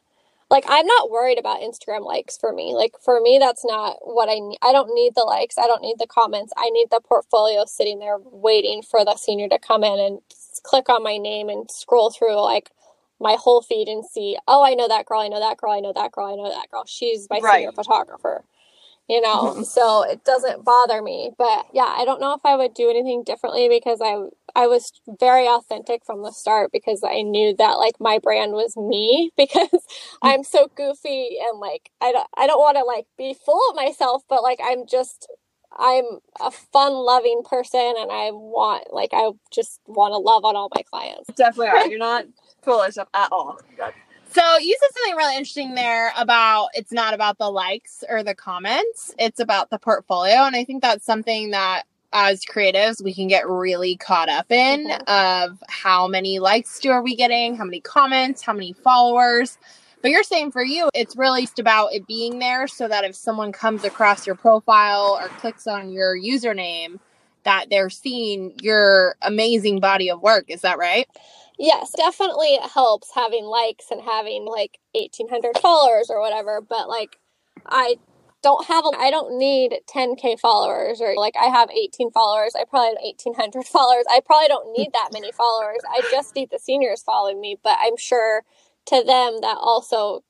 like 0.56 0.64
I'm 0.70 0.86
not 0.86 1.12
worried 1.12 1.38
about 1.38 1.60
Instagram 1.60 2.06
likes 2.06 2.38
for 2.38 2.54
me. 2.54 2.74
Like 2.74 2.94
for 3.04 3.20
me 3.20 3.38
that's 3.40 3.66
not 3.66 3.98
what 4.04 4.30
I 4.30 4.40
need. 4.40 4.58
I 4.62 4.72
don't 4.72 4.94
need 4.94 5.14
the 5.14 5.24
likes, 5.24 5.58
I 5.58 5.68
don't 5.68 5.82
need 5.82 5.98
the 6.00 6.08
comments. 6.08 6.54
I 6.56 6.70
need 6.70 6.88
the 6.92 7.02
portfolio 7.06 7.66
sitting 7.66 8.00
there 8.00 8.18
waiting 8.24 8.82
for 8.82 9.04
the 9.04 9.18
senior 9.18 9.50
to 9.50 9.60
come 9.60 9.84
in 9.84 10.00
and 10.00 10.20
click 10.64 10.88
on 10.88 11.04
my 11.04 11.18
name 11.18 11.50
and 11.50 11.70
scroll 11.70 12.10
through 12.10 12.42
like 12.42 12.72
my 13.20 13.36
whole 13.38 13.62
feed 13.62 13.90
and 13.90 14.06
see, 14.06 14.38
oh, 14.48 14.64
I 14.64 14.76
know 14.76 14.88
that 14.88 15.06
girl, 15.06 15.20
I 15.20 15.28
know 15.28 15.40
that 15.40 15.58
girl, 15.58 15.72
I 15.72 15.80
know 15.82 15.94
that 15.94 16.12
girl, 16.14 16.26
I 16.26 16.36
know 16.36 16.50
that 16.50 16.70
girl. 16.72 16.86
She's 16.88 17.28
my 17.30 17.40
right. 17.40 17.56
senior 17.56 17.72
photographer 17.74 18.46
you 19.08 19.22
know 19.22 19.54
mm-hmm. 19.54 19.64
so 19.64 20.04
it 20.04 20.24
doesn't 20.24 20.66
bother 20.66 21.02
me. 21.02 21.32
But 21.38 21.68
yeah 21.74 21.94
i 21.98 22.06
don't 22.06 22.22
know 22.22 22.34
if 22.34 22.42
i 22.46 22.56
would 22.56 22.74
do 22.74 22.90
anything 22.90 23.24
differently 23.24 23.68
because 23.70 24.00
i 24.02 24.16
i 24.56 24.68
was 24.68 24.92
very 25.20 25.48
authentic 25.48 26.06
from 26.06 26.24
the 26.24 26.32
start 26.32 26.72
because 26.72 27.02
i 27.04 27.22
knew 27.22 27.56
that 27.56 27.74
like 27.74 27.96
my 28.00 28.20
brand 28.20 28.54
was 28.54 28.76
me 28.78 29.32
because 29.38 29.70
mm-hmm. 29.70 30.28
i'm 30.28 30.44
so 30.44 30.70
goofy 30.76 31.38
and 31.42 31.60
like 31.60 31.92
i 32.02 32.12
don't 32.12 32.28
i 32.38 32.48
don't 32.48 32.60
want 32.60 32.78
to 32.78 32.84
like 32.84 33.06
be 33.18 33.36
full 33.46 33.62
of 33.70 33.76
myself 33.76 34.24
but 34.30 34.44
like 34.44 34.60
i'm 34.64 34.86
just 34.88 35.28
i'm 35.78 36.06
a 36.42 36.52
fun 36.52 36.94
loving 36.94 37.42
person 37.44 37.94
and 37.98 38.12
i 38.12 38.32
want 38.32 38.94
like 38.94 39.10
i 39.14 39.30
just 39.52 39.82
want 39.88 40.14
to 40.14 40.18
love 40.18 40.46
on 40.46 40.56
all 40.56 40.70
my 40.74 40.82
clients. 40.84 41.30
Definitely 41.36 41.68
are. 41.68 41.88
You're 41.90 42.00
not 42.00 42.26
full 42.64 42.82
of 42.82 42.92
stuff 42.94 43.10
at 43.14 43.32
all 43.32 43.60
so 44.36 44.58
you 44.58 44.78
said 44.80 44.90
something 44.94 45.16
really 45.16 45.38
interesting 45.38 45.76
there 45.76 46.12
about 46.18 46.68
it's 46.74 46.92
not 46.92 47.14
about 47.14 47.38
the 47.38 47.50
likes 47.50 48.04
or 48.10 48.22
the 48.22 48.36
comments, 48.36 49.16
it's 49.18 49.40
about 49.40 49.70
the 49.70 49.80
portfolio. 49.80 50.44
And 50.44 50.56
I 50.56 50.66
think 50.66 50.82
that's 50.82 51.06
something 51.06 51.52
that 51.52 51.84
as 52.12 52.42
creatives 52.46 53.02
we 53.02 53.14
can 53.14 53.28
get 53.28 53.48
really 53.48 53.96
caught 53.96 54.28
up 54.28 54.52
in 54.52 54.88
mm-hmm. 54.88 55.52
of 55.52 55.64
how 55.70 56.08
many 56.08 56.40
likes 56.40 56.80
do 56.80 56.92
are 56.92 57.02
we 57.02 57.16
getting, 57.16 57.56
how 57.56 57.64
many 57.64 57.80
comments, 57.80 58.42
how 58.42 58.54
many 58.54 58.74
followers. 58.74 59.58
But 60.02 60.12
you're 60.12 60.24
saying 60.24 60.52
for 60.52 60.64
you, 60.64 60.90
it's 60.94 61.16
really 61.16 61.42
just 61.42 61.58
about 61.58 61.94
it 61.94 62.06
being 62.06 62.40
there 62.40 62.68
so 62.68 62.88
that 62.90 63.06
if 63.06 63.16
someone 63.16 63.52
comes 63.54 63.84
across 63.86 64.28
your 64.28 64.36
profile 64.36 65.18
or 65.20 65.30
clicks 65.40 65.66
on 65.66 65.92
your 65.92 66.16
username, 66.16 67.00
that 67.44 67.70
they're 67.70 67.90
seeing 67.90 68.54
your 68.62 69.16
amazing 69.22 69.80
body 69.80 70.10
of 70.10 70.22
work. 70.22 70.46
Is 70.50 70.62
that 70.62 70.78
right? 70.78 71.08
Yes, 71.58 71.94
definitely 71.96 72.56
it 72.56 72.70
helps 72.70 73.12
having 73.14 73.46
likes 73.46 73.92
and 73.92 74.02
having 74.02 74.46
like 74.46 74.80
1800 74.94 75.58
followers 75.60 76.10
or 76.10 76.20
whatever, 76.20 76.62
but 76.62 76.90
like 76.90 77.18
I 77.66 77.96
don't 78.44 78.68
have 78.68 78.86
a, 78.86 78.92
I 78.98 79.10
don't 79.10 79.38
need 79.38 79.74
10k 79.90 80.40
followers 80.40 81.02
or 81.02 81.16
like 81.16 81.36
I 81.36 81.46
have 81.46 81.72
18 81.72 82.12
followers. 82.12 82.54
I 82.56 82.64
probably 82.70 82.90
have 82.90 82.98
1800 83.02 83.66
followers. 83.66 84.06
I 84.10 84.22
probably 84.26 84.50
don't 84.50 84.78
need 84.78 84.92
that 84.94 85.10
many 85.14 85.32
followers. 85.32 85.80
I 85.90 86.02
just 86.12 86.36
need 86.36 86.50
the 86.52 86.60
seniors 86.60 87.02
following 87.02 87.42
me, 87.42 87.58
but 87.64 87.78
I'm 87.82 87.98
sure 87.98 88.44
to 88.88 88.96
them 88.98 89.40
that 89.42 89.58
also 89.60 90.24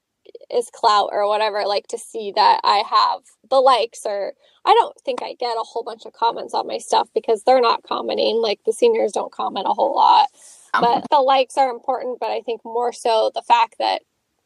is 0.50 0.70
clout 0.74 1.10
or 1.12 1.28
whatever 1.28 1.66
like 1.66 1.88
to 1.88 1.98
see 1.98 2.32
that 2.36 2.60
I 2.64 2.84
have 2.90 3.22
the 3.50 3.60
likes 3.60 4.02
or 4.06 4.34
I 4.66 4.74
don't 4.74 5.00
think 5.02 5.22
I 5.22 5.34
get 5.34 5.58
a 5.58 5.64
whole 5.64 5.84
bunch 5.84 6.06
of 6.06 6.14
comments 6.14 6.54
on 6.54 6.68
my 6.68 6.78
stuff 6.78 7.10
because 7.14 7.44
they're 7.44 7.62
not 7.62 7.84
commenting 7.84 8.38
like 8.38 8.60
the 8.66 8.74
seniors 8.74 9.12
don't 9.12 9.32
comment 9.32 9.68
a 9.68 9.74
whole 9.74 9.96
lot. 9.96 10.30
But 10.82 11.06
the 11.10 11.22
likes 11.22 11.58
are 11.58 11.70
important, 11.70 12.20
but 12.20 12.32
I 12.32 12.42
think 12.42 12.62
more 12.64 12.94
so 12.94 13.32
the 13.34 13.42
fact 13.42 13.76
that 13.80 14.02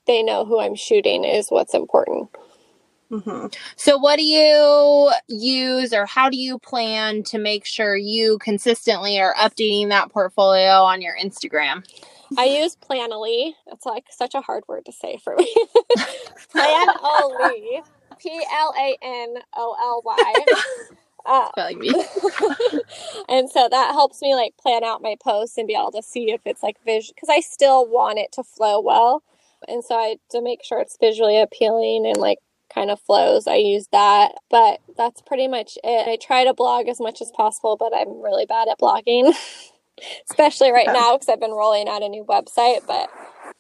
they 0.08 0.24
know 0.24 0.46
who 0.46 0.60
I'm 0.60 0.76
shooting 0.76 1.24
is 1.24 1.50
what's 1.50 1.74
important. 1.74 2.30
Mm-hmm. 3.12 3.48
So, 3.76 3.98
what 3.98 4.18
do 4.18 4.24
you 4.24 5.12
use, 5.28 5.94
or 5.94 6.06
how 6.06 6.30
do 6.30 6.38
you 6.38 6.60
plan 6.60 7.24
to 7.24 7.40
make 7.40 7.66
sure 7.66 7.96
you 7.96 8.38
consistently 8.38 9.20
are 9.20 9.34
updating 9.34 9.90
that 9.90 10.12
portfolio 10.12 10.84
on 10.84 11.02
your 11.02 11.16
Instagram? 11.18 11.84
I 12.38 12.46
use 12.46 12.76
Planoly. 12.76 13.54
It's 13.68 13.86
like 13.86 14.06
such 14.12 14.36
a 14.36 14.42
hard 14.42 14.64
word 14.68 14.86
to 14.86 14.92
say 14.92 15.18
for 15.24 15.36
me. 15.36 15.52
Planoly. 16.54 17.84
P 18.20 18.46
L 18.52 18.74
A 18.78 18.98
N 19.02 19.36
O 19.56 19.76
L 19.80 20.02
Y. 20.06 20.46
Uh, 21.30 21.52
me. 21.78 21.90
and 23.30 23.52
so 23.52 23.68
that 23.70 23.92
helps 23.92 24.20
me 24.20 24.34
like 24.34 24.58
plan 24.58 24.84
out 24.84 25.04
my 25.04 25.16
posts 25.24 25.60
and 25.60 25.68
be 25.68 25.76
able 25.76 25.92
to 25.92 26.02
see 26.02 26.32
if 26.32 26.42
it's 26.44 26.64
like 26.64 26.78
visual 26.84 27.14
because 27.14 27.30
I 27.30 27.40
still 27.40 27.86
want 27.86 28.18
it 28.18 28.32
to 28.34 28.44
flow 28.44 28.80
well. 28.80 29.22
And 29.68 29.84
so 29.84 29.94
I 29.96 30.16
to 30.32 30.42
make 30.42 30.64
sure 30.64 30.80
it's 30.80 30.98
visually 31.00 31.40
appealing 31.40 32.08
and 32.08 32.18
like 32.18 32.40
kind 32.74 32.90
of 32.90 33.00
flows, 33.00 33.46
I 33.46 33.56
use 33.56 33.88
that. 33.92 34.34
But 34.50 34.80
that's 34.98 35.22
pretty 35.22 35.48
much 35.48 35.78
it. 35.84 36.08
I 36.08 36.16
try 36.16 36.46
to 36.46 36.54
blog 36.56 36.88
as 36.88 37.00
much 37.00 37.22
as 37.22 37.32
possible, 37.32 37.78
but 37.78 37.94
I'm 37.96 38.24
really 38.24 38.48
bad 38.48 38.68
at 38.68 38.80
blogging, 38.80 39.32
especially 40.32 40.72
right 40.72 40.88
now 40.88 41.16
because 41.16 41.30
I've 41.30 41.40
been 41.40 41.52
rolling 41.52 41.88
out 41.88 42.02
a 42.02 42.10
new 42.10 42.24
website. 42.24 42.88
But 42.88 43.08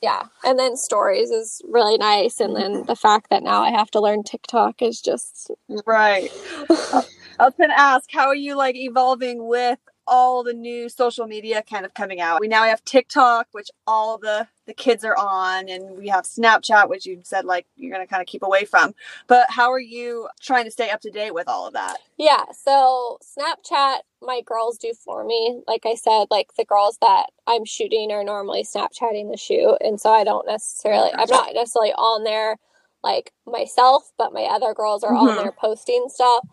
yeah, 0.01 0.23
and 0.43 0.57
then 0.57 0.75
stories 0.75 1.29
is 1.29 1.61
really 1.69 1.99
nice, 1.99 2.39
and 2.39 2.55
then 2.55 2.85
the 2.87 2.95
fact 2.95 3.29
that 3.29 3.43
now 3.43 3.61
I 3.61 3.69
have 3.69 3.91
to 3.91 3.99
learn 3.99 4.23
TikTok 4.23 4.81
is 4.81 5.01
just 5.01 5.51
right. 5.85 6.31
I 7.39 7.45
was 7.45 7.53
going 7.57 7.69
to 7.69 7.79
ask, 7.79 8.11
how 8.11 8.27
are 8.27 8.35
you 8.35 8.57
like 8.57 8.75
evolving 8.75 9.47
with 9.47 9.79
all 10.05 10.43
the 10.43 10.53
new 10.53 10.89
social 10.89 11.25
media 11.25 11.63
kind 11.63 11.85
of 11.85 11.93
coming 11.93 12.19
out? 12.19 12.41
We 12.41 12.49
now 12.49 12.63
have 12.63 12.83
TikTok, 12.83 13.47
which 13.53 13.69
all 13.87 14.17
the 14.17 14.47
the 14.65 14.73
kids 14.73 15.03
are 15.05 15.17
on, 15.17 15.69
and 15.69 15.97
we 15.97 16.09
have 16.09 16.25
Snapchat, 16.25 16.89
which 16.89 17.05
you 17.05 17.21
said 17.23 17.45
like 17.45 17.65
you're 17.77 17.93
going 17.93 18.05
to 18.05 18.09
kind 18.09 18.21
of 18.21 18.27
keep 18.27 18.43
away 18.43 18.65
from. 18.65 18.93
But 19.27 19.49
how 19.49 19.71
are 19.71 19.79
you 19.79 20.27
trying 20.41 20.65
to 20.65 20.71
stay 20.71 20.89
up 20.89 20.99
to 21.01 21.09
date 21.09 21.33
with 21.33 21.47
all 21.47 21.65
of 21.65 21.73
that? 21.73 21.97
Yeah, 22.17 22.43
so 22.51 23.19
Snapchat, 23.23 23.99
my 24.21 24.41
girls 24.45 24.77
do 24.77 24.93
for 24.93 25.23
me. 25.23 25.61
Like 25.65 25.85
I 25.85 25.95
said, 25.95 26.25
like 26.29 26.49
the 26.57 26.65
girls 26.65 26.97
that 27.01 27.27
I'm 27.47 27.63
shooting 27.63 28.11
are 28.11 28.23
normally 28.23 28.63
Snapchatting 28.63 29.31
the 29.31 29.37
shoot, 29.37 29.77
and 29.79 29.99
so 29.99 30.11
I 30.11 30.25
don't 30.25 30.45
necessarily, 30.45 31.11
I'm 31.13 31.29
not 31.29 31.53
necessarily 31.53 31.93
on 31.93 32.25
there 32.25 32.57
like 33.01 33.31
myself, 33.47 34.11
but 34.17 34.33
my 34.33 34.43
other 34.43 34.73
girls 34.73 35.05
are 35.05 35.13
mm-hmm. 35.13 35.29
on 35.29 35.35
there 35.37 35.53
posting 35.53 36.07
stuff 36.09 36.45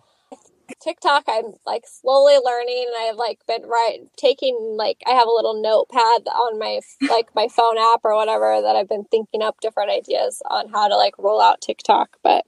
TikTok, 0.81 1.25
I'm 1.29 1.55
like 1.65 1.85
slowly 1.87 2.37
learning, 2.45 2.87
and 2.89 3.09
I've 3.09 3.17
like 3.17 3.41
been 3.47 3.63
right 3.63 4.01
taking 4.17 4.77
like 4.77 5.03
I 5.07 5.11
have 5.11 5.27
a 5.27 5.35
little 5.35 5.61
notepad 5.61 6.29
on 6.29 6.59
my 6.59 6.81
like 7.11 7.35
my 7.35 7.49
phone 7.49 7.79
app 7.79 8.01
or 8.05 8.15
whatever 8.15 8.61
that 8.63 8.77
I've 8.77 8.89
been 8.89 9.05
thinking 9.05 9.43
up 9.43 9.61
different 9.61 9.91
ideas 9.91 10.43
on 10.51 10.69
how 10.69 10.89
to 10.89 10.97
like 10.97 11.15
roll 11.19 11.41
out 11.41 11.61
TikTok. 11.61 12.17
But 12.23 12.45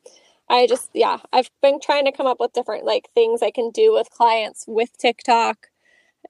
I 0.49 0.67
just 0.67 0.91
yeah, 0.95 1.19
I've 1.33 1.51
been 1.63 1.81
trying 1.81 2.05
to 2.07 2.13
come 2.13 2.27
up 2.27 2.41
with 2.41 2.53
different 2.53 2.85
like 2.85 3.09
things 3.15 3.43
I 3.43 3.51
can 3.51 3.71
do 3.71 3.93
with 3.93 4.11
clients 4.11 4.65
with 4.67 4.97
TikTok. 4.99 5.69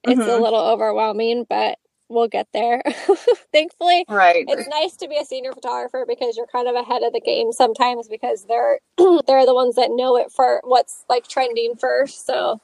It's 0.03 0.19
mm-hmm. 0.19 0.29
a 0.29 0.37
little 0.37 0.59
overwhelming, 0.59 1.45
but 1.49 1.77
we'll 2.09 2.27
get 2.27 2.47
there. 2.53 2.81
Thankfully, 3.53 4.05
right. 4.09 4.45
It's 4.47 4.67
nice 4.67 4.95
to 4.97 5.07
be 5.07 5.17
a 5.17 5.25
senior 5.25 5.53
photographer 5.53 6.05
because 6.07 6.35
you're 6.35 6.47
kind 6.47 6.67
of 6.67 6.75
ahead 6.75 7.03
of 7.03 7.13
the 7.13 7.21
game 7.21 7.51
sometimes 7.51 8.07
because 8.07 8.45
they're 8.45 8.79
they're 8.97 9.45
the 9.45 9.53
ones 9.53 9.75
that 9.75 9.91
know 9.91 10.17
it 10.17 10.31
for 10.31 10.61
what's 10.63 11.05
like 11.09 11.27
trending 11.27 11.75
first, 11.75 12.25
so 12.25 12.59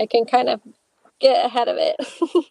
I 0.00 0.06
can 0.06 0.24
kind 0.24 0.48
of 0.48 0.60
get 1.20 1.44
ahead 1.44 1.68
of 1.68 1.76
it. 1.78 2.46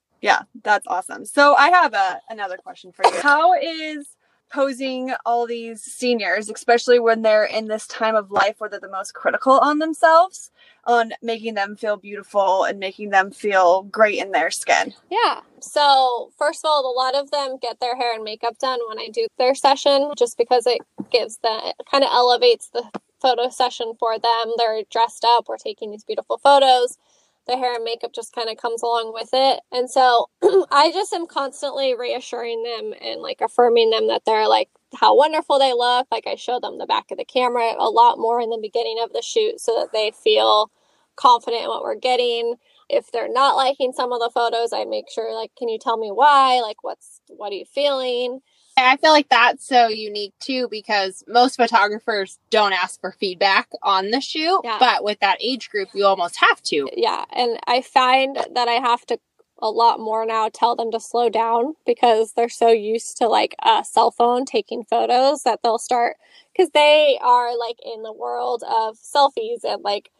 yeah, 0.20 0.42
that's 0.64 0.86
awesome. 0.86 1.24
So 1.24 1.54
I 1.54 1.68
have 1.70 1.94
a 1.94 2.20
another 2.28 2.56
question 2.56 2.92
for 2.92 3.04
you. 3.06 3.20
How 3.20 3.54
is 3.54 4.08
posing 4.52 5.12
all 5.24 5.46
these 5.46 5.82
seniors, 5.82 6.50
especially 6.50 6.98
when 6.98 7.22
they're 7.22 7.44
in 7.44 7.68
this 7.68 7.86
time 7.86 8.16
of 8.16 8.30
life 8.30 8.56
where 8.58 8.68
they're 8.68 8.80
the 8.80 8.90
most 8.90 9.14
critical 9.14 9.58
on 9.58 9.78
themselves, 9.78 10.50
on 10.84 11.12
making 11.22 11.54
them 11.54 11.76
feel 11.76 11.96
beautiful 11.96 12.64
and 12.64 12.78
making 12.78 13.10
them 13.10 13.30
feel 13.30 13.82
great 13.84 14.18
in 14.18 14.32
their 14.32 14.50
skin. 14.50 14.92
Yeah. 15.10 15.40
So, 15.60 16.32
first 16.38 16.64
of 16.64 16.68
all, 16.68 16.90
a 16.90 16.96
lot 16.96 17.14
of 17.14 17.30
them 17.30 17.58
get 17.60 17.80
their 17.80 17.96
hair 17.96 18.14
and 18.14 18.24
makeup 18.24 18.58
done 18.58 18.80
when 18.88 18.98
I 18.98 19.08
do 19.12 19.26
their 19.38 19.54
session 19.54 20.10
just 20.16 20.36
because 20.36 20.66
it 20.66 20.80
gives 21.10 21.38
them, 21.38 21.60
it 21.64 21.76
kind 21.90 22.04
of 22.04 22.10
elevates 22.12 22.68
the 22.68 22.84
photo 23.20 23.50
session 23.50 23.92
for 23.98 24.18
them. 24.18 24.52
They're 24.56 24.82
dressed 24.90 25.24
up, 25.24 25.48
we're 25.48 25.58
taking 25.58 25.90
these 25.90 26.04
beautiful 26.04 26.38
photos 26.38 26.98
the 27.46 27.56
hair 27.56 27.74
and 27.74 27.84
makeup 27.84 28.12
just 28.14 28.34
kind 28.34 28.48
of 28.50 28.56
comes 28.56 28.82
along 28.82 29.12
with 29.14 29.30
it. 29.32 29.60
And 29.72 29.90
so 29.90 30.28
I 30.70 30.90
just 30.92 31.12
am 31.12 31.26
constantly 31.26 31.94
reassuring 31.94 32.62
them 32.62 32.94
and 33.00 33.20
like 33.20 33.40
affirming 33.40 33.90
them 33.90 34.08
that 34.08 34.22
they're 34.26 34.48
like 34.48 34.68
how 34.94 35.16
wonderful 35.16 35.58
they 35.58 35.72
look. 35.72 36.06
Like 36.10 36.26
I 36.26 36.36
show 36.36 36.60
them 36.60 36.78
the 36.78 36.86
back 36.86 37.10
of 37.10 37.18
the 37.18 37.24
camera 37.24 37.74
a 37.78 37.90
lot 37.90 38.18
more 38.18 38.40
in 38.40 38.50
the 38.50 38.58
beginning 38.60 38.98
of 39.02 39.12
the 39.12 39.22
shoot 39.22 39.60
so 39.60 39.74
that 39.76 39.92
they 39.92 40.12
feel 40.12 40.70
confident 41.16 41.64
in 41.64 41.68
what 41.68 41.82
we're 41.82 41.96
getting. 41.96 42.56
If 42.88 43.12
they're 43.12 43.32
not 43.32 43.56
liking 43.56 43.92
some 43.92 44.12
of 44.12 44.20
the 44.20 44.30
photos, 44.34 44.72
I 44.72 44.84
make 44.84 45.10
sure 45.10 45.34
like, 45.34 45.52
can 45.56 45.68
you 45.68 45.78
tell 45.78 45.96
me 45.96 46.10
why? 46.10 46.60
Like 46.62 46.82
what's 46.84 47.20
what 47.28 47.52
are 47.52 47.56
you 47.56 47.64
feeling? 47.64 48.40
I 48.86 48.96
feel 48.96 49.12
like 49.12 49.28
that's 49.28 49.66
so 49.66 49.88
unique 49.88 50.34
too 50.40 50.68
because 50.70 51.24
most 51.26 51.56
photographers 51.56 52.38
don't 52.50 52.72
ask 52.72 53.00
for 53.00 53.12
feedback 53.12 53.68
on 53.82 54.10
the 54.10 54.20
shoot, 54.20 54.60
yeah. 54.64 54.76
but 54.78 55.04
with 55.04 55.20
that 55.20 55.38
age 55.40 55.70
group, 55.70 55.88
you 55.94 56.04
almost 56.04 56.36
have 56.36 56.62
to. 56.64 56.88
Yeah, 56.96 57.24
and 57.32 57.58
I 57.66 57.82
find 57.82 58.36
that 58.54 58.68
I 58.68 58.74
have 58.74 59.06
to 59.06 59.18
a 59.62 59.70
lot 59.70 60.00
more 60.00 60.24
now 60.24 60.48
tell 60.48 60.74
them 60.74 60.90
to 60.90 61.00
slow 61.00 61.28
down 61.28 61.74
because 61.84 62.32
they're 62.32 62.48
so 62.48 62.68
used 62.68 63.18
to 63.18 63.28
like 63.28 63.54
a 63.62 63.84
cell 63.84 64.10
phone 64.10 64.44
taking 64.44 64.84
photos 64.84 65.42
that 65.42 65.60
they'll 65.62 65.78
start 65.78 66.16
because 66.52 66.70
they 66.70 67.18
are 67.22 67.56
like 67.58 67.78
in 67.84 68.02
the 68.02 68.12
world 68.12 68.62
of 68.66 68.96
selfies 68.96 69.64
and 69.64 69.82
like 69.82 70.10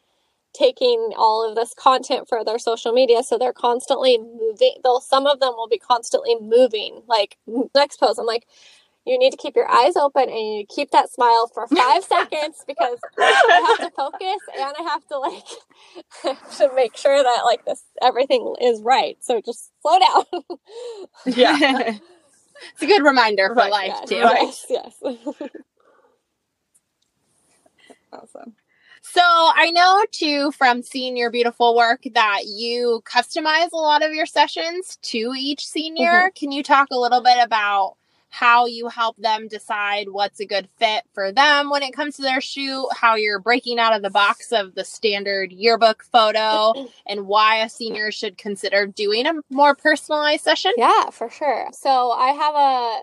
taking 0.53 1.13
all 1.17 1.49
of 1.49 1.55
this 1.55 1.75
content 1.75 2.29
for 2.29 2.45
their 2.45 2.59
social 2.59 2.93
media 2.93 3.23
so 3.23 3.39
they're 3.39 3.53
constantly 3.53 4.19
moving 4.19 4.75
they'll 4.83 5.01
some 5.01 5.27
of 5.27 5.41
them 5.41 5.53
will 5.57 5.69
be 5.69 5.79
constantly 5.79 6.37
moving 6.41 7.03
like 7.07 7.37
next 7.75 7.99
post 7.99 8.19
i'm 8.19 8.27
like 8.27 8.47
you 9.07 9.19
need 9.19 9.31
to 9.31 9.37
keep 9.37 9.57
your 9.57 9.71
eyes 9.71 9.97
open 9.97 10.25
and 10.25 10.57
you 10.57 10.65
keep 10.69 10.91
that 10.91 11.11
smile 11.11 11.51
for 11.53 11.67
five 11.67 12.05
seconds 12.09 12.65
because 12.67 12.99
I 13.19 13.77
have 13.79 13.91
to 13.91 13.97
focus 13.97 14.41
and 14.55 14.73
I 14.79 14.83
have 14.83 15.07
to 15.09 15.19
like 15.19 16.39
to 16.59 16.75
make 16.75 16.97
sure 16.97 17.23
that 17.23 17.43
like 17.45 17.65
this 17.65 17.83
everything 18.03 18.55
is 18.61 18.83
right. 18.83 19.17
So 19.21 19.41
just 19.41 19.71
slow 19.83 19.99
down. 19.99 20.43
yeah. 21.27 21.97
it's 22.73 22.83
a 22.83 22.87
good 22.87 23.03
reminder 23.03 23.49
for 23.49 23.55
right, 23.55 23.71
life 23.73 24.05
too. 24.07 24.17
Yes, 24.17 24.67
yes. 24.69 25.03
awesome. 28.13 28.55
So 29.13 29.23
I 29.23 29.73
know 29.73 30.05
too 30.13 30.53
from 30.53 30.83
seeing 30.83 31.17
your 31.17 31.31
beautiful 31.31 31.75
work 31.75 32.03
that 32.15 32.43
you 32.47 33.03
customize 33.05 33.73
a 33.73 33.77
lot 33.77 34.05
of 34.05 34.13
your 34.13 34.27
sessions 34.27 34.99
to 35.03 35.33
each 35.37 35.67
senior. 35.67 36.11
Mm-hmm. 36.11 36.35
Can 36.37 36.53
you 36.53 36.63
talk 36.63 36.89
a 36.93 36.99
little 36.99 37.21
bit 37.21 37.39
about 37.43 37.97
how 38.29 38.67
you 38.67 38.87
help 38.87 39.17
them 39.17 39.49
decide 39.49 40.09
what's 40.09 40.39
a 40.39 40.47
good 40.47 40.69
fit 40.79 41.03
for 41.13 41.33
them 41.33 41.69
when 41.69 41.83
it 41.83 41.93
comes 41.93 42.15
to 42.17 42.23
their 42.23 42.41
shoot, 42.41 42.87
how 42.95 43.17
you're 43.17 43.41
breaking 43.41 43.81
out 43.81 43.93
of 43.93 44.03
the 44.03 44.11
box 44.11 44.53
of 44.53 44.77
the 44.77 44.85
standard 44.85 45.51
yearbook 45.51 46.05
photo, 46.05 46.89
and 47.07 47.27
why 47.27 47.57
a 47.57 47.69
senior 47.69 48.13
should 48.13 48.39
consider 48.39 48.87
doing 48.87 49.27
a 49.27 49.35
more 49.51 49.75
personalized 49.75 50.45
session? 50.45 50.71
Yeah, 50.77 51.11
for 51.11 51.29
sure. 51.29 51.69
So 51.73 52.13
I 52.13 52.29
have 52.29 52.55
a 52.55 53.01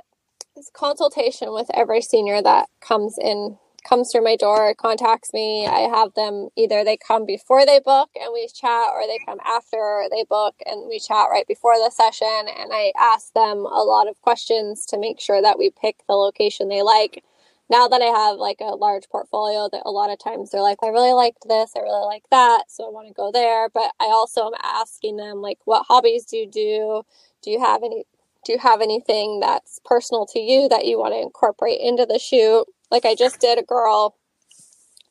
consultation 0.72 1.52
with 1.52 1.70
every 1.74 2.02
senior 2.02 2.42
that 2.42 2.70
comes 2.80 3.18
in 3.18 3.58
comes 3.88 4.12
through 4.12 4.24
my 4.24 4.36
door, 4.36 4.74
contacts 4.76 5.34
me, 5.34 5.66
I 5.66 5.82
have 5.82 6.14
them 6.14 6.50
either 6.58 6.84
they 6.84 6.98
come 6.98 7.26
before 7.26 7.66
they 7.66 7.80
book 7.80 8.10
and 8.20 8.32
we 8.34 8.48
chat, 8.48 8.90
or 8.94 9.08
they 9.08 9.20
come 9.26 9.40
after 9.46 10.04
they 10.12 10.24
book 10.24 10.56
and 10.66 10.88
we 10.90 11.00
chat 11.00 11.28
right 11.32 11.48
before 11.48 11.76
the 11.76 11.92
session. 11.92 12.28
And 12.28 12.72
I 12.74 12.92
ask 13.00 13.34
them 13.34 13.60
a 13.60 13.84
lot 13.84 14.08
of 14.08 14.22
questions 14.22 14.86
to 14.88 15.00
make 15.00 15.20
sure 15.20 15.42
that 15.42 15.58
we 15.58 15.70
pick 15.70 15.98
the 16.08 16.16
location 16.16 16.68
they 16.68 16.82
like. 16.82 17.24
Now 17.70 17.88
that 17.90 18.02
I 18.02 18.06
have 18.06 18.38
like 18.38 18.58
a 18.62 18.76
large 18.76 19.10
portfolio, 19.10 19.68
that 19.72 19.84
a 19.86 19.92
lot 19.92 20.10
of 20.10 20.20
times 20.20 20.52
they're 20.52 20.62
like, 20.62 20.78
I 20.84 20.88
really 20.88 21.14
liked 21.14 21.48
this, 21.48 21.74
I 21.76 21.82
really 21.82 22.06
like 22.06 22.24
that, 22.32 22.64
so 22.70 22.86
I 22.86 22.90
want 22.90 23.08
to 23.08 23.14
go 23.14 23.32
there. 23.32 23.70
But 23.70 23.92
I 24.00 24.06
also 24.06 24.48
am 24.48 24.54
asking 24.64 25.18
them 25.18 25.42
like, 25.42 25.60
what 25.66 25.86
hobbies 25.88 26.26
do 26.26 26.38
you 26.38 26.50
do? 26.50 27.04
Do 27.42 27.52
you 27.52 27.60
have 27.60 27.84
any? 27.84 28.06
Do 28.46 28.54
you 28.54 28.60
have 28.60 28.80
anything 28.80 29.42
that's 29.42 29.82
personal 29.84 30.26
to 30.28 30.40
you 30.40 30.70
that 30.70 30.86
you 30.86 30.98
want 30.98 31.14
to 31.14 31.20
incorporate 31.20 31.82
into 31.82 32.06
the 32.06 32.20
shoot? 32.20 32.66
Like 32.92 33.06
I 33.06 33.16
just 33.16 33.40
did 33.40 33.60
a 33.60 33.64
girl 33.64 34.16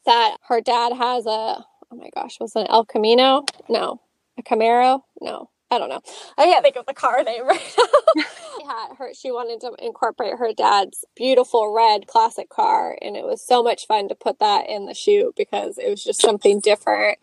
that 0.05 0.37
her 0.49 0.61
dad 0.61 0.93
has 0.93 1.27
a 1.27 1.31
oh 1.31 1.97
my 1.97 2.11
gosh, 2.15 2.39
was 2.41 2.55
it 2.57 2.61
an 2.61 2.67
El 2.69 2.85
Camino? 2.85 3.45
No. 3.69 4.01
A 4.39 4.43
Camaro? 4.43 5.03
No. 5.21 5.51
I 5.71 5.79
don't 5.79 5.89
know. 5.89 6.01
I 6.39 6.45
can't 6.45 6.62
think 6.62 6.77
of 6.77 6.87
the 6.87 6.95
car 6.95 7.25
name 7.25 7.45
right 7.47 7.77
now. 8.17 8.25
yeah, 8.61 8.95
her 8.99 9.12
she 9.15 9.31
wanted 9.31 9.61
to 9.61 9.75
incorporate 9.85 10.39
her 10.39 10.53
dad's 10.53 11.05
beautiful 11.17 11.73
red 11.75 12.07
classic 12.07 12.49
car 12.49 12.97
and 13.03 13.17
it 13.17 13.25
was 13.25 13.45
so 13.45 13.62
much 13.62 13.87
fun 13.87 14.09
to 14.09 14.15
put 14.15 14.39
that 14.39 14.69
in 14.69 14.87
the 14.87 14.95
shoot 14.95 15.35
because 15.37 15.79
it 15.79 15.91
was 15.91 16.05
just 16.05 16.21
something 16.21 16.61
different. 16.61 17.19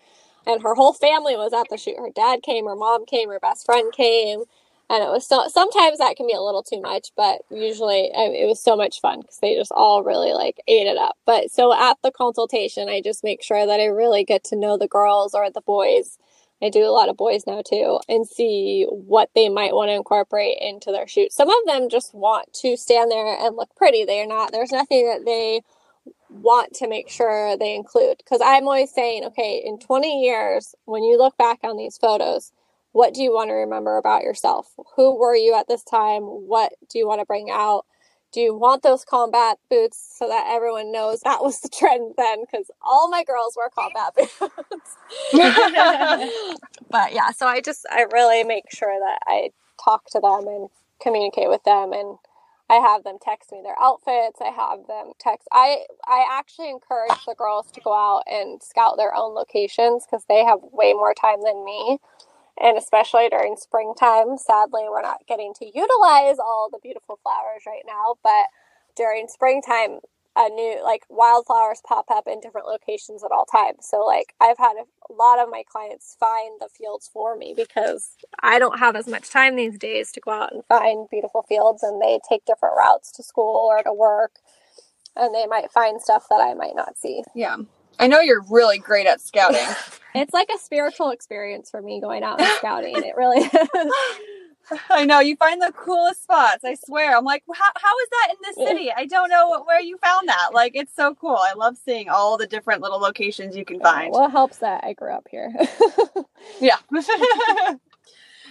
And 0.45 0.61
her 0.61 0.75
whole 0.75 0.91
family 0.91 1.37
was 1.37 1.53
at 1.53 1.67
the 1.69 1.77
shoot. 1.77 1.97
Her 1.97 2.09
dad 2.13 2.43
came, 2.43 2.65
her 2.65 2.75
mom 2.75 3.05
came, 3.05 3.29
her 3.29 3.39
best 3.39 3.65
friend 3.65 3.93
came 3.93 4.43
and 4.89 5.03
it 5.03 5.09
was 5.09 5.27
so 5.27 5.47
sometimes 5.47 5.97
that 5.97 6.15
can 6.15 6.27
be 6.27 6.33
a 6.33 6.41
little 6.41 6.63
too 6.63 6.81
much 6.81 7.09
but 7.15 7.41
usually 7.49 8.11
I 8.15 8.27
mean, 8.29 8.43
it 8.43 8.47
was 8.47 8.61
so 8.61 8.75
much 8.75 9.01
fun 9.01 9.21
because 9.21 9.39
they 9.39 9.55
just 9.55 9.71
all 9.71 10.03
really 10.03 10.33
like 10.33 10.61
ate 10.67 10.87
it 10.87 10.97
up. 10.97 11.17
But 11.25 11.51
so 11.51 11.73
at 11.73 11.97
the 12.03 12.11
consultation 12.11 12.89
i 12.89 13.01
just 13.01 13.23
make 13.23 13.43
sure 13.43 13.65
that 13.65 13.79
i 13.79 13.85
really 13.85 14.23
get 14.23 14.43
to 14.45 14.55
know 14.55 14.77
the 14.77 14.87
girls 14.87 15.33
or 15.33 15.49
the 15.49 15.61
boys. 15.61 16.17
I 16.61 16.69
do 16.69 16.85
a 16.85 16.95
lot 16.95 17.09
of 17.09 17.17
boys 17.17 17.45
now 17.45 17.61
too 17.61 17.99
and 18.07 18.25
see 18.25 18.85
what 18.89 19.29
they 19.35 19.49
might 19.49 19.73
want 19.73 19.89
to 19.89 19.95
incorporate 19.95 20.57
into 20.61 20.91
their 20.91 21.09
shoot. 21.09 21.33
Some 21.33 21.49
of 21.49 21.57
them 21.65 21.89
just 21.89 22.13
want 22.13 22.53
to 22.61 22.77
stand 22.77 23.11
there 23.11 23.37
and 23.37 23.57
look 23.57 23.75
pretty. 23.75 24.05
They're 24.05 24.25
not 24.27 24.53
there's 24.53 24.71
nothing 24.71 25.07
that 25.07 25.25
they 25.25 25.61
want 26.29 26.73
to 26.75 26.87
make 26.87 27.09
sure 27.09 27.57
they 27.57 27.75
include. 27.75 28.17
Because 28.19 28.41
i'm 28.43 28.67
always 28.67 28.91
saying 28.91 29.25
okay 29.25 29.61
in 29.65 29.77
20 29.79 30.23
years 30.23 30.75
when 30.85 31.03
you 31.03 31.17
look 31.17 31.37
back 31.37 31.59
on 31.63 31.77
these 31.77 31.97
photos 31.97 32.51
what 32.93 33.13
do 33.13 33.21
you 33.21 33.33
want 33.33 33.49
to 33.49 33.53
remember 33.53 33.97
about 33.97 34.23
yourself? 34.23 34.71
Who 34.95 35.19
were 35.19 35.35
you 35.35 35.55
at 35.55 35.67
this 35.67 35.83
time? 35.83 36.23
What 36.23 36.73
do 36.89 36.99
you 36.99 37.07
want 37.07 37.21
to 37.21 37.25
bring 37.25 37.49
out? 37.51 37.85
Do 38.31 38.39
you 38.39 38.55
want 38.55 38.83
those 38.83 39.03
combat 39.03 39.57
boots 39.69 40.15
so 40.17 40.27
that 40.27 40.47
everyone 40.47 40.91
knows 40.91 41.21
that 41.21 41.43
was 41.43 41.59
the 41.59 41.69
trend 41.69 42.13
then? 42.17 42.41
Because 42.41 42.71
all 42.81 43.09
my 43.09 43.23
girls 43.23 43.57
wear 43.57 43.69
combat 43.69 44.13
boots. 44.17 44.39
but 46.89 47.13
yeah, 47.13 47.31
so 47.31 47.47
I 47.47 47.61
just, 47.61 47.85
I 47.91 48.05
really 48.11 48.43
make 48.43 48.71
sure 48.71 48.97
that 48.99 49.19
I 49.27 49.49
talk 49.83 50.09
to 50.11 50.19
them 50.19 50.47
and 50.47 50.69
communicate 51.01 51.49
with 51.49 51.63
them 51.63 51.93
and 51.93 52.17
I 52.69 52.75
have 52.75 53.03
them 53.03 53.17
text 53.21 53.51
me 53.51 53.61
their 53.63 53.79
outfits. 53.79 54.39
I 54.41 54.49
have 54.49 54.87
them 54.87 55.11
text. 55.19 55.47
I 55.51 55.83
I 56.07 56.25
actually 56.31 56.69
encourage 56.69 57.25
the 57.27 57.35
girls 57.35 57.69
to 57.71 57.81
go 57.81 57.93
out 57.93 58.23
and 58.25 58.63
scout 58.63 58.95
their 58.97 59.13
own 59.13 59.35
locations 59.35 60.05
because 60.05 60.25
they 60.29 60.43
have 60.45 60.59
way 60.71 60.93
more 60.93 61.13
time 61.13 61.43
than 61.43 61.63
me 61.65 61.99
and 62.61 62.77
especially 62.77 63.29
during 63.29 63.55
springtime. 63.55 64.37
Sadly, 64.37 64.83
we're 64.89 65.01
not 65.01 65.25
getting 65.27 65.53
to 65.59 65.65
utilize 65.65 66.37
all 66.39 66.69
the 66.71 66.79
beautiful 66.81 67.19
flowers 67.23 67.63
right 67.65 67.83
now, 67.85 68.15
but 68.23 68.47
during 68.95 69.27
springtime, 69.27 69.99
a 70.35 70.49
new 70.49 70.83
like 70.83 71.03
wildflowers 71.09 71.81
pop 71.87 72.05
up 72.09 72.27
in 72.27 72.39
different 72.39 72.67
locations 72.67 73.23
at 73.23 73.31
all 73.31 73.45
times. 73.45 73.87
So 73.87 74.03
like 74.03 74.33
I've 74.41 74.57
had 74.57 74.73
a 74.77 75.13
lot 75.13 75.39
of 75.39 75.49
my 75.49 75.63
clients 75.71 76.15
find 76.19 76.59
the 76.59 76.69
fields 76.75 77.09
for 77.11 77.35
me 77.35 77.53
because 77.55 78.15
I 78.41 78.57
don't 78.57 78.79
have 78.79 78.95
as 78.95 79.07
much 79.07 79.29
time 79.29 79.55
these 79.55 79.77
days 79.77 80.11
to 80.13 80.19
go 80.19 80.31
out 80.31 80.51
and 80.51 80.65
find 80.65 81.07
beautiful 81.09 81.43
fields 81.43 81.83
and 81.83 82.01
they 82.01 82.19
take 82.27 82.45
different 82.45 82.75
routes 82.77 83.11
to 83.13 83.23
school 83.23 83.67
or 83.69 83.83
to 83.83 83.93
work 83.93 84.39
and 85.15 85.35
they 85.35 85.45
might 85.45 85.71
find 85.71 86.01
stuff 86.01 86.25
that 86.29 86.41
I 86.41 86.55
might 86.55 86.75
not 86.75 86.97
see. 86.97 87.23
Yeah. 87.35 87.57
I 87.99 88.07
know 88.07 88.19
you're 88.19 88.43
really 88.49 88.79
great 88.79 89.07
at 89.07 89.21
scouting. 89.21 89.65
it's 90.15 90.33
like 90.33 90.49
a 90.53 90.57
spiritual 90.57 91.11
experience 91.11 91.69
for 91.69 91.81
me 91.81 92.01
going 92.01 92.23
out 92.23 92.39
and 92.39 92.49
scouting. 92.57 92.95
It 92.97 93.15
really 93.15 93.39
is. 93.39 93.91
I 94.89 95.05
know 95.05 95.19
you 95.19 95.35
find 95.35 95.61
the 95.61 95.73
coolest 95.75 96.23
spots. 96.23 96.63
I 96.63 96.75
swear. 96.75 97.17
I'm 97.17 97.25
like, 97.25 97.43
how, 97.53 97.71
how 97.75 97.99
is 97.99 98.09
that 98.09 98.27
in 98.31 98.37
this 98.41 98.67
city? 98.67 98.91
I 98.95 99.05
don't 99.05 99.29
know 99.29 99.49
what, 99.49 99.67
where 99.67 99.81
you 99.81 99.97
found 99.97 100.27
that. 100.29 100.49
Like, 100.53 100.71
it's 100.75 100.95
so 100.95 101.15
cool. 101.15 101.37
I 101.37 101.53
love 101.53 101.77
seeing 101.77 102.09
all 102.09 102.37
the 102.37 102.47
different 102.47 102.81
little 102.81 102.99
locations 102.99 103.55
you 103.55 103.65
can 103.65 103.79
find. 103.79 104.11
Well, 104.11 104.29
helps 104.29 104.57
that 104.57 104.83
I 104.83 104.93
grew 104.93 105.11
up 105.11 105.27
here. 105.29 105.53
yeah. 106.61 106.77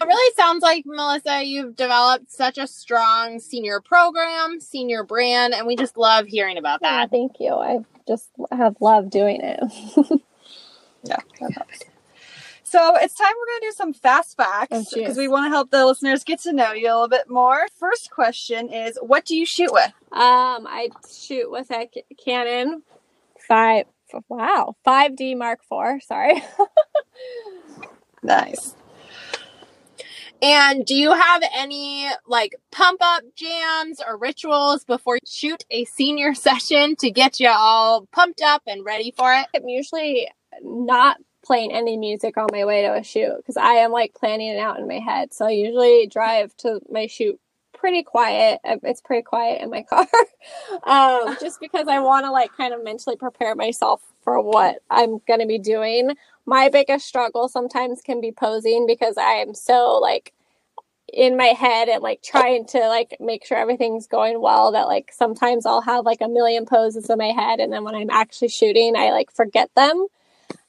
It 0.02 0.06
really 0.06 0.34
sounds 0.36 0.62
like 0.62 0.84
Melissa, 0.86 1.42
you've 1.44 1.76
developed 1.76 2.30
such 2.30 2.58
a 2.58 2.66
strong 2.66 3.38
senior 3.40 3.80
program, 3.80 4.60
senior 4.60 5.04
brand, 5.04 5.54
and 5.54 5.66
we 5.66 5.76
just 5.76 5.96
love 5.96 6.26
hearing 6.26 6.58
about 6.58 6.80
Yeah, 6.82 7.02
that. 7.02 7.10
thank 7.10 7.32
you. 7.40 7.52
I 7.54 7.78
just 8.08 8.28
have 8.50 8.76
loved 8.80 9.10
doing 9.10 9.40
it. 9.42 9.60
yeah. 11.04 11.16
So 12.64 12.96
it's 12.96 13.14
time 13.14 13.32
we're 13.38 13.46
going 13.52 13.60
to 13.60 13.66
do 13.66 13.72
some 13.76 13.92
fast 13.92 14.34
Oh, 14.38 14.44
facts 14.44 14.72
jeez. 14.74 14.94
because 14.94 15.16
we 15.18 15.28
want 15.28 15.44
to 15.46 15.50
help 15.50 15.70
the 15.70 15.84
listeners 15.84 16.24
get 16.24 16.40
to 16.40 16.52
know 16.52 16.72
you 16.72 16.86
a 16.86 16.94
little 16.94 17.08
bit 17.08 17.28
more. 17.28 17.66
First 17.78 18.10
question 18.10 18.72
is, 18.72 18.98
what 19.02 19.24
do 19.26 19.36
you 19.36 19.44
shoot 19.44 19.70
with? 19.72 19.92
Um, 20.10 20.66
I 20.66 20.88
shoot 21.12 21.50
with 21.50 21.70
a 21.70 21.88
Canon 22.24 22.82
five. 23.46 23.86
Wow, 24.28 24.76
five 24.84 25.16
D 25.16 25.34
Mark 25.34 25.60
IV. 25.70 26.02
Sorry. 26.02 26.42
Nice. 28.24 28.76
And 30.42 30.84
do 30.84 30.94
you 30.96 31.12
have 31.12 31.42
any 31.54 32.08
like 32.26 32.56
pump 32.72 33.00
up 33.02 33.22
jams 33.36 34.00
or 34.06 34.18
rituals 34.18 34.84
before 34.84 35.14
you 35.16 35.20
shoot 35.26 35.64
a 35.70 35.84
senior 35.84 36.34
session 36.36 36.96
to 36.96 37.10
get 37.10 37.40
you 37.40 37.48
all 37.48 38.06
pumped 38.12 38.42
up 38.42 38.62
and 38.66 38.84
ready 38.84 39.14
for 39.16 39.32
it? 39.32 39.46
I'm 39.54 39.68
usually 39.68 40.28
not 40.62 41.18
playing 41.44 41.72
any 41.72 41.96
music 41.96 42.36
on 42.36 42.48
my 42.52 42.64
way 42.64 42.82
to 42.82 42.94
a 42.94 43.02
shoot 43.04 43.36
because 43.36 43.56
I 43.56 43.74
am 43.74 43.92
like 43.92 44.14
planning 44.14 44.48
it 44.48 44.58
out 44.58 44.78
in 44.80 44.88
my 44.88 44.98
head. 44.98 45.32
So 45.32 45.46
I 45.46 45.50
usually 45.50 46.06
drive 46.08 46.56
to 46.58 46.80
my 46.90 47.06
shoot 47.06 47.38
pretty 47.72 48.02
quiet. 48.02 48.60
Uh, 48.64 48.76
It's 48.84 49.00
pretty 49.00 49.22
quiet 49.22 49.60
in 49.62 49.70
my 49.70 49.82
car, 49.90 50.06
um, 50.84 51.36
just 51.40 51.60
because 51.60 51.88
I 51.88 52.00
want 52.00 52.26
to 52.26 52.30
like 52.30 52.56
kind 52.56 52.74
of 52.74 52.84
mentally 52.84 53.16
prepare 53.16 53.54
myself 53.54 54.02
for 54.22 54.40
what 54.40 54.78
I'm 54.90 55.18
going 55.26 55.40
to 55.40 55.46
be 55.46 55.58
doing. 55.58 56.10
My 56.46 56.68
biggest 56.68 57.06
struggle 57.06 57.48
sometimes 57.48 58.00
can 58.02 58.20
be 58.20 58.32
posing 58.32 58.86
because 58.86 59.16
I 59.16 59.34
am 59.34 59.54
so 59.54 59.98
like 60.02 60.32
in 61.12 61.36
my 61.36 61.48
head 61.48 61.88
and 61.88 62.02
like 62.02 62.22
trying 62.22 62.66
to 62.66 62.80
like 62.88 63.16
make 63.20 63.44
sure 63.46 63.58
everything's 63.58 64.06
going 64.06 64.40
well 64.40 64.72
that 64.72 64.88
like 64.88 65.12
sometimes 65.12 65.66
I'll 65.66 65.82
have 65.82 66.06
like 66.06 66.20
a 66.22 66.28
million 66.28 66.66
poses 66.66 67.10
in 67.10 67.18
my 67.18 67.28
head 67.32 67.60
and 67.60 67.72
then 67.72 67.84
when 67.84 67.94
I'm 67.94 68.10
actually 68.10 68.48
shooting 68.48 68.96
I 68.96 69.10
like 69.12 69.30
forget 69.32 69.70
them. 69.76 70.06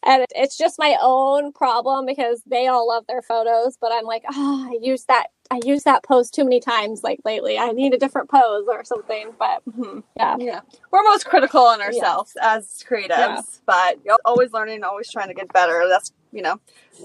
And 0.05 0.25
it's 0.31 0.57
just 0.57 0.79
my 0.79 0.97
own 1.01 1.53
problem 1.53 2.05
because 2.05 2.43
they 2.45 2.67
all 2.67 2.87
love 2.87 3.05
their 3.07 3.21
photos 3.21 3.77
but 3.79 3.91
i'm 3.93 4.05
like 4.05 4.23
oh 4.31 4.67
i 4.71 4.77
used 4.81 5.07
that 5.07 5.27
i 5.51 5.59
use 5.65 5.83
that 5.83 6.03
pose 6.03 6.29
too 6.31 6.43
many 6.43 6.59
times 6.59 7.03
like 7.03 7.19
lately 7.25 7.57
i 7.57 7.71
need 7.71 7.93
a 7.93 7.97
different 7.97 8.29
pose 8.29 8.65
or 8.67 8.83
something 8.83 9.31
but 9.37 9.61
Mhm. 9.69 10.03
yeah 10.17 10.35
Yeah. 10.39 10.61
We're 10.91 11.03
most 11.03 11.25
critical 11.25 11.61
on 11.61 11.81
ourselves 11.81 12.35
as 12.41 12.83
creatives, 12.87 13.09
Yeah. 13.09 13.41
but 13.65 13.97
you're 14.05 14.17
always 14.25 14.51
learning, 14.53 14.83
always 14.83 15.09
trying 15.11 15.29
to 15.29 15.33
get 15.33 15.51
better. 15.51 15.85
That's, 15.89 16.11
you 16.31 16.41
know, 16.43 16.59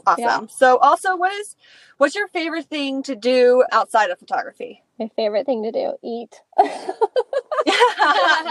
awesome. 0.06 0.22
Yeah. 0.24 0.40
So 0.50 0.76
also 0.78 1.16
what 1.16 1.32
is 1.32 1.56
what's 1.96 2.14
your 2.14 2.28
favorite 2.28 2.66
thing 2.66 3.02
to 3.04 3.16
do 3.16 3.64
outside 3.72 4.10
of 4.10 4.18
photography? 4.18 4.82
My 4.98 5.08
favorite 5.16 5.46
thing 5.46 5.62
to 5.62 5.72
do 5.72 5.92
eat 6.02 6.40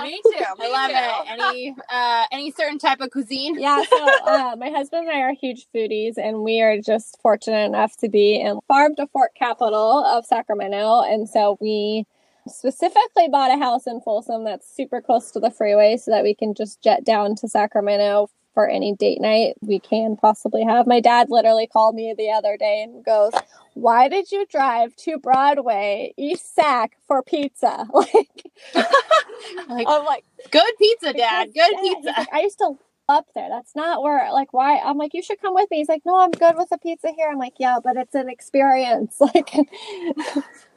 Me 0.04 0.22
too. 0.24 0.44
I 0.60 0.70
love 0.72 0.92
it. 0.92 1.32
Any 1.32 1.76
uh 1.92 2.26
any 2.32 2.52
certain 2.52 2.78
type 2.80 3.00
of 3.02 3.10
cuisine? 3.12 3.60
yeah 3.60 3.82
so 3.84 4.10
uh, 4.26 4.56
my 4.58 4.70
husband 4.70 5.08
and 5.08 5.18
i 5.18 5.22
are 5.22 5.34
huge 5.34 5.68
foodies 5.74 6.18
and 6.18 6.44
we 6.44 6.62
are 6.62 6.80
just 6.80 7.18
fortunate 7.22 7.66
enough 7.66 7.98
to 7.98 8.10
be 8.10 8.40
in 8.40 8.60
farm 8.68 8.96
to 8.96 9.08
fork 9.08 9.32
capital 9.36 10.06
of 10.06 10.26
sacramento 10.26 11.02
and 11.02 11.28
so 11.30 11.58
we 11.60 12.06
specifically 12.48 13.28
bought 13.30 13.52
a 13.52 13.58
house 13.58 13.88
in 13.88 14.00
folsom 14.02 14.44
that's 14.46 14.74
super 14.74 15.02
close 15.02 15.32
to 15.32 15.40
the 15.40 15.52
freeway 15.52 15.98
so 15.98 16.12
that 16.12 16.24
we 16.24 16.34
can 16.34 16.54
just 16.54 16.82
jet 16.82 17.04
down 17.04 17.36
to 17.36 17.48
sacramento 17.48 18.30
for 18.58 18.68
any 18.68 18.96
date 18.96 19.22
night 19.22 19.54
we 19.62 19.78
can 19.78 20.16
possibly 20.16 20.64
have 20.64 20.88
my 20.88 21.00
dad 21.00 21.28
literally 21.30 21.68
called 21.68 21.94
me 21.94 22.16
the 22.18 22.32
other 22.32 22.58
day 22.58 22.82
and 22.82 23.06
goes 23.06 23.32
why 23.76 24.10
did 24.10 24.32
you 24.32 24.48
drive 24.48 24.96
to 24.96 25.20
broadway 25.20 26.12
east 26.18 26.56
sac 26.56 26.98
for 27.06 27.22
pizza 27.22 27.86
like 27.94 28.44
Like 29.70 29.86
i'm 29.88 30.06
like 30.06 30.24
good 30.50 30.74
pizza, 30.80 31.14
Dad. 31.14 31.50
Good 31.54 31.76
pizza. 31.82 32.14
like, 32.18 32.34
I 32.34 32.42
used 32.42 32.58
to 32.60 32.70
live 32.70 32.78
up 33.10 33.26
there. 33.36 33.48
That's 33.50 33.76
not 33.76 34.02
where 34.02 34.32
like 34.34 34.52
why 34.52 34.80
I'm 34.80 34.98
like, 34.98 35.14
you 35.14 35.22
should 35.22 35.40
come 35.40 35.54
with 35.54 35.70
me. 35.72 35.78
He's 35.78 35.90
like, 35.90 36.02
No, 36.06 36.20
I'm 36.20 36.32
good 36.32 36.56
with 36.58 36.70
the 36.70 36.78
pizza 36.78 37.10
here. 37.16 37.30
I'm 37.30 37.38
like, 37.38 37.54
Yeah, 37.60 37.78
but 37.84 37.96
it's 37.98 38.16
an 38.16 38.30
experience. 38.30 39.18
Like 39.34 39.54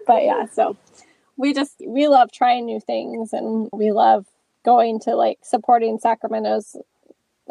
but 0.07 0.25
yeah, 0.25 0.47
so 0.47 0.77
we 1.37 1.53
just 1.55 1.81
we 1.87 2.09
love 2.09 2.33
trying 2.33 2.67
new 2.67 2.81
things 2.81 3.33
and 3.33 3.69
we 3.73 3.93
love 3.93 4.27
going 4.65 5.01
to 5.01 5.15
like 5.15 5.39
supporting 5.43 5.99
Sacramento's 5.99 6.77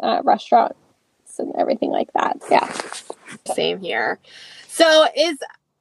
uh, 0.02 0.20
restaurants 0.24 0.76
and 1.38 1.54
everything 1.58 1.90
like 1.90 2.12
that. 2.14 2.38
Yeah. 2.50 2.70
Same 3.54 3.80
here. 3.80 4.18
So, 4.66 5.06
is 5.16 5.38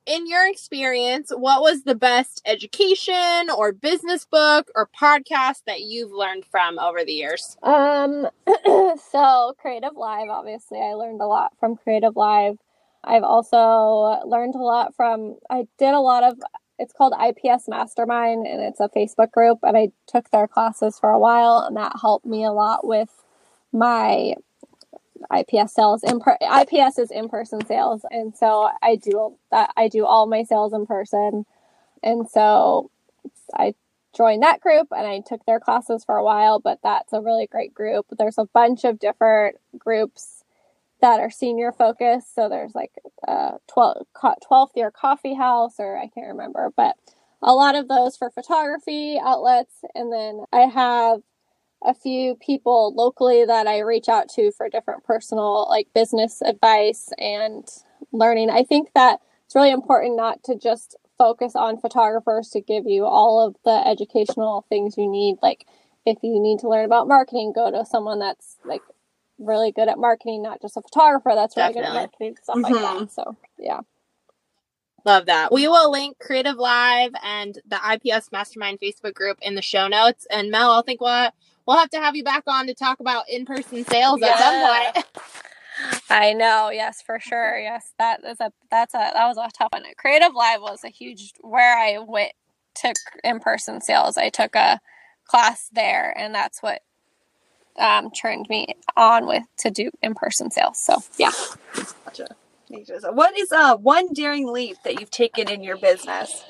in 0.10 0.28
your 0.28 0.50
experience, 0.50 1.32
what 1.36 1.62
was 1.62 1.84
the 1.84 1.94
best 1.94 2.42
education 2.46 3.50
or 3.56 3.72
business 3.72 4.26
book 4.26 4.70
or 4.76 4.90
podcast 5.00 5.64
that 5.68 5.82
you've 5.82 6.12
learned 6.12 6.46
from 6.46 6.80
over 6.80 7.06
the 7.06 7.14
years? 7.14 7.58
Um, 7.62 8.28
so 9.12 9.54
Creative 9.60 9.96
Live, 9.96 10.30
obviously, 10.30 10.80
I 10.80 10.96
learned 10.96 11.22
a 11.22 11.28
lot 11.28 11.52
from 11.60 11.76
Creative 11.76 12.16
Live. 12.16 12.58
I've 13.04 13.24
also 13.24 14.20
learned 14.26 14.56
a 14.56 14.64
lot 14.64 14.96
from, 14.96 15.38
I 15.48 15.68
did 15.78 15.94
a 15.94 16.00
lot 16.00 16.24
of, 16.24 16.40
it's 16.80 16.94
called 16.94 17.14
IPS 17.14 17.68
Mastermind 17.68 18.48
and 18.48 18.62
it's 18.62 18.80
a 18.80 18.90
Facebook 18.90 19.32
group. 19.32 19.60
And 19.62 19.78
I 19.78 19.90
took 20.08 20.32
their 20.32 20.48
classes 20.48 20.98
for 20.98 21.12
a 21.12 21.20
while 21.20 21.60
and 21.60 21.78
that 21.78 21.94
helped 22.02 22.26
me 22.26 22.44
a 22.44 22.52
lot 22.52 22.86
with 22.86 23.10
my 23.72 24.36
IPS 25.36 25.74
sales. 25.74 26.04
In 26.04 26.20
per- 26.20 26.38
IPS 26.42 26.98
is 26.98 27.12
in 27.12 27.30
person 27.30 27.66
sales. 27.66 28.06
And 28.10 28.36
so 28.36 28.70
I 28.82 28.96
do 28.96 29.38
I 29.52 29.88
do 29.90 30.06
all 30.06 30.28
my 30.28 30.44
sales 30.44 30.74
in 30.74 30.86
person. 30.86 31.46
And 32.04 32.30
so 32.30 32.90
I 33.56 33.76
joined 34.16 34.44
that 34.44 34.62
group 34.62 34.88
and 34.92 35.06
I 35.06 35.22
took 35.22 35.46
their 35.46 35.60
classes 35.60 36.04
for 36.04 36.16
a 36.16 36.24
while, 36.24 36.60
but 36.60 36.80
that's 36.84 37.14
a 37.14 37.22
really 37.22 37.48
great 37.48 37.74
group. 37.74 38.08
There's 38.18 38.38
a 38.38 38.46
bunch 38.46 38.84
of 38.84 39.00
different 39.00 39.58
groups 39.78 40.44
that 41.02 41.20
are 41.20 41.30
senior 41.30 41.72
focused. 41.72 42.34
So 42.36 42.50
there's 42.50 42.76
like 42.76 42.92
uh 43.28 43.58
12, 43.68 44.08
12th 44.16 44.76
year 44.76 44.92
coffee 44.92 45.36
house, 45.36 45.76
or 45.80 45.98
I 45.98 46.08
can't 46.08 46.28
remember, 46.30 46.72
but 46.76 46.96
a 47.42 47.54
lot 47.54 47.76
of 47.76 47.88
those 47.88 48.18
for 48.18 48.30
photography 48.30 49.20
outlets. 49.22 49.74
And 49.96 50.12
then 50.12 50.44
I 50.52 50.62
have 50.62 51.22
a 51.84 51.94
few 51.94 52.36
people 52.36 52.94
locally 52.94 53.46
that 53.46 53.68
I 53.68 53.80
reach 53.80 54.10
out 54.10 54.30
to 54.36 54.52
for 54.52 54.70
different 54.70 55.04
personal, 55.04 55.68
like 55.70 55.88
business 55.94 56.42
advice 56.42 57.10
and 57.18 57.68
learning. 58.12 58.50
I 58.50 58.64
think 58.64 58.90
that 58.96 59.20
it's 59.46 59.56
really 59.56 59.72
important 59.72 60.18
not 60.18 60.44
to 60.44 60.56
just 60.58 60.96
focus 61.18 61.56
on 61.56 61.80
photographers 61.80 62.50
to 62.50 62.62
give 62.62 62.86
you 62.86 63.06
all 63.06 63.46
of 63.46 63.56
the 63.66 63.88
educational 63.88 64.66
things 64.70 64.98
you 64.98 65.10
need. 65.10 65.38
Like, 65.42 65.66
if 66.06 66.18
you 66.24 66.40
need 66.40 66.60
to 66.60 66.70
learn 66.70 66.86
about 66.86 67.08
marketing, 67.08 67.54
go 67.54 67.72
to 67.72 67.86
someone 67.86 68.20
that's 68.20 68.58
like 68.66 68.82
really 69.38 69.72
good 69.72 69.88
at 69.88 69.98
marketing, 69.98 70.42
not 70.42 70.62
just 70.62 70.78
a 70.78 70.82
photographer 70.82 71.32
that's 71.36 71.56
really 71.56 71.74
good 71.74 71.84
at 71.84 71.94
marketing, 71.94 72.36
stuff 72.42 72.58
like 72.62 72.74
that. 72.74 72.98
Mm-hmm. 72.98 73.06
So, 73.10 73.36
yeah. 73.58 73.82
Love 75.06 75.28
that. 75.28 75.52
We 75.52 75.68
will 75.68 75.92
link 75.92 76.20
Creative 76.20 76.58
Live 76.58 77.12
and 77.24 77.58
the 77.66 77.80
IPS 77.94 78.32
Mastermind 78.32 78.80
Facebook 78.80 79.14
group 79.14 79.38
in 79.42 79.56
the 79.56 79.62
show 79.62 79.88
notes. 79.88 80.28
And 80.30 80.52
Mel, 80.52 80.72
I 80.72 80.82
think 80.82 81.00
we'll 81.00 81.30
we'll 81.70 81.78
have 81.78 81.92
to 81.92 82.00
have 82.00 82.16
you 82.16 82.24
back 82.24 82.44
on 82.48 82.66
to 82.66 82.74
talk 82.74 83.00
about 83.00 83.26
in 83.30 83.46
person 83.46 83.86
sales 83.86 84.22
at 84.24 84.40
some 84.40 84.94
point. 84.94 85.06
I 86.10 86.34
know, 86.34 86.72
yes, 86.72 87.02
for 87.04 87.20
sure. 87.20 87.60
Yes, 87.62 87.94
that 88.00 88.22
is 88.26 88.38
a 88.40 88.52
that's 88.72 88.96
a 88.96 88.98
that 88.98 89.28
was 89.28 89.38
a 89.38 89.48
tough 89.56 89.70
one. 89.72 89.84
Creative 89.96 90.34
Live 90.34 90.62
was 90.62 90.84
a 90.84 90.90
huge 90.90 91.34
where 91.42 91.78
I 91.78 92.00
went 92.00 92.32
took 92.74 92.96
in 93.24 93.40
person 93.40 93.82
sales. 93.82 94.18
I 94.18 94.30
took 94.30 94.56
a 94.56 94.80
class 95.26 95.70
there, 95.72 96.12
and 96.18 96.34
that's 96.34 96.64
what 96.64 96.82
um, 97.78 98.10
turned 98.10 98.48
me 98.50 98.76
on 98.98 99.28
with 99.28 99.44
to 99.60 99.70
do 99.70 99.92
in 100.02 100.16
person 100.16 100.50
sales. 100.50 100.80
So 100.80 101.04
yeah, 101.20 101.32
Gotcha. 102.04 102.36
What 103.12 103.38
is 103.38 103.52
uh 103.52 103.78
one 103.78 104.12
daring 104.14 104.52
leap 104.52 104.78
that 104.84 105.00
you've 105.00 105.12
taken 105.12 105.48
in 105.48 105.62
your 105.62 105.78
business? 105.78 106.44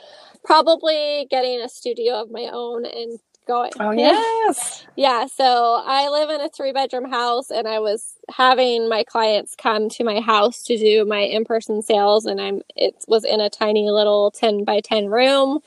probably 0.44 1.28
getting 1.30 1.62
a 1.62 1.70
studio 1.70 2.22
of 2.22 2.32
my 2.32 2.50
own 2.52 2.86
and 2.86 3.20
going. 3.50 3.72
Oh, 3.80 3.92
yes. 3.98 4.86
Yeah, 4.96 5.26
so 5.28 5.84
I 5.86 6.10
live 6.10 6.30
in 6.30 6.42
a 6.42 6.50
three 6.50 6.72
bedroom 6.72 7.10
house 7.10 7.52
and 7.52 7.68
I 7.68 7.80
was 7.80 8.16
having 8.30 8.88
my 8.88 9.04
clients 9.04 9.56
come 9.56 9.90
to 9.90 10.04
my 10.04 10.22
house 10.22 10.64
to 10.64 10.78
do 10.78 11.04
my 11.06 11.20
in 11.20 11.46
person 11.46 11.82
sales 11.82 12.26
and 12.26 12.40
I'm 12.40 12.62
it 12.76 12.96
was 13.08 13.26
in 13.26 13.42
a 13.42 13.50
tiny 13.50 13.90
little 13.90 14.32
10 14.32 14.66
by 14.66 14.82
10 14.82 15.08
room 15.08 15.60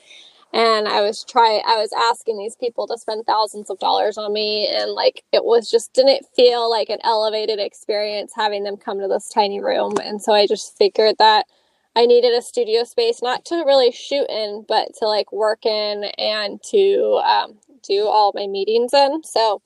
and 0.53 0.87
I 0.87 1.01
was 1.01 1.23
trying 1.23 1.61
I 1.65 1.77
was 1.77 1.91
asking 2.11 2.37
these 2.37 2.55
people 2.55 2.87
to 2.87 2.97
spend 2.97 3.25
thousands 3.25 3.69
of 3.69 3.79
dollars 3.79 4.17
on 4.17 4.31
me 4.33 4.67
and 4.71 4.91
like 4.91 5.23
it 5.31 5.43
was 5.43 5.69
just 5.69 5.93
didn't 5.93 6.25
feel 6.35 6.69
like 6.69 6.89
an 6.89 6.99
elevated 7.03 7.59
experience 7.59 8.33
having 8.35 8.63
them 8.63 8.77
come 8.77 8.99
to 8.99 9.07
this 9.07 9.29
tiny 9.29 9.59
room 9.61 9.95
and 10.03 10.21
so 10.21 10.33
I 10.33 10.47
just 10.47 10.77
figured 10.77 11.15
that 11.19 11.47
I 11.95 12.05
needed 12.05 12.33
a 12.33 12.41
studio 12.41 12.83
space 12.83 13.21
not 13.21 13.45
to 13.45 13.63
really 13.65 13.91
shoot 13.91 14.27
in 14.29 14.63
but 14.67 14.89
to 14.99 15.07
like 15.07 15.31
work 15.31 15.65
in 15.65 16.05
and 16.19 16.61
to 16.71 17.21
um, 17.25 17.57
do 17.83 18.07
all 18.07 18.31
my 18.35 18.47
meetings 18.47 18.93
in 18.93 19.23
so 19.23 19.61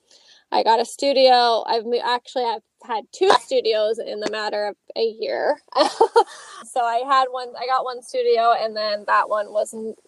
I 0.50 0.62
got 0.62 0.80
a 0.80 0.84
studio 0.84 1.64
I've 1.66 1.84
actually 2.04 2.44
I've 2.44 2.62
had 2.84 3.04
two 3.12 3.30
studios 3.40 3.98
in 3.98 4.20
the 4.20 4.30
matter 4.30 4.66
of 4.66 4.76
a 4.96 5.04
year 5.20 5.58
so 5.76 6.80
I 6.80 7.02
had 7.06 7.26
one 7.30 7.48
I 7.58 7.66
got 7.66 7.84
one 7.84 8.02
studio 8.02 8.52
and 8.52 8.76
then 8.76 9.04
that 9.06 9.28
one 9.28 9.52
wasn't 9.52 9.98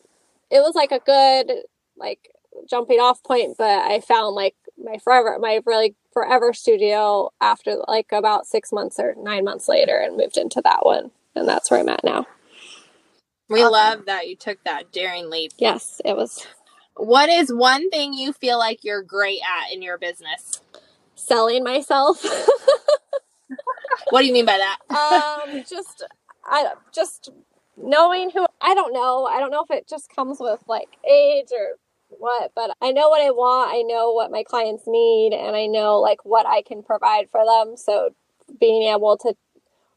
it 0.50 0.60
was 0.60 0.74
like 0.74 0.92
a 0.92 0.98
good 0.98 1.52
like 1.96 2.30
jumping 2.68 2.98
off 2.98 3.22
point, 3.22 3.56
but 3.58 3.90
I 3.90 4.00
found 4.00 4.34
like 4.34 4.54
my 4.82 4.98
forever 4.98 5.38
my 5.40 5.60
really 5.66 5.94
forever 6.12 6.52
studio 6.52 7.30
after 7.40 7.76
like 7.86 8.08
about 8.12 8.46
six 8.46 8.72
months 8.72 8.98
or 8.98 9.14
nine 9.18 9.44
months 9.44 9.68
later 9.68 9.96
and 9.96 10.16
moved 10.16 10.36
into 10.36 10.60
that 10.64 10.84
one. 10.84 11.10
And 11.34 11.48
that's 11.48 11.70
where 11.70 11.80
I'm 11.80 11.88
at 11.88 12.04
now. 12.04 12.26
We 13.48 13.60
awesome. 13.60 13.72
love 13.72 14.06
that 14.06 14.28
you 14.28 14.36
took 14.36 14.62
that 14.64 14.92
daring 14.92 15.30
leap. 15.30 15.52
Yes, 15.58 16.00
it 16.04 16.16
was. 16.16 16.46
What 17.00 17.30
is 17.30 17.50
one 17.50 17.88
thing 17.88 18.12
you 18.12 18.34
feel 18.34 18.58
like 18.58 18.84
you're 18.84 19.02
great 19.02 19.40
at 19.40 19.72
in 19.72 19.80
your 19.80 19.96
business? 19.96 20.60
Selling 21.14 21.64
myself. 21.64 22.22
what 24.10 24.20
do 24.20 24.26
you 24.26 24.34
mean 24.34 24.44
by 24.44 24.58
that? 24.58 24.78
um, 25.50 25.64
just 25.66 26.04
I 26.44 26.72
just 26.92 27.30
knowing 27.78 28.28
who 28.28 28.46
I 28.60 28.74
don't 28.74 28.92
know. 28.92 29.24
I 29.24 29.40
don't 29.40 29.50
know 29.50 29.64
if 29.64 29.70
it 29.70 29.88
just 29.88 30.14
comes 30.14 30.38
with 30.40 30.62
like 30.68 30.88
age 31.10 31.48
or 31.58 31.78
what, 32.10 32.52
but 32.54 32.76
I 32.82 32.92
know 32.92 33.08
what 33.08 33.22
I 33.22 33.30
want. 33.30 33.72
I 33.72 33.80
know 33.80 34.12
what 34.12 34.30
my 34.30 34.42
clients 34.42 34.84
need 34.86 35.32
and 35.32 35.56
I 35.56 35.66
know 35.66 36.00
like 36.00 36.22
what 36.26 36.46
I 36.46 36.60
can 36.60 36.82
provide 36.82 37.30
for 37.30 37.40
them. 37.46 37.78
So 37.78 38.10
being 38.60 38.92
able 38.92 39.16
to 39.18 39.34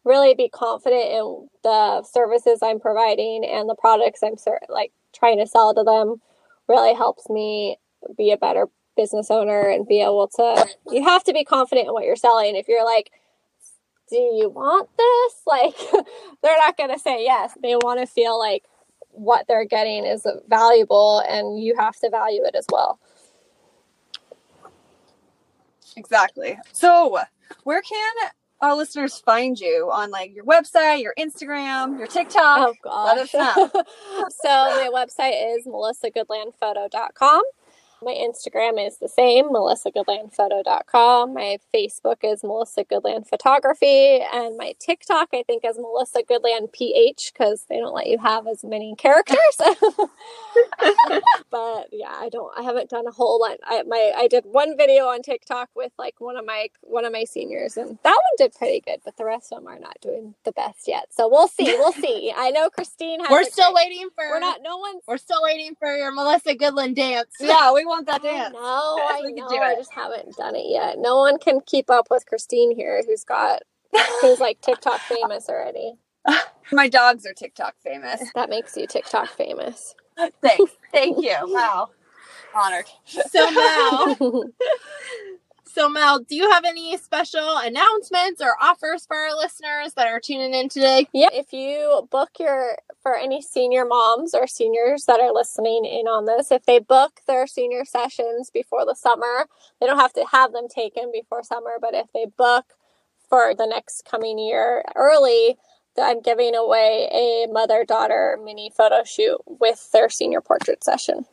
really 0.05 0.35
be 0.35 0.47
confident 0.47 1.11
in 1.11 1.49
the 1.63 2.03
services 2.03 2.59
I'm 2.61 2.79
providing 2.79 3.43
and 3.43 3.69
the 3.69 3.75
products 3.75 4.21
I'm 4.23 4.35
like 4.69 4.93
trying 5.13 5.39
to 5.39 5.47
sell 5.47 5.73
to 5.73 5.83
them 5.83 6.21
really 6.67 6.93
helps 6.93 7.29
me 7.29 7.77
be 8.17 8.31
a 8.31 8.37
better 8.37 8.67
business 8.95 9.31
owner 9.31 9.69
and 9.69 9.87
be 9.87 10.01
able 10.01 10.27
to 10.27 10.67
you 10.91 11.03
have 11.03 11.23
to 11.23 11.33
be 11.33 11.43
confident 11.43 11.87
in 11.87 11.93
what 11.93 12.05
you're 12.05 12.15
selling. 12.15 12.55
If 12.55 12.67
you're 12.67 12.85
like 12.85 13.11
do 14.09 14.17
you 14.17 14.49
want 14.49 14.89
this? 14.97 15.33
Like, 15.45 15.75
they're 16.41 16.57
not 16.57 16.77
going 16.77 16.89
to 16.89 16.97
say 16.97 17.23
yes. 17.23 17.55
They 17.61 17.75
want 17.75 17.99
to 17.99 18.07
feel 18.07 18.39
like 18.39 18.63
what 19.09 19.45
they're 19.47 19.65
getting 19.65 20.05
is 20.05 20.25
valuable 20.47 21.19
and 21.29 21.61
you 21.61 21.75
have 21.77 21.95
to 21.97 22.09
value 22.09 22.43
it 22.43 22.55
as 22.55 22.65
well. 22.71 22.99
Exactly. 25.95 26.57
So, 26.71 27.19
where 27.63 27.81
can 27.81 28.13
our 28.63 28.75
listeners 28.77 29.19
find 29.19 29.59
you 29.59 29.89
on 29.91 30.09
like 30.09 30.33
your 30.33 30.45
website, 30.45 31.01
your 31.01 31.13
Instagram, 31.19 31.97
your 31.97 32.07
TikTok? 32.07 32.69
Oh 32.69 32.73
gosh. 32.81 33.07
Let 33.07 33.17
us 33.17 33.33
know. 33.33 33.69
so 34.29 34.47
my 34.47 34.89
website 34.93 35.57
is 35.57 35.67
melissagoodlandphoto.com. 35.67 37.41
My 38.03 38.13
Instagram 38.13 38.85
is 38.85 38.97
the 38.97 39.07
same, 39.07 39.45
melissagoodlandphoto.com. 39.45 41.33
My 41.33 41.57
Facebook 41.73 42.17
is 42.23 42.43
Melissa 42.43 42.83
Goodland 42.83 43.27
Photography. 43.27 44.21
And 44.33 44.57
my 44.57 44.73
TikTok, 44.79 45.29
I 45.33 45.43
think, 45.43 45.63
is 45.63 45.77
Melissa 45.77 46.23
Goodland 46.23 46.73
PH 46.73 47.31
because 47.33 47.65
they 47.69 47.77
don't 47.77 47.93
let 47.93 48.07
you 48.07 48.17
have 48.19 48.45
as 48.47 48.63
many 48.63 48.95
characters. 48.97 49.37
but 51.49 51.87
yeah, 51.91 52.13
I 52.13 52.29
don't, 52.29 52.51
I 52.57 52.63
haven't 52.63 52.89
done 52.89 53.07
a 53.07 53.11
whole 53.11 53.39
lot. 53.39 53.57
I, 53.63 53.83
my, 53.83 54.11
I 54.15 54.27
did 54.27 54.43
one 54.45 54.75
video 54.77 55.05
on 55.05 55.21
TikTok 55.21 55.69
with 55.75 55.93
like 55.97 56.15
one 56.19 56.35
of 56.35 56.45
my, 56.45 56.67
one 56.81 57.05
of 57.05 57.13
my 57.13 57.23
seniors 57.23 57.77
and 57.77 57.97
that 58.03 58.11
one 58.11 58.35
did 58.37 58.53
pretty 58.53 58.81
good, 58.81 58.99
but 59.05 59.15
the 59.17 59.25
rest 59.25 59.53
of 59.53 59.59
them 59.59 59.67
are 59.67 59.79
not 59.79 59.97
doing 60.01 60.35
the 60.43 60.51
best 60.51 60.87
yet. 60.87 61.07
So 61.11 61.29
we'll 61.29 61.47
see. 61.47 61.65
We'll 61.65 61.93
see. 61.93 62.33
I 62.35 62.49
know 62.51 62.69
Christine 62.69 63.21
has. 63.21 63.29
We're 63.29 63.43
still 63.43 63.71
great, 63.73 63.89
waiting 63.89 64.09
for, 64.15 64.29
we're 64.29 64.39
not, 64.39 64.59
no 64.61 64.77
one, 64.77 64.95
we're 65.07 65.17
still 65.17 65.41
waiting 65.41 65.75
for 65.79 65.95
your 65.95 66.11
Melissa 66.11 66.55
Goodland 66.55 66.95
dance. 66.95 67.29
Yeah, 67.39 67.71
we 67.73 67.85
want 67.93 68.07
that 68.07 68.23
dance. 68.23 68.53
No, 68.53 68.59
I 69.09 69.21
know. 69.33 69.47
I 69.47 69.75
just 69.75 69.93
haven't 69.93 70.35
done 70.35 70.55
it 70.55 70.65
yet. 70.67 70.97
No 70.99 71.17
one 71.17 71.37
can 71.39 71.61
keep 71.65 71.89
up 71.89 72.07
with 72.09 72.25
Christine 72.25 72.75
here, 72.75 73.01
who's 73.07 73.23
got 73.23 73.61
who's 74.21 74.39
like 74.39 74.59
TikTok 74.61 74.99
famous 75.01 75.49
already. 75.49 75.93
My 76.71 76.89
dogs 76.89 77.25
are 77.25 77.33
TikTok 77.33 77.75
famous. 77.83 78.21
That 78.35 78.49
makes 78.49 78.75
you 78.75 78.87
TikTok 78.87 79.29
famous. 79.29 79.95
Thanks. 80.41 80.71
Thank 80.91 81.23
you. 81.23 81.35
Wow. 81.43 81.89
Honored. 82.55 82.85
So 83.05 83.49
now 83.49 84.15
So, 85.73 85.89
Mel, 85.89 86.19
do 86.19 86.35
you 86.35 86.51
have 86.51 86.65
any 86.65 86.95
special 86.97 87.57
announcements 87.57 88.43
or 88.43 88.55
offers 88.61 89.07
for 89.07 89.17
our 89.17 89.35
listeners 89.35 89.95
that 89.95 90.05
are 90.05 90.19
tuning 90.19 90.53
in 90.53 90.69
today? 90.69 91.07
Yeah, 91.13 91.29
if 91.33 91.51
you 91.51 92.07
book 92.11 92.29
your 92.39 92.77
for 93.01 93.15
any 93.15 93.41
senior 93.41 93.83
moms 93.83 94.35
or 94.35 94.45
seniors 94.45 95.05
that 95.05 95.19
are 95.19 95.33
listening 95.33 95.83
in 95.85 96.05
on 96.07 96.25
this, 96.25 96.51
if 96.51 96.63
they 96.67 96.77
book 96.77 97.21
their 97.25 97.47
senior 97.47 97.85
sessions 97.85 98.51
before 98.51 98.85
the 98.85 98.93
summer, 98.93 99.47
they 99.81 99.87
don't 99.87 99.97
have 99.97 100.13
to 100.13 100.25
have 100.31 100.53
them 100.53 100.67
taken 100.67 101.11
before 101.11 101.41
summer, 101.41 101.79
but 101.81 101.95
if 101.95 102.13
they 102.13 102.27
book 102.27 102.65
for 103.27 103.55
the 103.55 103.65
next 103.65 104.05
coming 104.05 104.37
year 104.37 104.83
early, 104.95 105.57
I'm 105.99 106.21
giving 106.21 106.53
away 106.53 107.09
a 107.11 107.51
mother 107.51 107.83
daughter 107.83 108.37
mini 108.43 108.69
photo 108.69 109.03
shoot 109.03 109.39
with 109.47 109.91
their 109.91 110.09
senior 110.09 110.41
portrait 110.41 110.83
session. 110.83 111.25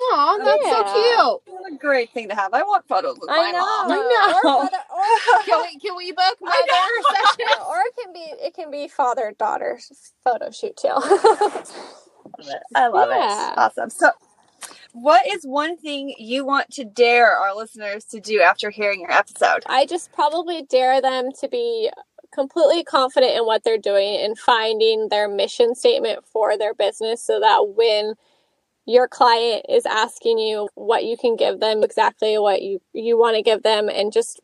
Oh, 0.00 0.40
that's 0.44 0.64
yeah. 0.64 0.72
so 0.72 1.42
cute. 1.42 1.60
What 1.60 1.72
a 1.72 1.76
great 1.76 2.10
thing 2.10 2.28
to 2.28 2.34
have. 2.34 2.54
I 2.54 2.62
want 2.62 2.86
photos 2.86 3.18
with 3.20 3.30
I 3.30 3.36
my 3.36 3.50
know. 3.50 3.58
mom. 3.58 3.90
I 3.90 3.96
know. 3.96 4.50
Or, 4.50 4.62
mother, 4.62 4.76
or 4.94 5.42
can 5.44 5.62
we 5.62 5.78
can 5.78 5.96
we 5.96 6.12
book 6.12 6.38
mother 6.40 6.56
session? 7.14 7.52
Or 7.68 7.76
it 7.80 7.94
can 8.02 8.12
be 8.12 8.20
it 8.20 8.54
can 8.54 8.70
be 8.70 8.88
father 8.88 9.34
daughter 9.38 9.80
photo 10.22 10.50
shoot 10.50 10.76
too. 10.76 10.88
I 12.74 12.86
love 12.88 13.10
yeah. 13.10 13.52
it. 13.52 13.58
Awesome. 13.58 13.90
So 13.90 14.10
what 14.92 15.26
is 15.26 15.44
one 15.44 15.76
thing 15.76 16.14
you 16.18 16.44
want 16.44 16.70
to 16.72 16.84
dare 16.84 17.36
our 17.36 17.54
listeners 17.54 18.04
to 18.06 18.20
do 18.20 18.40
after 18.40 18.70
hearing 18.70 19.00
your 19.00 19.12
episode? 19.12 19.64
I 19.66 19.86
just 19.86 20.12
probably 20.12 20.62
dare 20.62 21.00
them 21.00 21.30
to 21.40 21.48
be 21.48 21.90
completely 22.32 22.84
confident 22.84 23.36
in 23.36 23.46
what 23.46 23.64
they're 23.64 23.78
doing 23.78 24.16
and 24.16 24.38
finding 24.38 25.08
their 25.08 25.28
mission 25.28 25.74
statement 25.74 26.24
for 26.24 26.56
their 26.56 26.74
business 26.74 27.22
so 27.22 27.40
that 27.40 27.74
when 27.74 28.14
your 28.88 29.06
client 29.06 29.66
is 29.68 29.84
asking 29.84 30.38
you 30.38 30.66
what 30.74 31.04
you 31.04 31.18
can 31.18 31.36
give 31.36 31.60
them, 31.60 31.84
exactly 31.84 32.38
what 32.38 32.62
you, 32.62 32.80
you 32.94 33.18
want 33.18 33.36
to 33.36 33.42
give 33.42 33.62
them, 33.62 33.90
and 33.90 34.14
just 34.14 34.40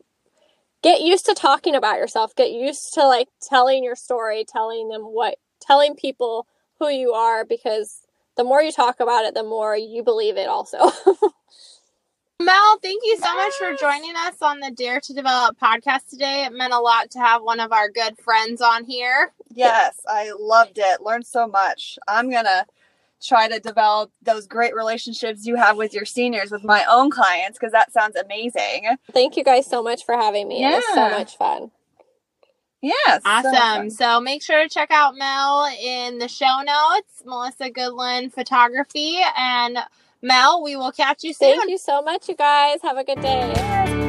get 0.83 1.01
used 1.01 1.25
to 1.25 1.33
talking 1.33 1.73
about 1.73 1.97
yourself. 1.97 2.35
Get 2.35 2.51
used 2.51 2.93
to 2.93 3.07
like 3.07 3.27
telling 3.41 3.83
your 3.83 3.95
story, 3.95 4.45
telling 4.47 4.89
them 4.89 5.01
what, 5.01 5.37
telling 5.59 5.95
people 5.95 6.45
who 6.77 6.89
you 6.89 7.11
are, 7.13 7.43
because 7.43 8.01
the 8.37 8.43
more 8.43 8.61
you 8.61 8.71
talk 8.71 8.99
about 8.99 9.25
it, 9.25 9.33
the 9.33 9.43
more 9.43 9.75
you 9.75 10.03
believe 10.03 10.37
it 10.37 10.47
also. 10.47 10.77
Mel, 12.39 12.77
thank 12.83 13.01
you 13.03 13.17
so 13.17 13.33
much 13.35 13.53
for 13.53 13.73
joining 13.73 14.13
us 14.15 14.43
on 14.43 14.59
the 14.59 14.69
Dare 14.69 14.99
to 14.99 15.13
Develop 15.13 15.57
podcast 15.59 16.07
today. 16.07 16.45
It 16.45 16.53
meant 16.53 16.73
a 16.73 16.79
lot 16.79 17.09
to 17.11 17.19
have 17.19 17.41
one 17.41 17.59
of 17.59 17.71
our 17.71 17.89
good 17.89 18.19
friends 18.19 18.61
on 18.61 18.83
here. 18.83 19.31
Yes, 19.55 20.01
I 20.07 20.33
loved 20.37 20.77
it. 20.77 21.01
Learned 21.01 21.25
so 21.25 21.47
much. 21.47 21.97
I'm 22.07 22.29
going 22.29 22.43
to 22.43 22.67
try 23.23 23.47
to 23.47 23.59
develop 23.59 24.11
those 24.21 24.47
great 24.47 24.75
relationships 24.75 25.45
you 25.45 25.55
have 25.55 25.77
with 25.77 25.93
your 25.93 26.05
seniors 26.05 26.51
with 26.51 26.63
my 26.63 26.85
own 26.89 27.09
clients 27.09 27.57
because 27.57 27.71
that 27.71 27.91
sounds 27.91 28.15
amazing. 28.15 28.97
Thank 29.11 29.37
you 29.37 29.43
guys 29.43 29.65
so 29.65 29.81
much 29.81 30.05
for 30.05 30.15
having 30.15 30.47
me. 30.47 30.61
Yeah. 30.61 30.73
It 30.73 30.75
was 30.75 30.93
so 30.93 31.09
much 31.09 31.37
fun. 31.37 31.71
Yes. 32.81 33.21
Awesome. 33.25 33.89
So, 33.89 33.95
so, 33.95 34.21
make 34.21 34.43
sure 34.43 34.61
to 34.61 34.69
check 34.69 34.91
out 34.91 35.15
Mel 35.17 35.65
in 35.81 36.19
the 36.19 36.27
show 36.27 36.61
notes, 36.63 37.23
Melissa 37.25 37.71
Goodland 37.71 38.31
Photography. 38.31 39.19
And 39.35 39.79
Mel, 40.21 40.61
we 40.61 40.75
will 40.75 40.91
catch 40.91 41.23
you 41.23 41.33
soon. 41.33 41.57
Thank 41.57 41.69
you 41.69 41.79
so 41.79 42.03
much, 42.03 42.29
you 42.29 42.35
guys. 42.35 42.79
Have 42.83 42.97
a 42.97 43.03
good 43.03 43.21
day. 43.21 44.04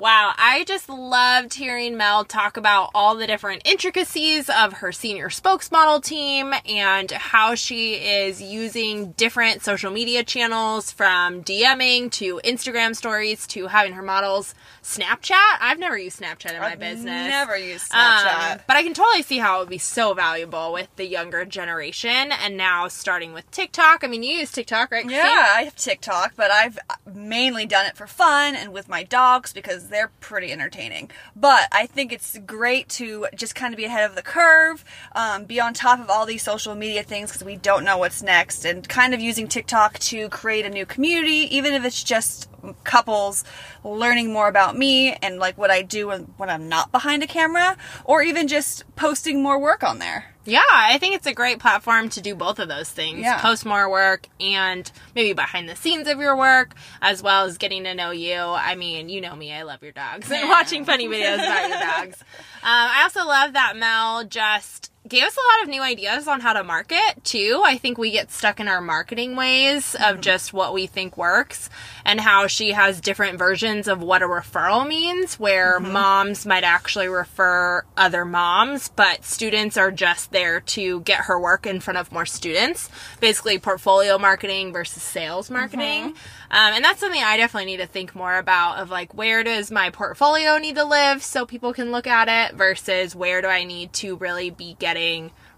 Wow, 0.00 0.32
I 0.38 0.64
just 0.64 0.88
loved 0.88 1.52
hearing 1.52 1.98
Mel 1.98 2.24
talk 2.24 2.56
about 2.56 2.88
all 2.94 3.16
the 3.16 3.26
different 3.26 3.60
intricacies 3.66 4.48
of 4.48 4.72
her 4.72 4.92
senior 4.92 5.28
spokesmodel 5.28 6.02
team 6.02 6.54
and 6.64 7.10
how 7.10 7.54
she 7.54 7.96
is 7.96 8.40
using 8.40 9.12
different 9.12 9.60
social 9.62 9.90
media 9.90 10.24
channels 10.24 10.90
from 10.90 11.44
DMing 11.44 12.10
to 12.12 12.40
Instagram 12.42 12.96
stories 12.96 13.46
to 13.48 13.66
having 13.66 13.92
her 13.92 14.00
models 14.00 14.54
Snapchat. 14.82 15.58
I've 15.60 15.78
never 15.78 15.98
used 15.98 16.18
Snapchat 16.18 16.54
in 16.54 16.60
my 16.60 16.76
business. 16.76 16.80
I've 16.80 16.96
business. 16.96 17.28
Never 17.28 17.58
used 17.58 17.92
Snapchat. 17.92 18.52
Um, 18.52 18.58
but 18.66 18.78
I 18.78 18.82
can 18.82 18.94
totally 18.94 19.20
see 19.20 19.36
how 19.36 19.56
it 19.56 19.58
would 19.60 19.68
be 19.68 19.76
so 19.76 20.14
valuable 20.14 20.72
with 20.72 20.88
the 20.96 21.06
younger 21.06 21.44
generation 21.44 22.32
and 22.32 22.56
now 22.56 22.88
starting 22.88 23.34
with 23.34 23.50
TikTok. 23.50 24.02
I 24.02 24.06
mean, 24.06 24.22
you 24.22 24.36
use 24.36 24.50
TikTok, 24.50 24.92
right? 24.92 25.04
Yeah, 25.04 25.52
I 25.56 25.64
have 25.64 25.76
TikTok, 25.76 26.32
but 26.36 26.50
I've 26.50 26.78
mainly 27.12 27.66
done 27.66 27.84
it 27.84 27.98
for 27.98 28.06
fun 28.06 28.56
and 28.56 28.72
with 28.72 28.88
my 28.88 29.02
dogs 29.02 29.52
because 29.52 29.89
they're 29.90 30.10
pretty 30.20 30.50
entertaining. 30.52 31.10
But 31.36 31.68
I 31.72 31.86
think 31.86 32.12
it's 32.12 32.38
great 32.46 32.88
to 32.90 33.26
just 33.34 33.54
kind 33.54 33.74
of 33.74 33.76
be 33.76 33.84
ahead 33.84 34.08
of 34.08 34.16
the 34.16 34.22
curve, 34.22 34.84
um, 35.14 35.44
be 35.44 35.60
on 35.60 35.74
top 35.74 36.00
of 36.00 36.08
all 36.08 36.24
these 36.24 36.42
social 36.42 36.74
media 36.74 37.02
things 37.02 37.30
because 37.30 37.44
we 37.44 37.56
don't 37.56 37.84
know 37.84 37.98
what's 37.98 38.22
next, 38.22 38.64
and 38.64 38.88
kind 38.88 39.12
of 39.12 39.20
using 39.20 39.48
TikTok 39.48 39.98
to 39.98 40.28
create 40.30 40.64
a 40.64 40.70
new 40.70 40.86
community, 40.86 41.54
even 41.54 41.74
if 41.74 41.84
it's 41.84 42.02
just 42.02 42.48
couples 42.84 43.44
learning 43.84 44.32
more 44.32 44.48
about 44.48 44.76
me 44.76 45.12
and 45.14 45.38
like 45.38 45.56
what 45.56 45.70
I 45.70 45.82
do 45.82 46.08
when, 46.08 46.22
when 46.36 46.50
I'm 46.50 46.68
not 46.68 46.92
behind 46.92 47.22
a 47.22 47.26
camera, 47.26 47.76
or 48.04 48.22
even 48.22 48.48
just 48.48 48.84
posting 48.96 49.42
more 49.42 49.58
work 49.58 49.82
on 49.82 49.98
there. 49.98 50.34
Yeah, 50.50 50.62
I 50.68 50.98
think 50.98 51.14
it's 51.14 51.26
a 51.26 51.32
great 51.32 51.60
platform 51.60 52.08
to 52.10 52.20
do 52.20 52.34
both 52.34 52.58
of 52.58 52.68
those 52.68 52.90
things. 52.90 53.20
Yeah. 53.20 53.40
Post 53.40 53.64
more 53.64 53.88
work 53.88 54.26
and 54.40 54.90
maybe 55.14 55.32
behind 55.32 55.68
the 55.68 55.76
scenes 55.76 56.08
of 56.08 56.18
your 56.18 56.36
work, 56.36 56.74
as 57.00 57.22
well 57.22 57.44
as 57.44 57.56
getting 57.56 57.84
to 57.84 57.94
know 57.94 58.10
you. 58.10 58.36
I 58.36 58.74
mean, 58.74 59.08
you 59.08 59.20
know 59.20 59.36
me, 59.36 59.52
I 59.52 59.62
love 59.62 59.82
your 59.82 59.92
dogs 59.92 60.30
and 60.30 60.48
watching 60.48 60.84
funny 60.84 61.06
videos 61.06 61.34
about 61.34 61.68
your 61.68 61.78
dogs. 61.78 62.24
Um, 62.62 62.68
I 62.68 63.04
also 63.04 63.24
love 63.26 63.54
that 63.54 63.74
Mel 63.78 64.24
just 64.24 64.89
gave 65.08 65.24
us 65.24 65.34
a 65.34 65.56
lot 65.56 65.62
of 65.62 65.70
new 65.70 65.80
ideas 65.80 66.28
on 66.28 66.40
how 66.40 66.52
to 66.52 66.62
market 66.62 67.24
too. 67.24 67.62
I 67.64 67.78
think 67.78 67.96
we 67.96 68.10
get 68.10 68.30
stuck 68.30 68.60
in 68.60 68.68
our 68.68 68.82
marketing 68.82 69.34
ways 69.34 69.94
of 69.94 70.00
mm-hmm. 70.00 70.20
just 70.20 70.52
what 70.52 70.74
we 70.74 70.86
think 70.86 71.16
works 71.16 71.70
and 72.04 72.20
how 72.20 72.46
she 72.46 72.72
has 72.72 73.00
different 73.00 73.38
versions 73.38 73.88
of 73.88 74.02
what 74.02 74.22
a 74.22 74.26
referral 74.26 74.86
means 74.86 75.40
where 75.40 75.80
mm-hmm. 75.80 75.92
moms 75.92 76.44
might 76.44 76.64
actually 76.64 77.08
refer 77.08 77.82
other 77.96 78.26
moms, 78.26 78.90
but 78.90 79.24
students 79.24 79.78
are 79.78 79.90
just 79.90 80.32
there 80.32 80.60
to 80.60 81.00
get 81.00 81.22
her 81.22 81.40
work 81.40 81.66
in 81.66 81.80
front 81.80 81.96
of 81.96 82.12
more 82.12 82.26
students. 82.26 82.90
Basically 83.20 83.58
portfolio 83.58 84.18
marketing 84.18 84.70
versus 84.70 85.02
sales 85.02 85.46
mm-hmm. 85.46 85.54
marketing. 85.54 86.04
Um, 86.52 86.74
and 86.74 86.84
that's 86.84 87.00
something 87.00 87.22
I 87.22 87.38
definitely 87.38 87.70
need 87.70 87.78
to 87.78 87.86
think 87.86 88.14
more 88.14 88.36
about 88.36 88.78
of 88.78 88.90
like 88.90 89.14
where 89.14 89.42
does 89.44 89.70
my 89.70 89.88
portfolio 89.88 90.58
need 90.58 90.74
to 90.74 90.84
live 90.84 91.22
so 91.22 91.46
people 91.46 91.72
can 91.72 91.90
look 91.90 92.06
at 92.06 92.28
it 92.28 92.56
versus 92.56 93.14
where 93.14 93.40
do 93.40 93.48
I 93.48 93.64
need 93.64 93.92
to 93.94 94.16
really 94.16 94.50
be 94.50 94.76
getting 94.78 94.89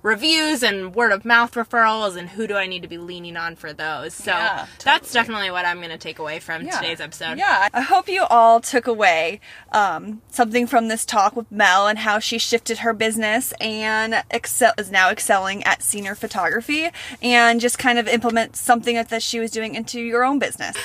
reviews 0.02 0.64
and 0.64 0.94
word 0.96 1.12
of 1.12 1.24
mouth 1.24 1.52
referrals 1.54 2.16
and 2.16 2.30
who 2.30 2.48
do 2.48 2.56
I 2.56 2.66
need 2.66 2.82
to 2.82 2.88
be 2.88 2.98
leaning 2.98 3.36
on 3.36 3.54
for 3.54 3.72
those. 3.72 4.14
So 4.14 4.32
Yeah, 4.32 4.66
that's 4.84 5.12
definitely 5.12 5.52
what 5.52 5.64
I'm 5.64 5.76
going 5.78 5.90
to 5.90 5.98
take 5.98 6.18
away 6.18 6.40
from 6.40 6.62
Yeah. 6.64 6.72
today's 6.80 7.00
episode. 7.00 7.38
Yeah, 7.38 7.68
I 7.72 7.82
hope 7.82 8.08
you 8.08 8.24
all 8.24 8.60
took 8.60 8.88
away 8.88 9.38
um, 9.70 10.20
something 10.28 10.66
from 10.66 10.88
this 10.88 11.04
talk 11.04 11.36
with 11.36 11.50
Mel 11.52 11.86
and 11.86 12.00
how 12.00 12.18
she 12.18 12.38
shifted 12.38 12.78
her 12.78 12.92
business 12.92 13.52
and 13.60 14.24
excel 14.30 14.72
is 14.76 14.90
now 14.90 15.08
excelling 15.10 15.62
at 15.62 15.82
senior 15.84 16.16
photography 16.16 16.88
and 17.22 17.60
just 17.60 17.78
kind 17.78 17.96
of 17.98 18.08
implement 18.08 18.56
something 18.56 18.96
that 18.96 19.22
she 19.22 19.38
was 19.38 19.52
doing 19.52 19.76
into 19.76 20.00
your 20.00 20.24
own 20.24 20.40
business. 20.40 20.76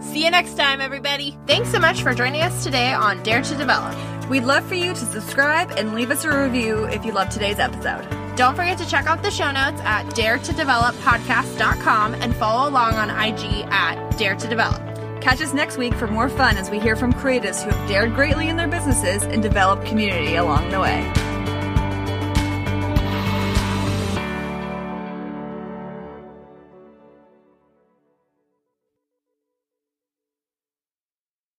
See 0.00 0.24
you 0.24 0.30
next 0.30 0.56
time, 0.56 0.80
everybody. 0.80 1.36
Thanks 1.46 1.70
so 1.70 1.80
much 1.80 2.02
for 2.02 2.14
joining 2.14 2.42
us 2.42 2.62
today 2.62 2.92
on 2.92 3.20
Dare 3.22 3.40
to 3.42 3.56
Develop. 3.56 3.96
We'd 4.28 4.44
love 4.44 4.64
for 4.64 4.74
you 4.74 4.90
to 4.90 4.96
subscribe 4.96 5.72
and 5.72 5.92
leave 5.94 6.12
us 6.12 6.24
a 6.24 6.44
review 6.44 6.84
if 6.84 7.04
you 7.04 7.10
loved 7.12 7.32
today's 7.32 7.58
episode. 7.58 8.06
Don't 8.36 8.54
forget 8.54 8.78
to 8.78 8.88
check 8.88 9.06
out 9.06 9.22
the 9.22 9.30
show 9.30 9.50
notes 9.50 9.80
at 9.82 10.06
daretodeveloppodcast.com 10.14 12.14
and 12.14 12.36
follow 12.36 12.70
along 12.70 12.94
on 12.94 13.10
IG 13.10 13.66
at 13.70 14.16
Dare 14.16 14.36
to 14.36 14.46
Develop. 14.46 14.80
Catch 15.20 15.40
us 15.40 15.52
next 15.52 15.78
week 15.78 15.94
for 15.94 16.06
more 16.06 16.28
fun 16.28 16.56
as 16.56 16.70
we 16.70 16.78
hear 16.78 16.94
from 16.94 17.12
creatives 17.12 17.64
who 17.64 17.70
have 17.70 17.88
dared 17.88 18.14
greatly 18.14 18.48
in 18.48 18.56
their 18.56 18.68
businesses 18.68 19.24
and 19.24 19.42
developed 19.42 19.84
community 19.84 20.36
along 20.36 20.70
the 20.70 20.78
way. 20.78 21.12